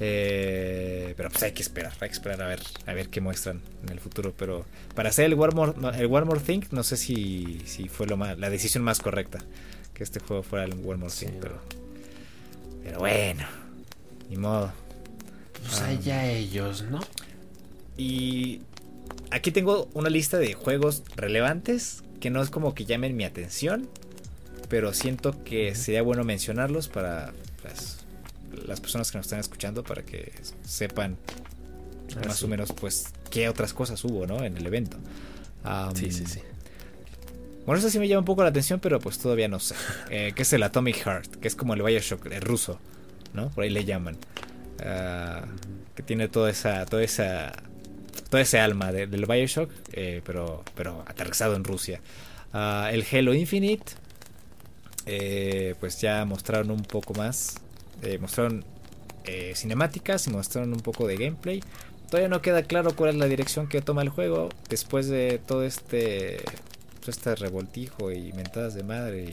[0.00, 3.60] Eh, pero pues hay que esperar, hay que esperar a ver, a ver qué muestran
[3.82, 4.34] en el futuro.
[4.36, 4.64] Pero
[4.94, 8.16] para hacer el One More, el One More Thing, no sé si, si fue lo
[8.16, 9.38] más, la decisión más correcta.
[9.94, 11.60] Que este juego fuera el One More Thing, pero,
[12.82, 13.44] pero bueno,
[14.30, 14.72] ni modo.
[15.62, 17.00] Pues allá ellos, ¿no?
[18.02, 18.60] Y
[19.30, 23.88] aquí tengo una lista de juegos relevantes que no es como que llamen mi atención,
[24.68, 27.98] pero siento que sería bueno mencionarlos para pues,
[28.66, 30.32] las personas que nos están escuchando para que
[30.64, 31.16] sepan
[32.16, 34.42] ah, más o menos pues qué otras cosas hubo, ¿no?
[34.42, 34.96] En el evento.
[35.94, 36.40] sí, sí, sí.
[37.64, 39.76] Bueno, eso sí me llama un poco la atención, pero pues todavía no sé.
[40.10, 42.80] Eh, que es el Atomic Heart, que es como el Bioshock, el ruso,
[43.32, 43.50] ¿no?
[43.50, 44.16] Por ahí le llaman.
[44.84, 45.44] Ah,
[45.94, 47.52] que tiene toda esa, toda esa
[48.32, 52.00] todo ese alma del Bioshock, eh, pero, pero aterrizado en Rusia.
[52.54, 53.92] Ah, el Halo Infinite,
[55.04, 57.56] eh, pues ya mostraron un poco más,
[58.00, 58.64] eh, mostraron
[59.54, 61.62] cinemáticas y mostraron un poco de gameplay.
[62.08, 65.62] Todavía no queda claro cuál es la dirección que toma el juego después de todo
[65.62, 66.38] este,
[67.00, 69.24] todo este revoltijo y mentadas de madre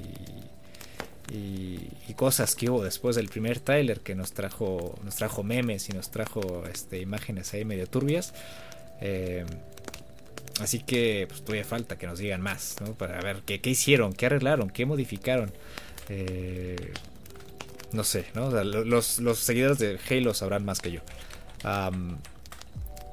[1.31, 5.87] y, y, cosas que hubo después del primer tráiler que nos trajo nos trajo memes
[5.87, 8.33] y nos trajo este imágenes ahí medio turbias
[9.01, 9.45] eh,
[10.59, 12.93] así que pues, todavía falta que nos digan más, ¿no?
[12.93, 15.51] Para ver qué, hicieron, qué arreglaron, qué modificaron.
[16.09, 16.93] Eh,
[17.91, 18.51] no sé, ¿no?
[18.63, 21.01] los, seguidores de Halo sabrán más que yo.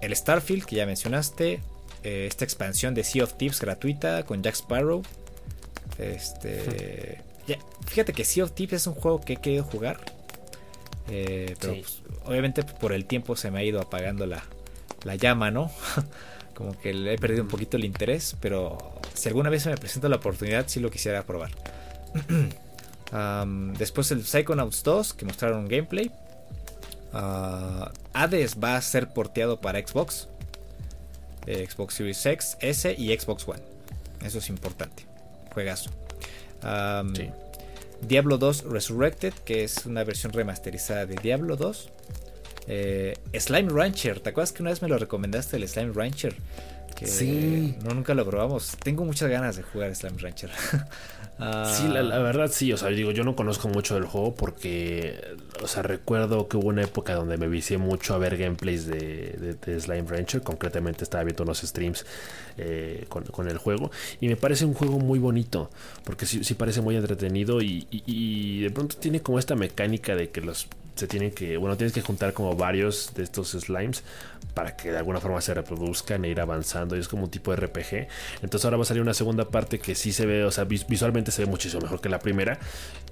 [0.02, 1.60] el Starfield, que ya mencionaste.
[2.02, 5.02] Eh, esta expansión de Sea of Thieves gratuita con Jack Sparrow.
[5.98, 7.22] Este.
[7.86, 9.98] fíjate que Sea of Thieves es un juego que he querido jugar.
[11.06, 14.44] pero pues, obviamente por el tiempo se me ha ido apagando la,
[15.06, 15.70] la llama, ¿no?
[16.54, 19.76] Como que le he perdido un poquito el interés, pero si alguna vez se me
[19.76, 21.50] presenta la oportunidad, sí lo quisiera probar.
[23.78, 26.10] después el Psychonauts 2, que mostraron gameplay.
[27.12, 30.28] Uh, Hades va a ser porteado para Xbox,
[31.46, 33.62] Xbox Series X, S y Xbox One.
[34.24, 35.06] Eso es importante.
[35.52, 35.90] Juegazo.
[38.02, 41.90] Diablo 2 Resurrected, que es una versión remasterizada de Diablo 2.
[42.68, 46.34] Eh, Slime Rancher, ¿te acuerdas que una vez me lo recomendaste el Slime Rancher?
[46.96, 47.76] Que sí.
[47.84, 48.74] No, nunca lo probamos.
[48.82, 50.50] Tengo muchas ganas de jugar Slime Rancher.
[51.66, 52.72] sí, la, verdad sí.
[52.72, 55.20] O sea, digo, yo no conozco mucho del juego porque,
[55.62, 59.78] o sea, recuerdo que hubo una época donde me vicié mucho a ver gameplays de,
[59.78, 60.40] Slime Rancher.
[60.40, 62.06] Concretamente estaba viendo unos streams
[62.56, 63.90] eh, con, el juego.
[64.22, 65.70] Y me parece un juego muy bonito
[66.02, 70.30] porque sí, sí parece muy entretenido y, y de pronto tiene como esta mecánica de
[70.30, 70.66] que los
[70.96, 74.02] se tienen que, bueno, tienes que juntar como varios de estos slimes
[74.54, 76.96] para que de alguna forma se reproduzcan e ir avanzando.
[76.96, 78.08] Y es como un tipo de RPG.
[78.42, 81.30] Entonces ahora va a salir una segunda parte que sí se ve, o sea, visualmente
[81.30, 82.58] se ve muchísimo mejor que la primera.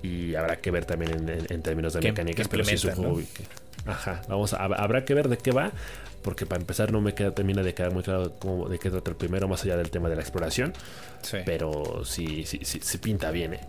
[0.02, 3.20] Y habrá que ver también en, términos de mecánicas, pero sí es un juego
[3.86, 5.70] Ajá, vamos a, habrá que ver de qué va,
[6.22, 9.10] porque para empezar no me queda, termina de quedar muy claro cómo, de qué trata
[9.10, 10.72] el primero, más allá del tema de la exploración.
[11.20, 11.38] Sí.
[11.44, 13.60] Pero sí, sí, sí, se pinta bien, ¿eh?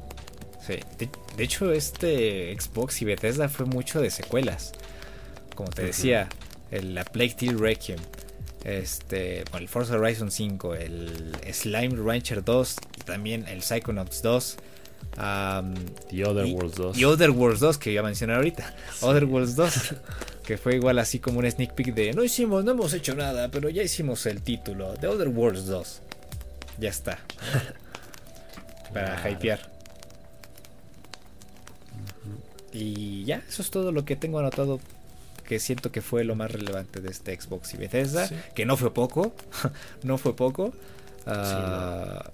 [0.66, 0.80] Sí.
[0.98, 4.74] De, hecho, este Xbox y Bethesda fue mucho de secuelas.
[5.54, 6.28] Como te decía,
[6.72, 8.00] el, la Plague Tale Requiem,
[8.64, 14.58] este, el Forza Horizon 5, el Slime Rancher 2 y también el Psychonauts 2.
[15.16, 16.98] The Other Worlds 2.
[16.98, 18.74] Y Other Worlds 2 que iba a mencionar ahorita.
[19.02, 19.96] Other Worlds 2.
[20.46, 23.50] que fue igual así como un sneak peek de no hicimos, no hemos hecho nada,
[23.50, 24.94] pero ya hicimos el título.
[24.96, 26.02] The Other Worlds 2.
[26.80, 27.20] Ya está.
[28.94, 29.75] Para hypear.
[32.76, 34.82] Y ya, eso es todo lo que tengo anotado
[35.48, 38.94] que siento que fue lo más relevante de este Xbox y Bethesda, que no fue
[38.94, 39.34] poco,
[40.04, 40.74] no fue poco.
[41.26, 42.32] Ah,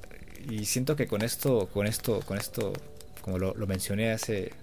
[0.49, 2.73] y siento que con esto, con esto, con esto,
[3.21, 4.53] como lo, mencioné hace,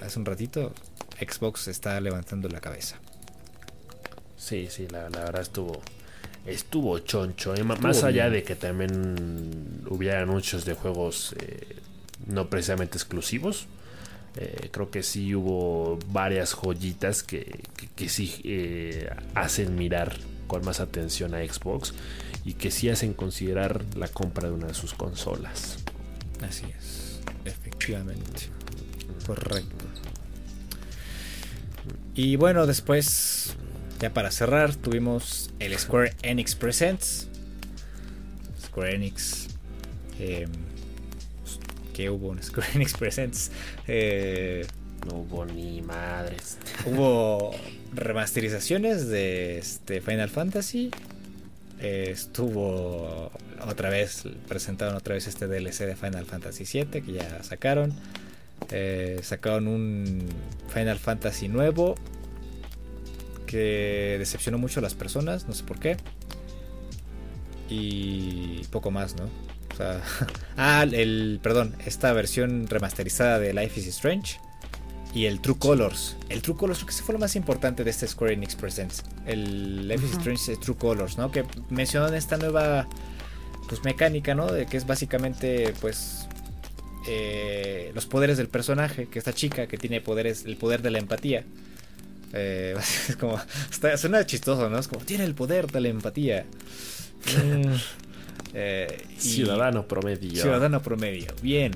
[0.00, 0.72] hace, un ratito,
[1.20, 2.96] Xbox está levantando la cabeza.
[4.36, 5.80] Sí, sí, la, verdad estuvo
[6.46, 7.54] estuvo choncho.
[7.54, 7.62] ¿eh?
[7.62, 11.76] más allá de que también hubiera anuncios de juegos eh,
[12.26, 13.68] no precisamente exclusivos.
[14.36, 17.60] Eh, creo que sí hubo varias joyitas que,
[17.96, 21.92] que, sí eh, hacen mirar con más atención a Xbox
[22.44, 25.78] y que sí hacen considerar la compra de una de sus consolas.
[26.40, 28.48] Así es, efectivamente.
[29.26, 29.84] Correcto.
[32.14, 33.54] Y bueno, después,
[34.00, 37.28] ya para cerrar, tuvimos el Square Enix Presents.
[38.60, 39.48] Square Enix.
[40.18, 40.48] Eh,
[41.98, 43.50] que hubo un Square Enix Presents.
[43.88, 44.64] Eh,
[45.04, 46.56] no hubo ni madres.
[46.86, 47.50] Hubo
[47.92, 50.92] remasterizaciones de este Final Fantasy.
[51.80, 53.32] Eh, estuvo
[53.66, 57.92] otra vez, presentaron otra vez este DLC de Final Fantasy VII que ya sacaron.
[58.70, 60.24] Eh, sacaron un
[60.72, 61.96] Final Fantasy nuevo
[63.46, 65.96] que decepcionó mucho a las personas, no sé por qué.
[67.68, 69.47] Y poco más, ¿no?
[70.56, 74.38] ah, el, perdón, esta versión remasterizada de Life is Strange
[75.14, 76.16] y el True Colors.
[76.28, 79.04] El True Colors creo que ese fue lo más importante de este Square Enix Presents.
[79.26, 81.30] El Life is Strange True Colors, ¿no?
[81.30, 82.88] Que mencionan esta nueva
[83.68, 84.50] pues mecánica, ¿no?
[84.50, 86.28] De que es básicamente pues
[87.06, 90.98] eh, los poderes del personaje, que esta chica que tiene poderes, el poder de la
[90.98, 91.44] empatía.
[92.34, 92.76] Eh,
[93.08, 93.40] es como,
[93.96, 94.78] suena chistoso, ¿no?
[94.78, 96.44] Es como, tiene el poder de la empatía.
[97.26, 97.74] Mm.
[98.54, 100.40] Eh, ciudadano promedio.
[100.40, 101.72] Ciudadano promedio, bien.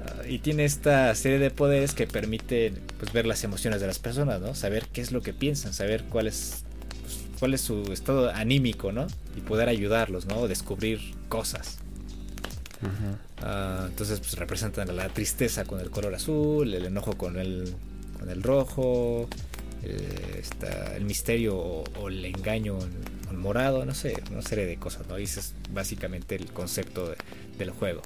[0.00, 3.98] Ah, y tiene esta serie de poderes que permiten pues, ver las emociones de las
[3.98, 4.54] personas, ¿no?
[4.54, 6.64] Saber qué es lo que piensan, saber cuál es,
[7.02, 9.06] pues, cuál es su estado anímico, ¿no?
[9.36, 10.48] Y poder ayudarlos, ¿no?
[10.48, 11.78] descubrir cosas.
[13.42, 17.74] Ah, entonces, pues representan la tristeza con el color azul, el enojo con el,
[18.18, 19.28] con el rojo,
[19.88, 20.42] eh,
[20.96, 22.78] el misterio o, el engaño
[23.34, 25.18] morado, no sé, una serie de cosas, ¿no?
[25.18, 27.14] Y ese es básicamente el concepto
[27.56, 28.02] del juego.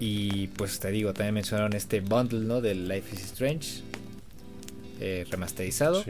[0.00, 2.60] y pues te digo, también mencionaron este bundle, ¿no?
[2.60, 3.82] Del Life is Strange
[5.00, 6.04] eh, remasterizado.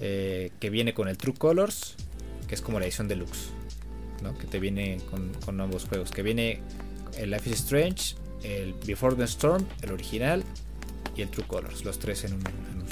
[0.00, 1.94] Eh, que viene con el True Colors,
[2.48, 3.50] que es como la edición deluxe,
[4.22, 4.36] ¿no?
[4.36, 6.10] Que te viene con, con ambos juegos.
[6.10, 6.60] Que viene
[7.18, 10.44] el Life is Strange, el Before the Storm, el original,
[11.16, 12.42] y el True Colors, los tres en un,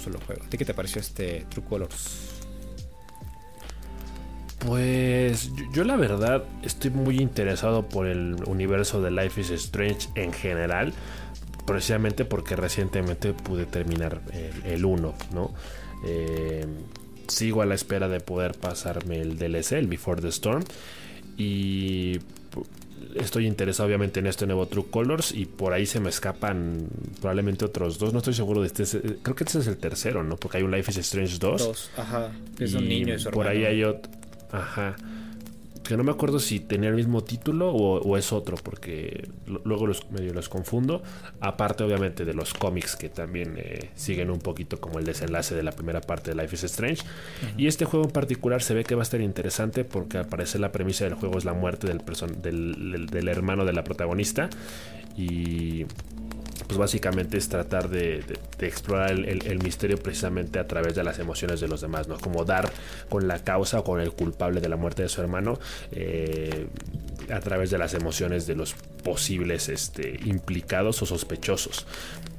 [0.02, 0.42] solo juego.
[0.44, 2.40] ¿A qué te pareció este True Colors?
[4.58, 10.34] Pues yo, la verdad estoy muy interesado por el universo de Life is Strange en
[10.34, 10.92] general,
[11.66, 14.20] precisamente porque recientemente pude terminar
[14.64, 15.54] el 1, ¿no?
[16.04, 16.66] Eh,
[17.28, 20.64] sigo a la espera de poder pasarme el DLC, el Before the Storm,
[21.38, 22.18] y
[23.14, 26.88] estoy interesado obviamente en este nuevo True Colors y por ahí se me escapan
[27.20, 28.12] probablemente otros dos.
[28.12, 28.84] No estoy seguro de este.
[29.22, 30.36] Creo que este es el tercero, ¿no?
[30.36, 31.62] Porque hay un Life is Strange 2.
[31.62, 32.32] Dos, ajá.
[32.58, 34.10] Es un niño y Por ahí hay otro.
[34.52, 34.96] Ajá
[35.90, 39.28] que no me acuerdo si tenía el mismo título o, es otro, porque
[39.64, 41.02] luego los, medio los confundo.
[41.40, 45.64] Aparte, obviamente, de los cómics que también eh, siguen un poquito como el desenlace de
[45.64, 47.02] la primera parte de Life is Strange.
[47.56, 50.60] Y este juego en particular se ve que va a estar interesante porque al parecer
[50.60, 52.00] la premisa del juego es la muerte del,
[52.40, 54.48] del, del hermano de la protagonista.
[55.16, 55.86] Y
[56.66, 58.22] pues básicamente es tratar de,
[58.60, 62.18] explorar el, misterio precisamente a través de las emociones de los demás, ¿no?
[62.18, 62.70] Como dar
[63.08, 65.58] con la causa o con el culpable de la muerte de su hermano
[65.92, 66.66] eh,
[67.30, 71.86] a través de las emociones de los posibles este, implicados o sospechosos.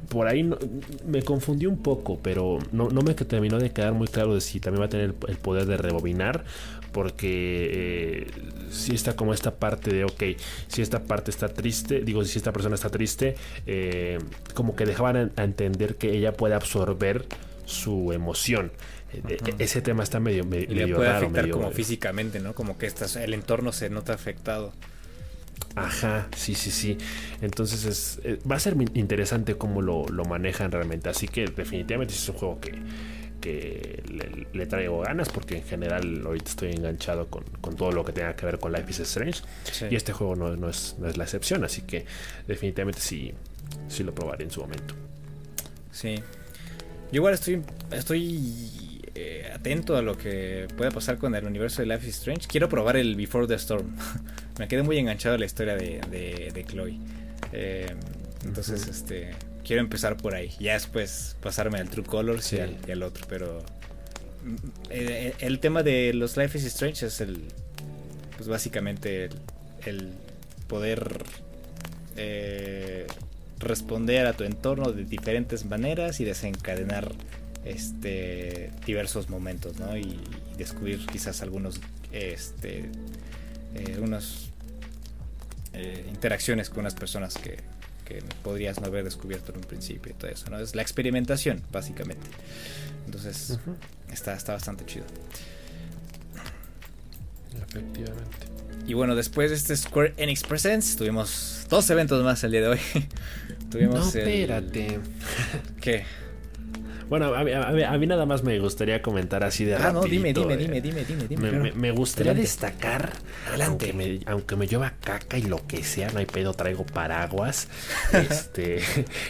[0.10, 0.50] por ahí
[1.06, 4.82] me confundí un poco, pero no, me terminó de quedar muy claro de si también
[4.82, 6.44] va a tener el, poder de rebobinar,
[6.92, 8.28] porque eh,
[8.72, 10.24] si está como esta parte de, ok,
[10.68, 13.36] si esta parte está triste, digo, si esta persona está triste,
[13.66, 14.20] eh,
[14.54, 17.26] como que dejaban a, entender que ella puede absorber
[17.66, 18.72] su emoción.
[19.14, 22.54] E, ese tema está medio, medio, le puede afectar como físicamente, ¿no?
[22.54, 24.74] Como que estás, el entorno se nota afectado.
[25.76, 26.98] Ajá, sí, sí, sí.
[27.42, 31.10] Entonces es, eh, va a ser interesante cómo lo, manejan realmente.
[31.10, 32.74] Así que definitivamente es un juego que,
[33.42, 34.04] que
[34.54, 37.44] le, traigo ganas porque en general ahorita estoy enganchado con,
[37.76, 39.42] todo lo que tenga que ver con Life is Strange.
[39.90, 41.66] Y este juego no, es, la excepción.
[41.66, 42.06] Así que
[42.48, 43.34] definitivamente sí,
[43.90, 44.96] sí lo probaré en su momento.
[45.92, 46.16] Sí.
[47.12, 47.62] Yo igual estoy,
[47.92, 52.48] estoy eh, atento a lo que pueda pasar con el universo de Life is Strange.
[52.48, 53.96] Quiero probar el Before the Storm.
[54.60, 56.00] Me quedé muy enganchado a la historia de,
[56.54, 56.98] de, Chloe.
[57.52, 57.94] Eh,
[58.46, 59.32] entonces, este
[59.66, 60.54] quiero empezar por ahí.
[60.60, 63.26] Ya después pasarme al True Colors y, al, otro.
[63.30, 63.64] Pero
[64.44, 64.56] mm,
[64.90, 67.42] eh, el, tema de los Life is Strange es el.
[68.38, 69.30] Pues básicamente
[69.86, 70.10] el,
[70.68, 71.24] poder
[73.60, 77.12] responder a tu entorno de diferentes maneras y desencadenar
[77.66, 79.98] este, diversos momentos, ¿no?
[79.98, 80.20] Y,
[80.58, 81.82] descubrir quizás algunos,
[82.12, 82.92] este,
[83.74, 84.52] eh, unas
[85.74, 87.58] eh, interacciones con unas personas que,
[88.14, 90.60] que, podrías no haber descubierto en un principio y todo eso, ¿no?
[90.60, 92.28] Es la experimentación, básicamente.
[93.06, 93.60] Entonces,
[94.12, 95.06] está, está bastante chido.
[97.68, 98.48] Efectivamente.
[98.88, 102.68] Y bueno, después de este Square Enix Presents, tuvimos dos eventos más el día de
[102.70, 102.80] hoy.
[103.72, 105.00] tuvimos no, espérate.
[105.80, 106.04] ¿Qué?
[107.12, 110.80] Bueno, a mí, nada más me gustaría comentar así de Ah, no, dime, dime, dime,
[110.80, 111.74] dime, dime, dime.
[111.74, 113.12] Me, gustaría destacar,
[113.50, 113.90] Adelante.
[113.90, 117.68] Aunque, me, aunque me llueva caca y lo que sea, no hay pedo, traigo paraguas.
[118.14, 118.80] este,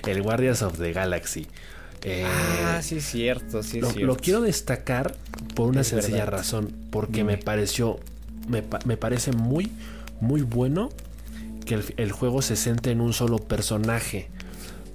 [0.05, 1.47] el Guardians of the Galaxy.
[2.03, 4.05] Eh, ah, sí, es cierto, sí, es lo, cierto.
[4.05, 5.15] Lo quiero destacar
[5.55, 7.99] por una sencilla razón, porque me pareció,
[8.47, 9.71] me, me, parece muy,
[10.19, 10.89] muy bueno
[11.65, 14.29] que el, el juego se centre en un solo personaje.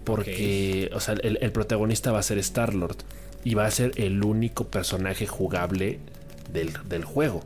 [0.07, 2.99] Porque, o sea, el, protagonista va a ser Star-Lord
[3.43, 5.99] y va a ser el único personaje jugable
[6.53, 7.43] del, juego.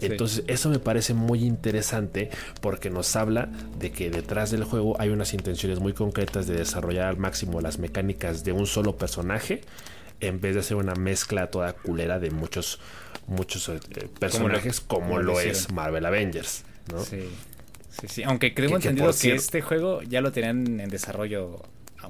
[0.00, 2.30] Entonces eso me parece muy interesante
[2.60, 3.48] porque nos habla
[3.80, 7.80] de que detrás del juego hay unas intenciones muy concretas de desarrollar al máximo las
[7.80, 9.62] mecánicas de un solo personaje
[10.20, 12.78] en vez de hacer una mezcla toda culera de muchos
[13.26, 13.80] muchos eh,
[14.20, 16.62] personajes como, lo, es Marvel Avengers,
[16.92, 17.02] ¿no?
[17.02, 17.28] Sí.
[18.00, 21.62] Sí, sí, aunque creo entendido que este juego ya lo tenían en desarrollo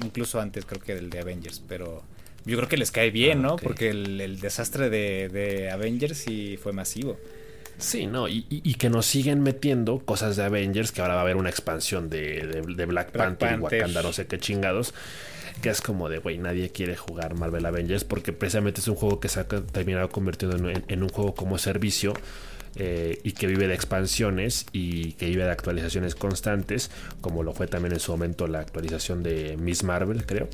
[0.05, 2.03] incluso antes creo que del de Avengers, pero
[2.45, 3.57] yo creo que les cae bien, ¿no?
[3.57, 7.19] Porque el, desastre de, Avengers sí fue masivo.
[7.79, 8.29] Sí, ¿no?
[8.29, 12.09] Y, que nos siguen metiendo cosas de Avengers, que ahora va a haber una expansión
[12.09, 14.95] de, Black, Panther, y Wakanda, no sé qué chingados.
[15.61, 19.21] Que es como de, güey, nadie quiere jugar Marvel Avengers porque precisamente es un juego
[19.21, 22.13] que se ha terminado convirtiendo en un juego como servicio
[22.79, 26.91] eh, y que vive de expansiones y que vive de actualizaciones constantes,
[27.21, 30.49] como lo fue también en su momento la actualización de Miss Marvel, creo.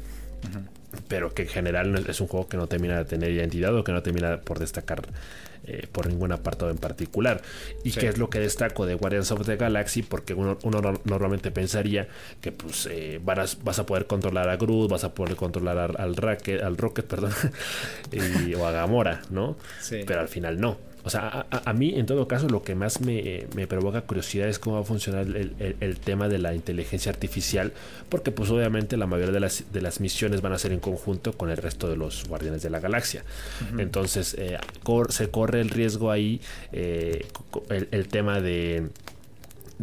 [1.09, 3.93] Pero que en general es un juego que no termina de tener identidad o que
[3.93, 5.03] no termina por destacar
[5.65, 7.41] eh, por ningún apartado en particular.
[7.85, 10.59] Y que es lo que destaco de Guardians of the Galaxy, porque uno,
[11.05, 12.09] normalmente pensaría
[12.41, 16.63] que pues eh, vas, a poder controlar a Groot, vas a poder controlar al, Rocket,
[16.63, 17.33] al Rocket, perdón,
[18.59, 19.57] o a Gamora, ¿no?
[19.89, 20.92] Pero al final no.
[21.05, 24.77] O sea, a, mí en todo caso lo que más me, provoca curiosidad es cómo
[24.77, 27.73] va a funcionar el, tema de la inteligencia artificial,
[28.09, 31.33] porque pues obviamente la mayoría de las, de las misiones van a ser en conjunto
[31.33, 33.25] con el resto de los guardianes de la galaxia.
[33.79, 34.59] Entonces eh,
[35.09, 36.41] se corre el riesgo ahí,
[36.73, 37.27] eh,
[37.91, 38.89] el tema de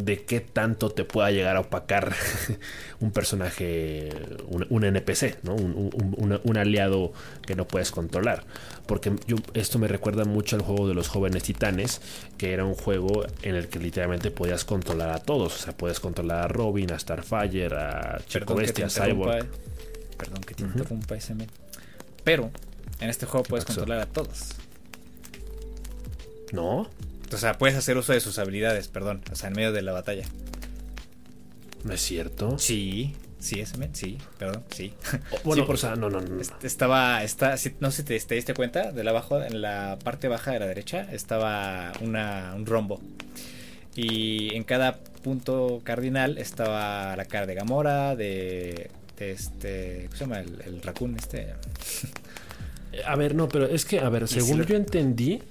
[0.06, 2.14] de qué tanto te pueda llegar a opacar
[3.00, 4.10] un personaje,
[4.48, 5.56] un, NPC, ¿no?
[5.56, 7.14] Un, aliado
[7.46, 8.46] que no puedes controlar.
[8.86, 12.02] Porque yo, esto me recuerda mucho al juego de los jóvenes titanes,
[12.38, 15.56] que era un juego en el que literalmente podías controlar a todos.
[15.56, 19.48] O sea, puedes controlar a Robin, a Starfire, a Chico Bestia, a Cyborg.
[20.18, 21.36] Perdón que te interrumpa ese
[22.24, 22.52] Pero
[23.00, 24.56] en este juego puedes controlar a todos.
[26.52, 26.90] ¿No?
[27.32, 29.92] O sea, puedes hacer uso de sus habilidades, perdón, o sea, en medio de la
[29.92, 30.26] batalla.
[31.84, 32.58] ¿No es cierto?
[32.60, 34.94] Sí, sí, ese men, sí, perdón, sí.
[35.44, 36.42] bueno, por o no, no, no.
[36.64, 40.52] Estaba, está, no sé si te, diste cuenta, de la abajo, en la parte baja
[40.52, 43.00] de la derecha, estaba una, un rombo.
[43.96, 48.90] Y en cada punto cardinal estaba la cara de Gamora, de,
[49.20, 50.40] este, ¿cómo se llama?
[50.40, 51.54] El, el raccoon este.
[53.06, 55.42] A ver, no, pero es que, a ver, según yo entendí,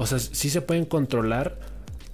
[0.00, 1.58] o sea, sí se pueden controlar,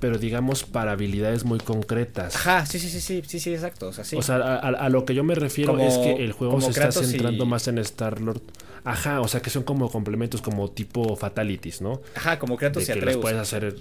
[0.01, 2.35] pero digamos para habilidades muy concretas.
[2.35, 3.87] Ajá, sí, sí, sí, sí, sí, sí, exacto.
[3.87, 4.17] O sea, sí.
[4.17, 7.47] O sea, a, lo que yo me refiero es que el juego se está centrando
[7.47, 8.43] más en Star-Lord.
[8.83, 12.01] Ajá, o sea, que son como complementos como tipo fatalities, ¿no?
[12.17, 13.77] Ajá, como Kratos de que los puedes hacer.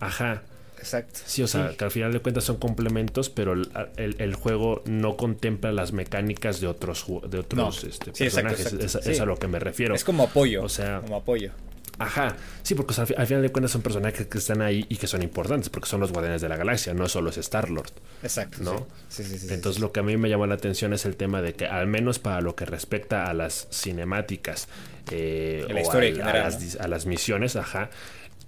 [0.00, 0.42] Ajá.
[0.76, 1.20] Exacto.
[1.24, 3.54] Sí, o sea, que al final de cuentas son complementos, pero
[3.96, 8.72] el, juego no contempla las mecánicas de otros, de otros este, personajes.
[8.72, 9.94] Es, a lo que me refiero.
[9.94, 10.64] Es como apoyo.
[10.64, 11.52] O sea, como apoyo.
[11.98, 15.22] Ajá, sí, porque al, final de cuentas son personajes que están ahí y que son
[15.22, 17.92] importantes, porque son los guardianes de la galaxia, no solo es Star-Lord.
[18.22, 18.58] Exacto.
[18.62, 18.86] ¿no?
[19.08, 21.40] Sí, sí, sí, Entonces lo que a mí me llamó la atención es el tema
[21.40, 24.68] de que, al menos para lo que respecta a las cinemáticas
[25.10, 27.90] eh, la historia a, a las misiones, ajá,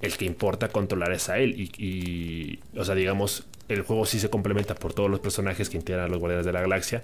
[0.01, 1.71] el que importa controlar es a él.
[1.79, 6.07] Y, o sea, digamos, el juego sí se complementa por todos los personajes que integran
[6.07, 7.03] a los Guardianes de la Galaxia,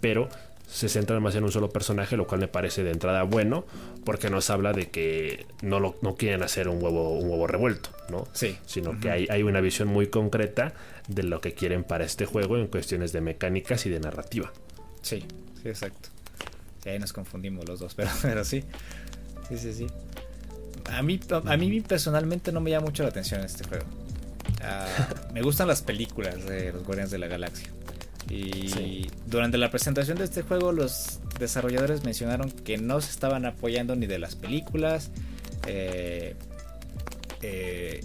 [0.00, 0.28] pero
[0.66, 3.66] se centra más en un solo personaje, lo cual me parece de entrada bueno,
[4.04, 7.90] porque nos habla de que no, lo, no quieren hacer un huevo, un huevo revuelto,
[8.10, 8.26] ¿no?
[8.32, 8.58] Sí.
[8.66, 10.74] Sino que hay, hay una visión muy concreta
[11.08, 14.52] de lo que quieren para este juego en cuestiones de mecánicas y de narrativa.
[15.02, 15.24] Sí,
[15.62, 16.08] sí, exacto.
[16.86, 18.64] ahí nos confundimos los dos, pero, pero sí.
[19.48, 19.86] Sí, sí, sí
[20.90, 23.84] a mí, a mí personalmente no me llama mucho la atención este juego.
[24.62, 24.86] Ah,
[25.32, 27.68] me gustan las películas de los Guardianes de la Galaxia.
[28.30, 33.96] Y durante la presentación de este juego los desarrolladores mencionaron que no se estaban apoyando
[33.96, 35.10] ni de las películas,
[35.66, 36.34] eh,
[37.42, 38.00] eh,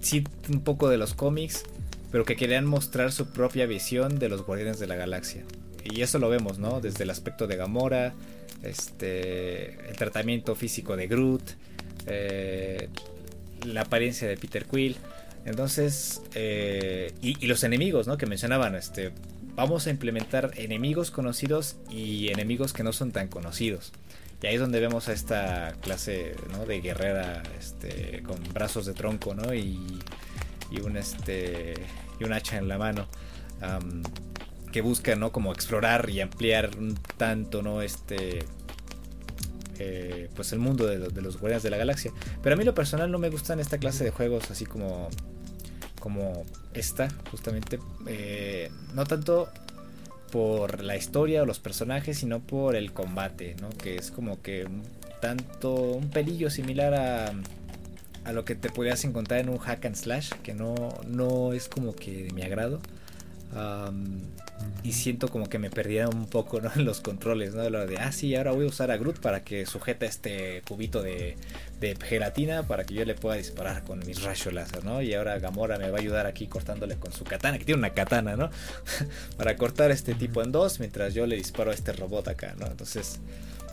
[0.00, 1.64] sí un poco de los cómics,
[2.10, 5.44] pero que querían mostrar su propia visión de los Guardianes de la Galaxia.
[5.84, 6.80] Y eso lo vemos, ¿no?
[6.80, 8.14] Desde el aspecto de Gamora,
[8.62, 11.42] este, el tratamiento físico de Groot,
[12.06, 12.88] eh,
[13.64, 14.96] la apariencia de Peter Quill.
[15.44, 18.18] Entonces, eh, y, los enemigos, ¿no?
[18.18, 19.12] Que mencionaban, este,
[19.56, 23.92] vamos a implementar enemigos conocidos y enemigos que no son tan conocidos.
[24.42, 26.64] Y ahí es donde vemos a esta clase ¿no?
[26.64, 29.52] de guerrera este, con brazos de tronco ¿no?
[29.52, 29.78] y,
[30.70, 31.74] y, un, este,
[32.18, 33.06] y un hacha en la mano.
[34.72, 35.30] que busca ¿no?
[35.30, 37.82] como explorar y ampliar un tanto ¿no?
[37.82, 38.46] este,
[39.82, 42.12] eh, pues el mundo de, los Guardianes de la Galaxia.
[42.42, 45.08] Pero a mí lo personal no me gustan esta clase de juegos así como
[46.00, 46.44] como
[46.74, 49.48] esta justamente eh, no tanto
[50.32, 54.64] por la historia o los personajes sino por el combate no que es como que
[54.64, 54.82] un
[55.20, 57.32] tanto un pelillo similar a
[58.24, 60.74] a lo que te podrías encontrar en un hack and slash que no
[61.06, 62.80] no es como que de mi agrado
[64.82, 67.62] y siento como que me perdía un poco en los controles, ¿no?
[67.62, 70.62] De lo de, ah, sí, ahora voy a usar a Groot para que sujete este
[70.66, 71.36] cubito de,
[72.04, 75.02] gelatina para que yo le pueda disparar con mis rayos láser, ¿no?
[75.02, 77.90] Y ahora Gamora me va a ayudar aquí cortándole con su katana, que tiene una
[77.90, 78.50] katana, ¿no?
[79.36, 82.66] para cortar este tipo en dos mientras yo le disparo a este robot acá, ¿no?
[82.66, 83.18] Entonces,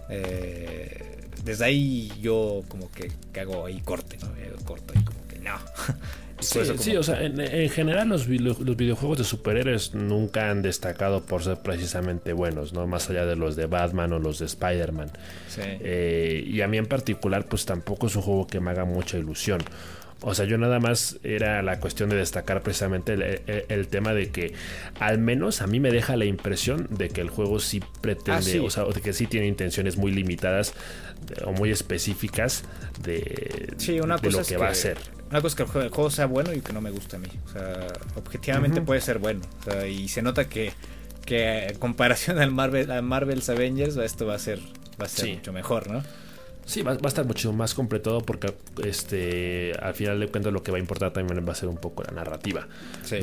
[0.10, 4.18] eh, desde ahí yo como que, hago ahí corte,
[4.66, 5.58] corto y como que no.
[6.40, 11.58] Sí, o sea, en, general los, los, videojuegos de superhéroes nunca han destacado por ser
[11.58, 12.86] precisamente buenos, ¿no?
[12.86, 15.12] Más allá de los de Batman o los de Spider-Man.
[15.58, 19.18] Eh, y a mí en particular, pues tampoco es un juego que me haga mucha
[19.18, 19.62] ilusión.
[20.22, 23.14] O sea, yo nada más era la cuestión de destacar precisamente
[23.70, 24.54] el, tema de que
[25.00, 28.64] al menos a mí me deja la impresión de que el juego sí pretende, ah,
[28.64, 30.74] o sea, de que sí tiene intenciones muy limitadas
[31.46, 32.64] o muy específicas
[33.04, 34.98] de, una lo que, va a ser.
[35.30, 37.28] Una cosa es que el juego, sea bueno y que no me gusta a mí.
[37.46, 39.42] O sea, objetivamente puede ser bueno.
[39.62, 40.72] O sea, y se nota que,
[41.26, 44.60] que en comparación al Marvel, a Marvel's Avengers, esto va a ser,
[45.02, 46.04] va a ser mucho mejor, ¿no?
[46.68, 50.72] Sí, va, a estar mucho más completado porque este al final de cuentas lo que
[50.72, 52.68] va a importar también va a ser un poco la narrativa.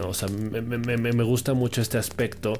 [0.03, 2.55] O sea, me, me, me, gusta mucho este aspecto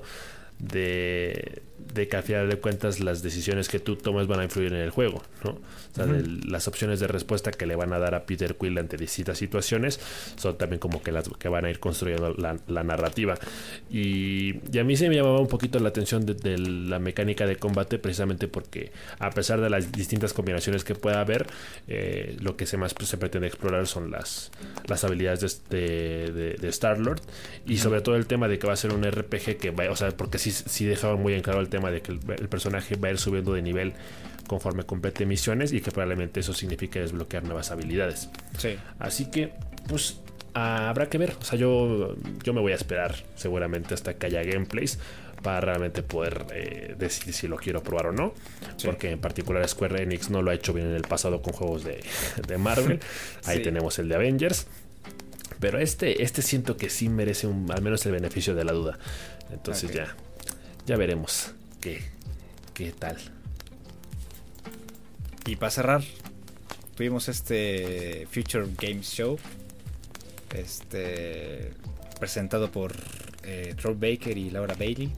[0.59, 1.63] de,
[1.95, 4.81] de que al final de cuentas las decisiones que tú tomas van a influir en
[4.81, 5.59] el juego, ¿no?
[5.97, 10.01] Las opciones de respuesta que le van a dar a Peter Quill ante distintas situaciones
[10.37, 13.35] son también como que las que van a ir construyendo la, narrativa.
[13.91, 17.99] Y, a mí se me llamaba un poquito la atención de, la mecánica de combate
[17.99, 21.47] precisamente porque a pesar de las distintas combinaciones que pueda haber,
[21.89, 24.51] eh, lo que se más se pretende explorar son las,
[24.87, 27.21] las habilidades de, de, Star-Lord
[27.67, 29.97] y sobre todo el tema de que va a ser un RPG que va, o
[29.97, 33.09] sea, porque sí, sí dejaban muy en claro el tema de que el, personaje va
[33.09, 33.95] a ir subiendo de nivel
[34.47, 38.29] conforme complete misiones y que probablemente eso signifique desbloquear nuevas habilidades.
[38.59, 38.77] Sí.
[38.99, 39.53] Así que,
[39.89, 40.21] pues
[40.55, 41.35] habrá que ver.
[41.41, 44.99] O sea, yo, yo me voy a esperar seguramente hasta que haya gameplays
[45.43, 48.35] para realmente poder eh, decidir si lo quiero probar o no.
[48.83, 51.85] Porque en particular Square Enix no lo ha hecho bien en el pasado con juegos
[51.85, 52.03] de,
[52.59, 53.01] Marvel.
[53.45, 54.67] Ahí tenemos el de Avengers.
[55.61, 58.99] Pero este, este siento que sí merece un, al menos el beneficio de la duda.
[59.53, 60.17] Entonces ya,
[60.87, 62.03] ya veremos qué,
[62.73, 63.17] qué tal.
[65.47, 66.03] Y para cerrar,
[66.97, 69.39] tuvimos este Future Games Show.
[70.55, 71.73] este,
[72.19, 72.93] presentado por
[73.43, 75.13] eh, Troy Baker y Laura Bailey.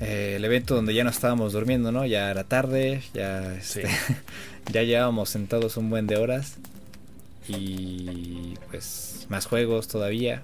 [0.00, 2.04] Eh, el evento donde ya no estábamos durmiendo, ¿no?
[2.04, 3.86] Ya era tarde, ya, este,
[4.72, 6.56] ya llevábamos sentados un buen de horas
[7.48, 10.42] y pues más juegos todavía.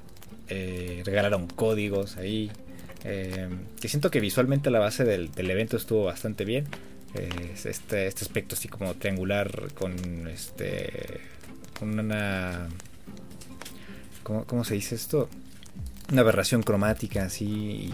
[0.49, 2.51] Eh, regalaron códigos ahí.
[3.05, 3.49] Eh,
[3.81, 6.67] que siento que visualmente la base del, evento estuvo bastante bien.
[7.15, 11.21] Este, este aspecto así como triangular con este
[11.81, 12.69] una
[14.23, 15.29] ¿cómo, ¿cómo, se dice esto?
[16.13, 17.91] Una aberración cromática así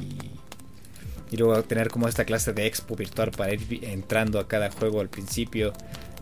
[1.30, 5.00] y luego tener como esta clase de expo virtual para ir entrando a cada juego
[5.00, 5.72] al principio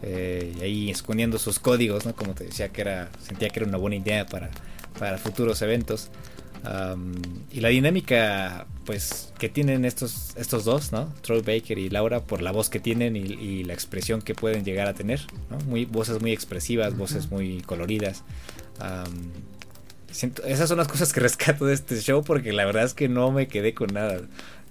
[0.03, 2.15] eh, y ahí escondiendo sus códigos, ¿no?
[2.15, 4.51] Como te decía que era, sentía que era una buena idea para,
[4.99, 6.11] para futuros eventos.
[7.51, 11.13] Y la dinámica pues que tienen estos, estos dos, ¿no?
[11.23, 14.87] Troy Baker y Laura por la voz que tienen y, la expresión que pueden llegar
[14.87, 15.21] a tener,
[15.51, 15.59] ¿no?
[15.67, 18.25] Muy, voces muy expresivas, voces muy coloridas.
[20.47, 23.31] esas son las cosas que rescato de este show porque la verdad es que no
[23.31, 24.21] me quedé con nada.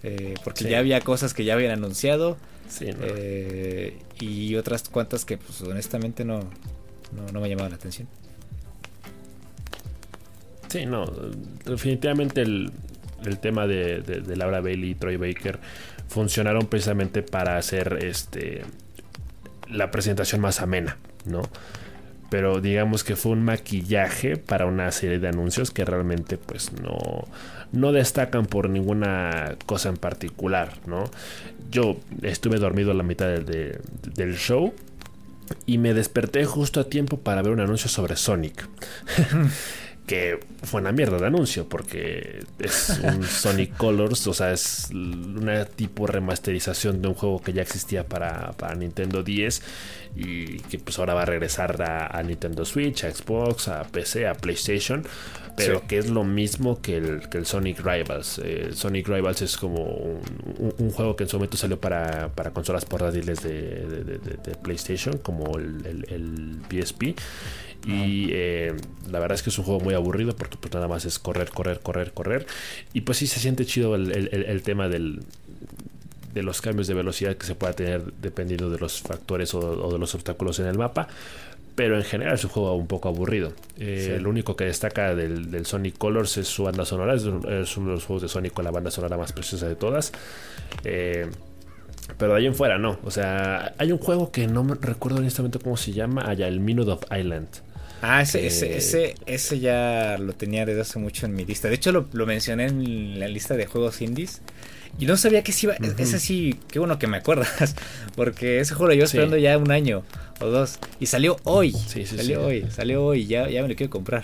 [0.04, 2.38] Eh, porque ya había cosas que ya habían anunciado.
[2.82, 6.40] Eh, y otras cuantas que pues honestamente no,
[7.32, 8.08] no, me llamaban la atención.
[10.74, 11.06] Sí, no,
[11.66, 12.72] definitivamente el,
[13.24, 15.60] el tema de, de, Laura Bailey y Troy Baker
[16.08, 18.64] funcionaron precisamente para hacer este
[19.70, 21.44] la presentación más amena, ¿no?
[22.32, 27.28] Pero digamos que fue un maquillaje para una serie de anuncios que realmente pues no,
[27.72, 31.04] no destacan por ninguna cosa en particular, ¿no?
[31.70, 34.74] Yo estuve dormido a la mitad del show
[35.68, 38.68] y me desperté justo a tiempo para ver un anuncio sobre Sonic.
[40.06, 45.66] que fue una mierda de anuncio porque es un Sonic Colors, o sea, es una
[45.66, 49.62] tipo remasterización de un juego que ya existía para, para Nintendo 10
[50.16, 54.36] y que pues ahora va a regresar a, Nintendo Switch, a Xbox, a PC, a
[54.36, 55.06] PlayStation,
[55.56, 58.42] pero que es lo mismo que el, que el Sonic Rivals.
[58.44, 62.86] Eh, Sonic Rivals es como un, juego que en su momento salió para, para consolas
[62.86, 67.16] portátiles de, de, PlayStation, como el, el PSP
[67.86, 68.76] y eh,
[69.12, 71.50] la verdad es que es un juego muy aburrido porque pues nada más es correr,
[71.50, 72.46] correr, correr, correr.
[72.94, 75.22] Y pues sí se siente chido el, tema del,
[76.34, 80.00] de los cambios de velocidad que se pueda tener dependiendo de los factores o, de
[80.00, 81.08] los obstáculos en el mapa.
[81.76, 83.54] Pero en general es un juego un poco aburrido.
[83.80, 87.16] Eh, lo único que destaca del, Sonic Colors es su banda sonora.
[87.16, 90.12] Es, uno de los juegos de Sonic con la banda sonora más preciosa de todas.
[90.84, 91.28] Eh,
[92.18, 93.00] pero de ahí en fuera no.
[93.04, 96.30] O sea, hay un juego que no me recuerdo honestamente cómo se llama.
[96.30, 97.48] Allá, el Minute of Island.
[98.06, 101.70] Ah, ese, ese, ese, ese, ya lo tenía desde hace mucho en mi lista.
[101.70, 104.42] De hecho, lo, mencioné en la lista de juegos indies.
[105.00, 105.76] Y no sabía que si iba.
[105.98, 107.76] Ese sí, qué bueno que me acuerdas.
[108.16, 110.04] Porque ese juego lo llevo esperando ya un año
[110.44, 110.80] o dos.
[111.00, 111.72] Y salió hoy.
[111.72, 112.68] Sí, sí, salió hoy.
[112.70, 113.26] Salió hoy.
[113.26, 114.24] Ya, ya me lo quiero comprar.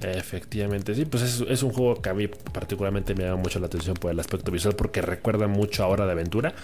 [0.00, 3.66] Efectivamente, sí, pues es, es, un juego que a mí particularmente me llama mucho la
[3.66, 6.54] atención por el aspecto visual porque recuerda mucho a Hora de Aventura.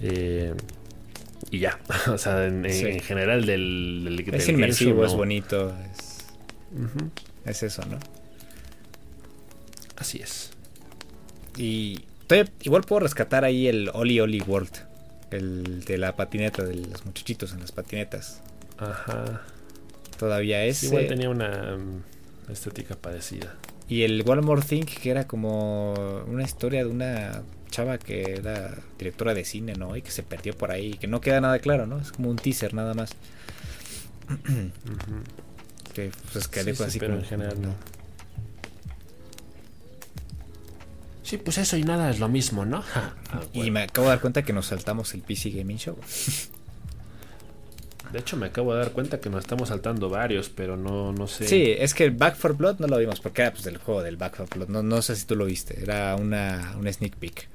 [0.00, 0.52] Eh,
[1.50, 1.78] y ya.
[2.08, 2.64] o sea, en,
[3.00, 5.74] general del, Es inmersivo, es bonito.
[7.44, 7.98] Es, eso, ¿no?
[9.96, 10.50] Así es.
[11.56, 12.04] Y
[12.62, 14.86] igual puedo rescatar ahí el Oli Oli World.
[15.30, 18.42] El de la patineta, de los muchachitos en las patinetas.
[18.78, 19.42] Ajá.
[20.18, 20.82] Todavía es.
[20.84, 23.54] Igual tenía una mm, estética parecida.
[23.88, 25.94] Y el One More Thing, que era como
[26.26, 29.96] una historia de una chava que era directora de cine, ¿no?
[29.96, 32.00] Y que se perdió por ahí, que no queda nada claro, ¿no?
[32.00, 33.10] Es como un teaser nada más.
[35.94, 37.74] Que pues que sí, así pero en general no.
[41.26, 42.84] Sí, pues eso y nada es lo mismo, ¿no?
[43.32, 45.96] Ah, y me acabo de dar cuenta que nos saltamos el PC Gaming Show.
[48.12, 51.26] De hecho, me acabo de dar cuenta que nos estamos saltando varios, pero no, no
[51.26, 51.48] sé.
[51.48, 54.16] Sí, es que Back for Blood no lo vimos porque era pues del juego del
[54.16, 54.68] Back for Blood.
[54.68, 55.82] No, no sé si tú lo viste.
[55.82, 57.48] Era una, una sneak peek.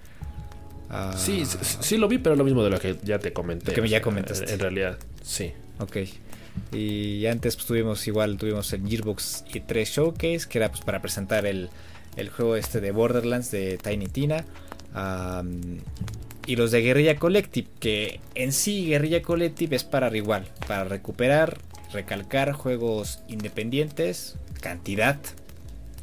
[0.90, 1.14] Ah.
[1.16, 3.74] Sí, sí lo vi, pero lo mismo de lo que ya te comenté.
[3.74, 4.52] Lo que ya comentaste.
[4.52, 5.54] En realidad, sí.
[5.80, 5.98] Ok.
[6.74, 11.46] Y antes pues, tuvimos igual, tuvimos el Gearbox E3 Showcase, que era pues para presentar
[11.46, 11.70] el,
[12.16, 14.46] el juego este de Borderlands de Tiny Tina.
[16.48, 21.60] y los de Guerrilla Collective, que en sí Guerrilla Collective es para igual, para recuperar,
[21.94, 25.18] recalcar juegos independientes, cantidad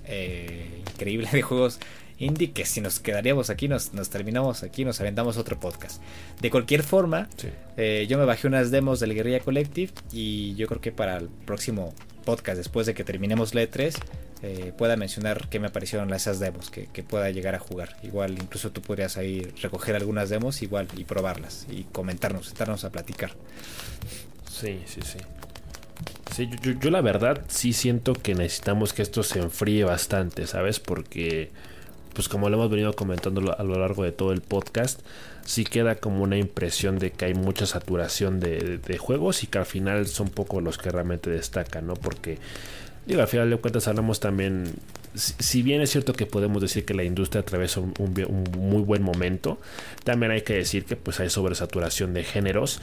[0.06, 1.78] eh, increíble de juegos
[2.18, 6.02] indie que si nos quedaríamos aquí, nos, terminamos aquí, nos aventamos otro podcast.
[6.40, 7.28] De cualquier forma,
[7.76, 11.28] eh, yo me bajé unas demos del Guerrilla Collective y yo creo que para el
[11.28, 11.94] próximo
[12.24, 13.94] podcast, después de que terminemos la E3,
[14.42, 17.96] eh, pueda mencionar qué me parecieron esas demos, que, pueda llegar a jugar.
[18.02, 22.90] Igual, incluso tú podrías ahí recoger algunas demos igual y probarlas y comentarnos, estarnos a
[22.90, 23.32] platicar.
[24.50, 25.18] Sí, sí, sí.
[26.34, 26.48] Sí,
[26.80, 30.78] yo, la verdad sí siento que necesitamos que esto se enfríe bastante, ¿sabes?
[30.78, 31.50] Porque,
[32.14, 35.00] pues como lo hemos venido comentando a lo largo de todo el podcast,
[35.48, 39.66] sí queda como una impresión de que hay mucha saturación de, juegos y que al
[39.66, 41.94] final son pocos los que realmente destacan, ¿no?
[41.94, 42.38] Porque,
[43.08, 44.74] digo, al final de cuentas hablamos también
[45.14, 47.94] si bien es cierto que podemos decir que la industria atraviesa un,
[48.56, 49.58] muy buen momento,
[50.04, 52.80] también hay que decir que pues hay sobresaturación de géneros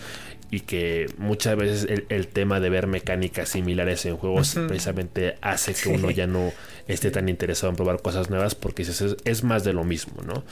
[0.52, 5.90] y que muchas veces el, tema de ver mecánicas similares en juegos precisamente hace que
[5.90, 6.52] uno ya no
[6.88, 10.44] esté tan interesado en probar cosas nuevas porque es, más de lo mismo, ¿no?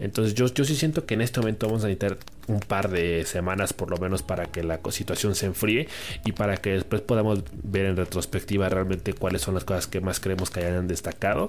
[0.00, 2.18] Entonces yo, yo sí siento que en este momento vamos a necesitar
[2.48, 5.88] un par de semanas por lo menos para que la situación se enfríe
[6.24, 10.20] y para que después podamos ver en retrospectiva realmente cuáles son las cosas que más
[10.20, 11.46] creemos que hayan destacado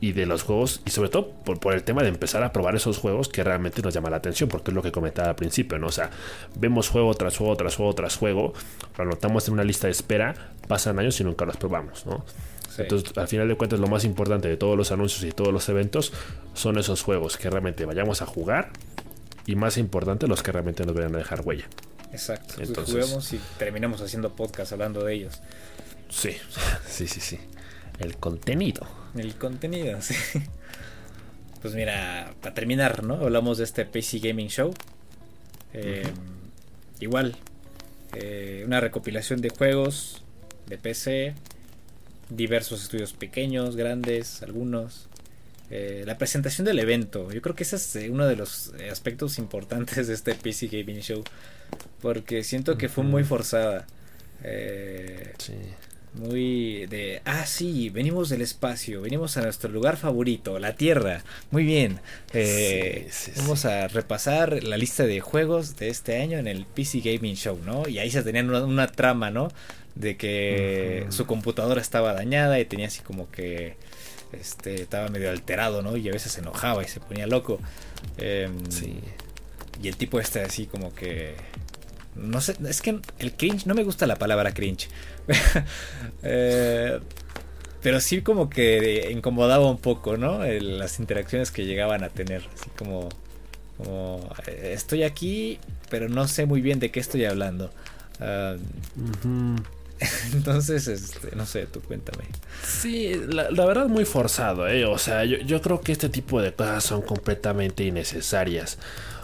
[0.00, 2.98] y de los juegos y sobre todo por, el tema de empezar a probar esos
[2.98, 5.88] juegos que realmente nos llama la atención porque es lo que comentaba al principio, ¿no?
[5.88, 6.10] O sea,
[6.54, 8.52] vemos juego tras juego tras juego tras juego,
[8.96, 10.34] lo anotamos en una lista de espera,
[10.68, 12.24] pasan años y nunca los probamos, ¿no?
[12.76, 15.68] Entonces, al final de cuentas, lo más importante de todos los anuncios y todos los
[15.68, 16.12] eventos
[16.54, 18.70] son esos juegos que realmente vayamos a jugar
[19.46, 21.64] y más importante, los que realmente nos vayan a dejar huella.
[22.12, 22.54] Exacto.
[22.58, 25.40] Entonces, juguemos y terminamos haciendo podcast hablando de ellos.
[26.08, 26.36] Sí,
[26.86, 27.40] sí, sí, sí.
[27.98, 28.86] El contenido.
[29.16, 30.14] El contenido, sí.
[31.62, 33.14] Pues mira, para terminar, ¿no?
[33.14, 34.72] Hablamos de este PC Gaming Show.
[35.74, 36.04] Eh,
[37.00, 37.36] igual,
[38.14, 40.22] eh, una recopilación de juegos
[40.66, 41.34] de PC,
[42.28, 45.08] diversos estudios pequeños, grandes, algunos.
[45.70, 50.06] Eh, la presentación del evento, yo creo que ese es uno de los aspectos importantes
[50.06, 51.24] de este PC Gaming Show,
[52.00, 53.86] porque siento que fue muy forzada.
[55.38, 55.54] sí
[56.18, 61.22] muy de, ah, sí, venimos del espacio, venimos a nuestro lugar favorito, la Tierra.
[61.50, 62.00] Muy bien.
[62.32, 67.36] Eh, vamos a repasar la lista de juegos de este año en el PC Gaming
[67.36, 67.88] Show, ¿no?
[67.88, 69.48] Y ahí se tenían una, trama, ¿no?
[69.94, 73.76] De que su computadora estaba dañada y tenía así como que
[74.32, 75.96] este estaba medio alterado, ¿no?
[75.96, 77.60] Y a veces se enojaba y se ponía loco.
[78.18, 79.00] Em, sí.
[79.82, 81.34] Y el tipo este así como que
[82.18, 84.88] no sé, es que el cringe, no me gusta la palabra cringe.
[86.22, 86.98] Eh,
[87.82, 90.42] pero sí como que incomodaba un poco, ¿no?
[90.44, 92.42] las interacciones que llegaban a tener.
[92.54, 93.08] Así como,
[93.76, 95.58] como, eh, estoy aquí,
[95.88, 97.70] pero no sé muy bien de qué estoy hablando.
[98.20, 98.56] Ah,
[100.32, 102.24] entonces, este, no sé, tú cuéntame.
[102.64, 104.84] Sí, la, la verdad muy forzado, ¿eh?
[104.84, 108.78] O sea, yo, yo creo que este tipo de cosas son completamente innecesarias.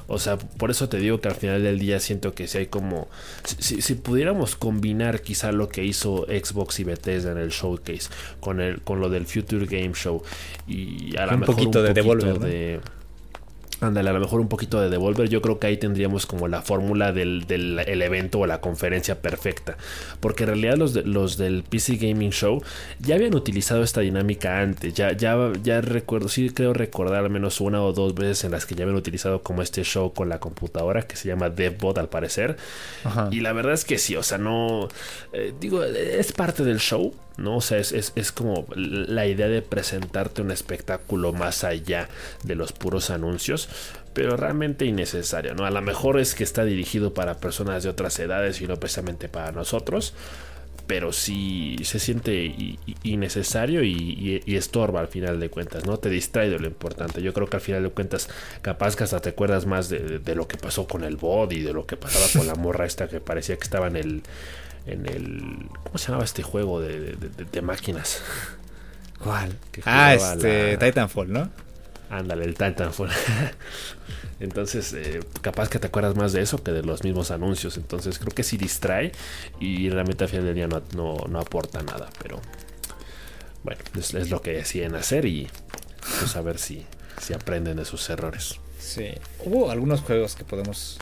[0.07, 2.67] O sea, por eso te digo que al final del día siento que si hay
[2.67, 3.09] como.
[3.45, 8.11] Si, pudiéramos combinar quizá lo que hizo Xbox y Bethesda en el showcase
[8.41, 10.23] con el con lo del Future Game Show
[10.67, 12.81] y a lo mejor poquito un poquito de, de
[13.85, 15.29] Ándale, a lo mejor un poquito de Devolver.
[15.29, 17.45] Yo creo que ahí tendríamos como la fórmula del,
[17.87, 19.77] evento o la conferencia perfecta.
[20.21, 22.63] Porque en realidad los, los del PC Gaming Show
[23.01, 24.95] ya habían utilizado esta dinámica antes.
[24.95, 28.67] Ya, ya, ya recuerdo, sí creo recordar al menos una o dos veces en las
[28.67, 32.09] que ya habían utilizado como este show con la computadora que se llama DevBot al
[32.09, 32.57] parecer.
[33.31, 34.89] Y la verdad es que sí, o sea, no.
[35.33, 37.57] Eh, digo, es parte del show ¿no?
[37.57, 42.09] O sea, es, como la idea de presentarte un espectáculo más allá
[42.45, 43.69] de los puros anuncios,
[44.13, 45.67] pero realmente innecesario, ¿no?
[45.67, 49.29] A lo mejor es que está dirigido para personas de otras edades y no precisamente
[49.29, 50.15] para nosotros,
[50.87, 55.97] pero sí se siente innecesario y, estorba al final de cuentas, ¿no?
[55.97, 57.23] Te distrae de lo importante.
[57.23, 58.29] Yo creo que al final de cuentas,
[58.63, 61.63] capaz que hasta te acuerdas más de, de lo que pasó con el bot y
[61.63, 64.23] de lo que pasaba con la morra esta que parecía que estaba en el
[64.87, 65.69] en el.
[65.85, 68.23] ¿Cómo se llamaba este juego de, de, máquinas?
[69.23, 69.57] ¿Cuál?
[69.85, 70.77] Ah, este.
[70.77, 71.51] Titanfall, ¿no?
[72.11, 73.11] Ándale, el Titanfall.
[74.41, 77.77] Entonces, eh, capaz que te acuerdas más de eso que de los mismos anuncios.
[77.77, 79.13] Entonces, creo que sí distrae
[79.61, 80.83] y realmente al final del día no,
[81.29, 82.09] no, aporta nada.
[82.23, 82.41] Pero
[83.63, 85.49] bueno, es, es, lo que deciden hacer y
[86.21, 86.85] pues a ver si,
[87.21, 88.61] si aprenden de sus errores.
[88.79, 90.99] Sí, hubo algunos juegos que podemos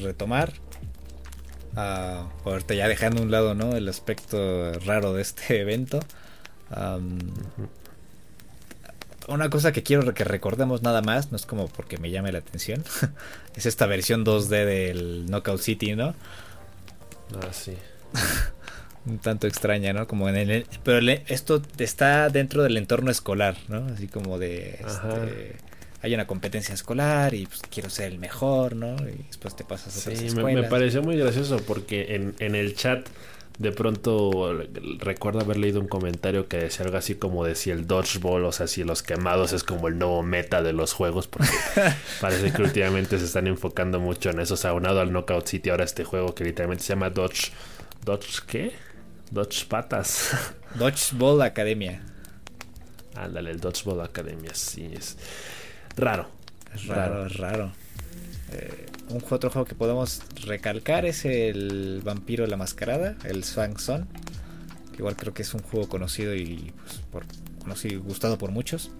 [0.00, 0.52] retomar.
[1.76, 3.74] Uh, ahorita ya dejando a un lado ¿no?
[3.74, 6.00] el aspecto raro de este evento.
[9.26, 12.38] una cosa que quiero que recordemos nada más, no es como porque me llame la
[12.38, 12.84] atención,
[13.56, 16.14] es esta versión 2D del Knockout City, ¿no?
[17.40, 17.76] Ah, sí.
[19.06, 20.06] un tanto extraña, ¿no?
[20.06, 23.86] Como en el, pero esto está dentro del entorno escolar, ¿no?
[23.92, 25.56] Así como de este,
[26.04, 28.94] hay una competencia escolar y pues quiero ser el mejor, ¿no?
[29.08, 32.74] Y después te pasas a otras sí, Me, pareció muy gracioso porque en, en el
[32.74, 33.08] chat
[33.58, 34.52] de pronto
[34.98, 38.52] recuerdo haber leído un comentario que decía algo así como de si el dodgeball, o
[38.52, 41.48] sea, si los quemados es como el nuevo meta de los juegos, porque
[42.20, 45.70] parece que últimamente se están enfocando mucho en eso, o sea, aunado al Knockout City
[45.70, 47.50] ahora este juego que literalmente se llama Dodge,
[48.04, 48.72] ¿Dodge qué?
[49.30, 50.32] Dodge Patas.
[50.74, 52.02] Dodgeball Academia.
[53.14, 55.16] Ándale, el Dodgeball Academia, sí, es
[55.96, 56.28] raro.
[56.74, 57.72] Es raro, es raro.
[58.52, 64.06] Eh, un otro juego que podemos recalcar es el Vampiro la Mascarada, el Swang Son.
[64.92, 67.24] Que igual creo que es un juego conocido y pues, por,
[67.60, 68.90] conocido y gustado por muchos.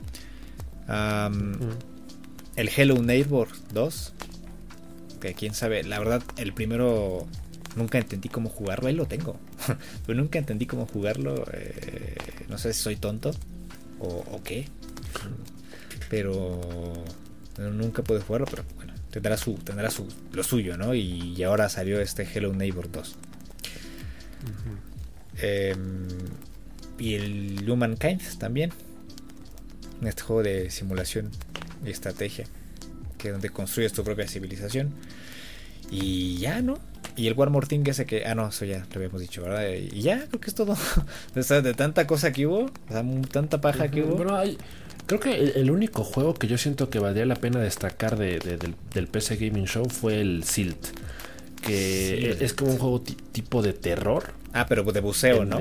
[2.57, 4.13] El Hello Neighbor 2.
[5.21, 7.27] Que quién sabe, la verdad, el primero
[7.77, 8.89] nunca entendí cómo jugarlo.
[8.89, 9.39] Ahí lo tengo.
[10.07, 11.45] Pero nunca entendí cómo jugarlo.
[11.53, 12.17] Eh,
[12.49, 13.33] no sé si soy tonto
[14.01, 14.69] o, qué.
[16.09, 16.61] Pero
[17.59, 20.95] nunca pude jugarlo, pero bueno, tendrá su tendrá su lo suyo, ¿no?
[20.95, 23.17] Y, ahora salió este Hello Neighbor 2.
[25.39, 26.09] Em,
[26.99, 28.73] y el Humankind también.
[30.05, 31.31] Este juego de simulación
[31.85, 32.47] y estrategia.
[33.19, 34.93] Que donde construyes tu propia civilización.
[35.91, 36.79] Y ya, ¿no?
[37.17, 38.27] Y el War More Thing ese que.
[38.27, 39.69] Ah, no, eso ya lo habíamos dicho, ¿verdad?
[39.73, 40.77] Y ya, creo que es todo.
[41.35, 42.71] de tanta cosa que hubo,
[43.31, 44.25] tanta paja que hubo.
[45.07, 48.39] Creo que el, único juego que yo siento que valdría la pena destacar de,
[48.93, 50.87] del, PC Gaming Show fue el Silt.
[51.63, 54.35] Que es como un juego tipo de terror.
[54.53, 55.61] Ah, pero de buceo, ¿no?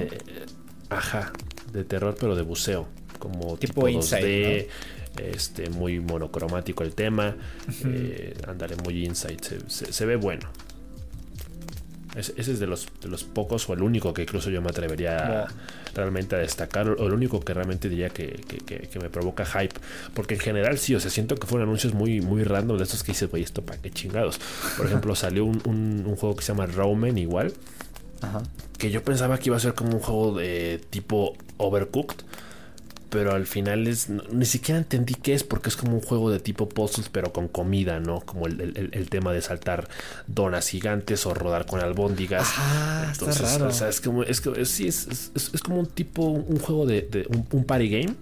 [0.90, 1.32] ajá,
[1.72, 2.88] de terror, pero de buceo.
[3.20, 4.68] Como tipo, tipo 2D,
[5.18, 7.36] este, muy monocromático el tema.
[7.86, 9.42] Eh, andaré muy insight.
[9.68, 10.50] se ve bueno
[12.16, 15.48] ese es de los, de los pocos o el único que incluso yo me atrevería
[15.96, 18.40] realmente a destacar o el único que realmente diría que,
[19.02, 19.74] me provoca hype.
[20.14, 23.04] Porque en general sí, o sea, siento que fueron anuncios muy, muy random de estos
[23.04, 24.40] que dices, oye, esto para qué chingados.
[24.78, 27.54] Por ejemplo, salió un, un, juego que se llama Roman igual.
[28.78, 32.24] Que yo pensaba que iba a ser como un juego de tipo Overcooked
[33.14, 36.40] pero al final es ni siquiera entendí qué es porque es como un juego de
[36.40, 38.22] tipo puzzles pero con comida, ¿no?
[38.22, 39.88] Como el, tema de saltar
[40.26, 42.52] donas gigantes o rodar con albóndigas.
[42.58, 43.70] Ah, Entonces, está raro.
[43.70, 47.64] o sea, es como es, sí, es, es, como un tipo un juego de, un,
[47.66, 48.16] party game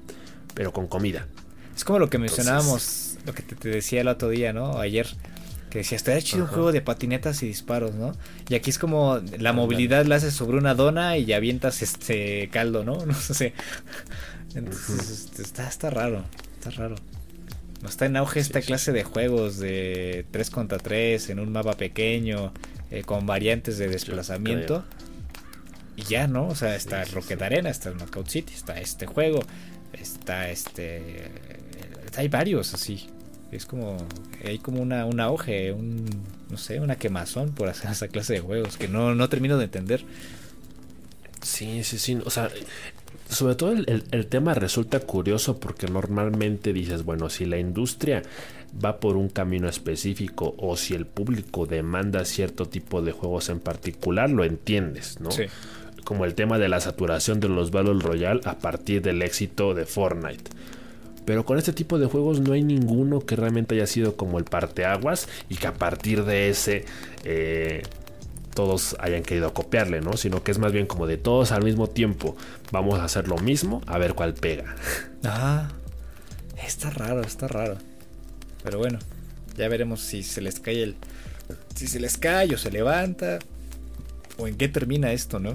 [0.55, 1.25] pero con comida.
[1.73, 4.77] Es como lo que mencionábamos, lo que te, decía el otro día, ¿no?
[4.77, 5.07] Ayer
[5.71, 8.11] que decía, estaría chido un juego de patinetas y disparos, ¿no?
[8.49, 12.83] Y aquí es como la movilidad la haces sobre una dona y avientas este caldo,
[12.83, 12.97] ¿no?
[13.05, 13.53] No sé.
[14.53, 16.25] Entonces, este, está, está raro,
[16.59, 16.95] está raro.
[17.81, 21.73] No está en auge esta clase de juegos de 3 contra 3 en un mapa
[21.73, 22.51] pequeño,
[22.91, 24.83] eh, con variantes de desplazamiento.
[25.95, 26.47] Y ya, ¿no?
[26.47, 29.41] O sea, está Rocket Arena, está el Knockout City, está este juego,
[29.93, 31.31] está este.
[32.17, 33.07] Hay varios así.
[33.51, 33.97] Es como.
[34.45, 36.05] Hay como una, un auge, un.
[36.49, 39.65] No sé, una quemazón por hacer esa clase de juegos que no, no termino de
[39.65, 40.03] entender.
[41.41, 42.19] Sí, sí, sí.
[42.25, 42.49] O sea,
[43.31, 48.21] sobre todo el, tema resulta curioso porque normalmente dices, bueno, si la industria
[48.83, 53.59] va por un camino específico o si el público demanda cierto tipo de juegos en
[53.59, 55.31] particular, lo entiendes, ¿no?
[55.31, 55.43] Sí.
[56.03, 59.85] Como el tema de la saturación de los Battle Royale a partir del éxito de
[59.85, 60.51] Fortnite.
[61.25, 64.45] Pero con este tipo de juegos no hay ninguno que realmente haya sido como el
[64.45, 66.85] parteaguas y que a partir de ese
[67.23, 67.83] eh,
[68.53, 70.17] todos hayan querido copiarle, ¿no?
[70.17, 72.35] Sino que es más bien como de todos al mismo tiempo.
[72.71, 74.75] Vamos a hacer lo mismo, a ver cuál pega.
[75.23, 75.69] Ah,
[76.65, 77.77] está raro, está raro.
[78.63, 78.97] Pero bueno,
[79.55, 80.95] ya veremos si se les cae el.
[81.75, 83.37] Si se les cae o se levanta.
[84.37, 85.53] O en qué termina esto, ¿no?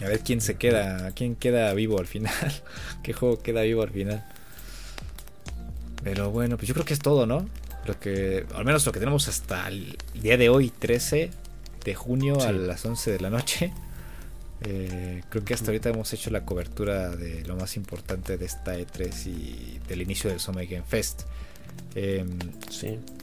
[0.00, 1.12] A ver quién se queda.
[1.12, 2.34] quién queda vivo al final.
[3.02, 4.24] ¿Qué juego queda vivo al final?
[6.02, 7.46] Pero bueno, pues yo creo que es todo, ¿no?
[7.96, 11.30] que, al menos lo que tenemos hasta el día de hoy, 13
[11.84, 13.72] de junio a las 11 de la noche.
[14.62, 18.76] Eh, creo que hasta ahorita hemos hecho la cobertura de lo más importante de esta
[18.76, 21.22] E3 y del inicio del Summer Game Fest.
[21.94, 22.38] Em,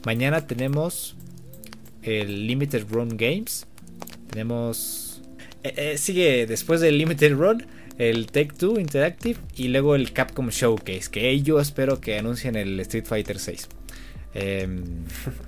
[0.04, 1.14] mañana tenemos
[2.02, 3.66] el Limited Run Games.
[4.30, 5.05] Tenemos.
[5.66, 7.66] Eh, eh, sigue después del Limited Run
[7.98, 11.10] el Take Two Interactive y luego el Capcom Showcase.
[11.10, 13.68] Que yo espero que anuncien el Street Fighter 6.
[14.34, 14.84] Em,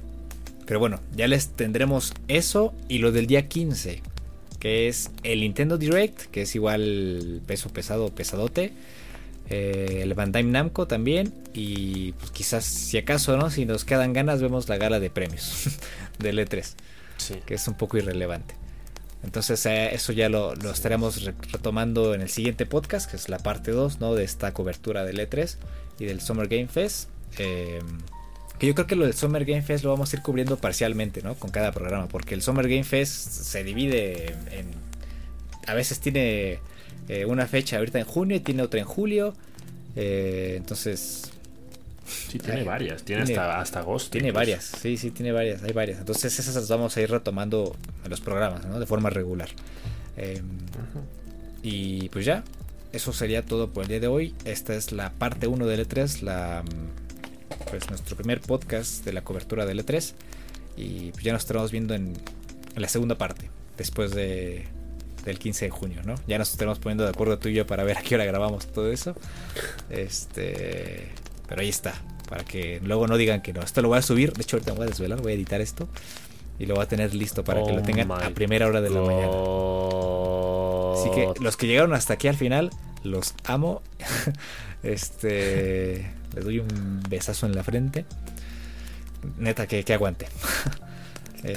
[0.67, 4.03] pero bueno, ya les tendremos eso y lo del día 15,
[4.59, 8.73] que es el Nintendo Direct, que es igual peso pesado, pesadote.
[9.51, 11.33] Eh, el Bandai Namco también.
[11.55, 13.51] Y pues quizás, si acaso, ¿no?
[13.51, 15.79] Si nos quedan ganas, vemos la gala de premios
[16.19, 16.75] del E3.
[17.47, 18.58] Que es un poco irrelevante.
[19.25, 23.73] Entonces, eh, eso ya lo, estaremos retomando en el siguiente podcast, que es la parte
[23.73, 24.15] 2, ¿no?
[24.15, 25.57] De esta cobertura del E3
[25.99, 27.09] y del Summer Game Fest.
[27.39, 27.81] Eh,
[28.59, 31.23] que yo creo que lo del Summer Game Fest lo vamos a ir cubriendo parcialmente,
[31.23, 31.35] ¿no?
[31.35, 34.71] Con cada programa, porque el Summer Game Fest se divide en...
[35.67, 36.59] A veces tiene
[37.09, 39.35] eh, una fecha ahorita en junio y tiene otra en julio.
[39.97, 41.28] Eh, entonces...
[42.09, 44.11] Sí, tiene varias, tiene, hasta, hasta agosto.
[44.11, 45.99] Tiene varias, sí, sí, tiene varias, hay varias.
[45.99, 48.81] Entonces esas las vamos a ir retomando en los programas, ¿no?
[48.81, 49.49] De forma regular.
[50.17, 50.45] Em,
[51.63, 52.45] y pues ya,
[52.93, 54.35] eso sería todo por el día de hoy.
[54.45, 56.65] Esta es la parte 1 del E3, la,
[57.71, 60.15] pues nuestro primer podcast de la cobertura del E3.
[60.77, 62.15] Y pues ya nos estaremos viendo en,
[62.75, 64.67] en la segunda parte, después de,
[65.25, 66.15] del 15 de junio, ¿no?
[66.27, 68.67] Ya nos estaremos poniendo de acuerdo tú y yo para ver a qué hora grabamos
[68.67, 69.15] todo eso.
[69.91, 71.09] Este,
[71.49, 71.95] pero ahí está,
[72.29, 73.63] para que luego no digan que no.
[73.63, 75.89] Esto lo voy a subir, de hecho ahorita voy a desvelar, voy a editar esto
[76.59, 78.91] y lo voy a tener listo para que lo Oh tengan a primera hora de
[78.91, 79.33] la mañana.
[80.95, 82.71] Así que los que llegaron hasta aquí al final,
[83.03, 83.83] los amo.
[84.83, 88.05] este, les doy un besazo en la frente.
[89.39, 90.29] Neta, que, que aguante.
[91.45, 91.55] Eh,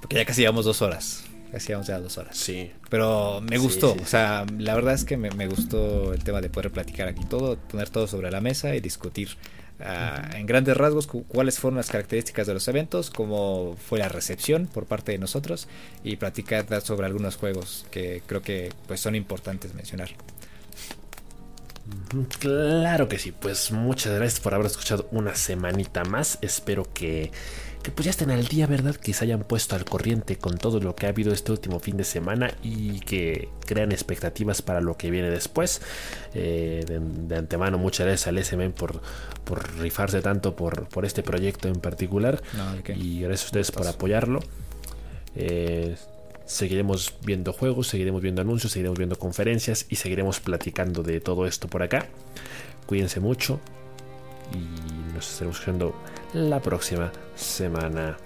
[0.00, 1.24] porque ya casi llevamos dos horas.
[1.58, 2.36] Llevamos ya dos horas.
[2.36, 2.70] Sí.
[2.88, 3.94] Pero me gustó.
[3.94, 7.08] sí, O sea, la verdad es que me, me gustó el tema de poder platicar
[7.08, 9.30] aquí todo, poner todo sobre la mesa y discutir
[9.80, 14.08] ah, en grandes rasgos cu- cuáles fueron las características de los eventos, cómo fue la
[14.08, 15.68] recepción por parte de nosotros
[16.04, 20.10] y platicar sobre algunos juegos que creo que pues son importantes mencionar.
[22.38, 26.38] Claro que sí, pues muchas gracias por haber escuchado una semanita más.
[26.40, 27.32] Espero que,
[27.82, 28.94] que pues ya estén al día, ¿verdad?
[28.94, 31.96] Que se hayan puesto al corriente con todo lo que ha habido este último fin
[31.96, 35.80] de semana y que crean expectativas para lo que viene después.
[36.34, 39.00] Eh, de, de antemano, muchas gracias al SMN por,
[39.44, 42.42] por rifarse tanto por, por este proyecto en particular.
[42.96, 44.40] Y gracias a ustedes por apoyarlo.
[45.34, 45.96] Eh,
[46.44, 51.68] seguiremos viendo juegos, seguiremos viendo anuncios, seguiremos viendo conferencias y seguiremos platicando de todo esto
[51.68, 52.06] por acá.
[52.86, 53.60] Cuídense mucho
[54.52, 55.94] y nos estaremos escuchando
[56.34, 58.16] la próxima semana.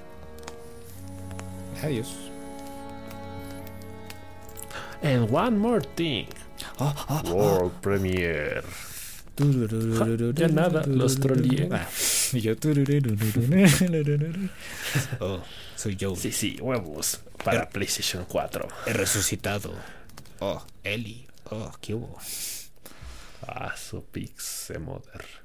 [1.82, 2.09] Adiós.
[5.02, 6.28] And one more thing.
[6.78, 8.62] Ah, ah, World Premiere.
[9.36, 11.68] Ya nada, los troleé.
[11.72, 11.89] Ah,
[12.32, 12.55] y yo.
[15.20, 15.43] Oh,
[15.76, 16.14] soy yo.
[16.16, 17.20] Sí, sí, huevos.
[17.44, 18.68] Para PlayStation 4.
[18.86, 19.74] He resucitado.
[20.40, 21.26] Oh, Eli.
[21.51, 22.18] Oh, ¿qué hubo?
[23.47, 25.43] Ah, su Pixemoder.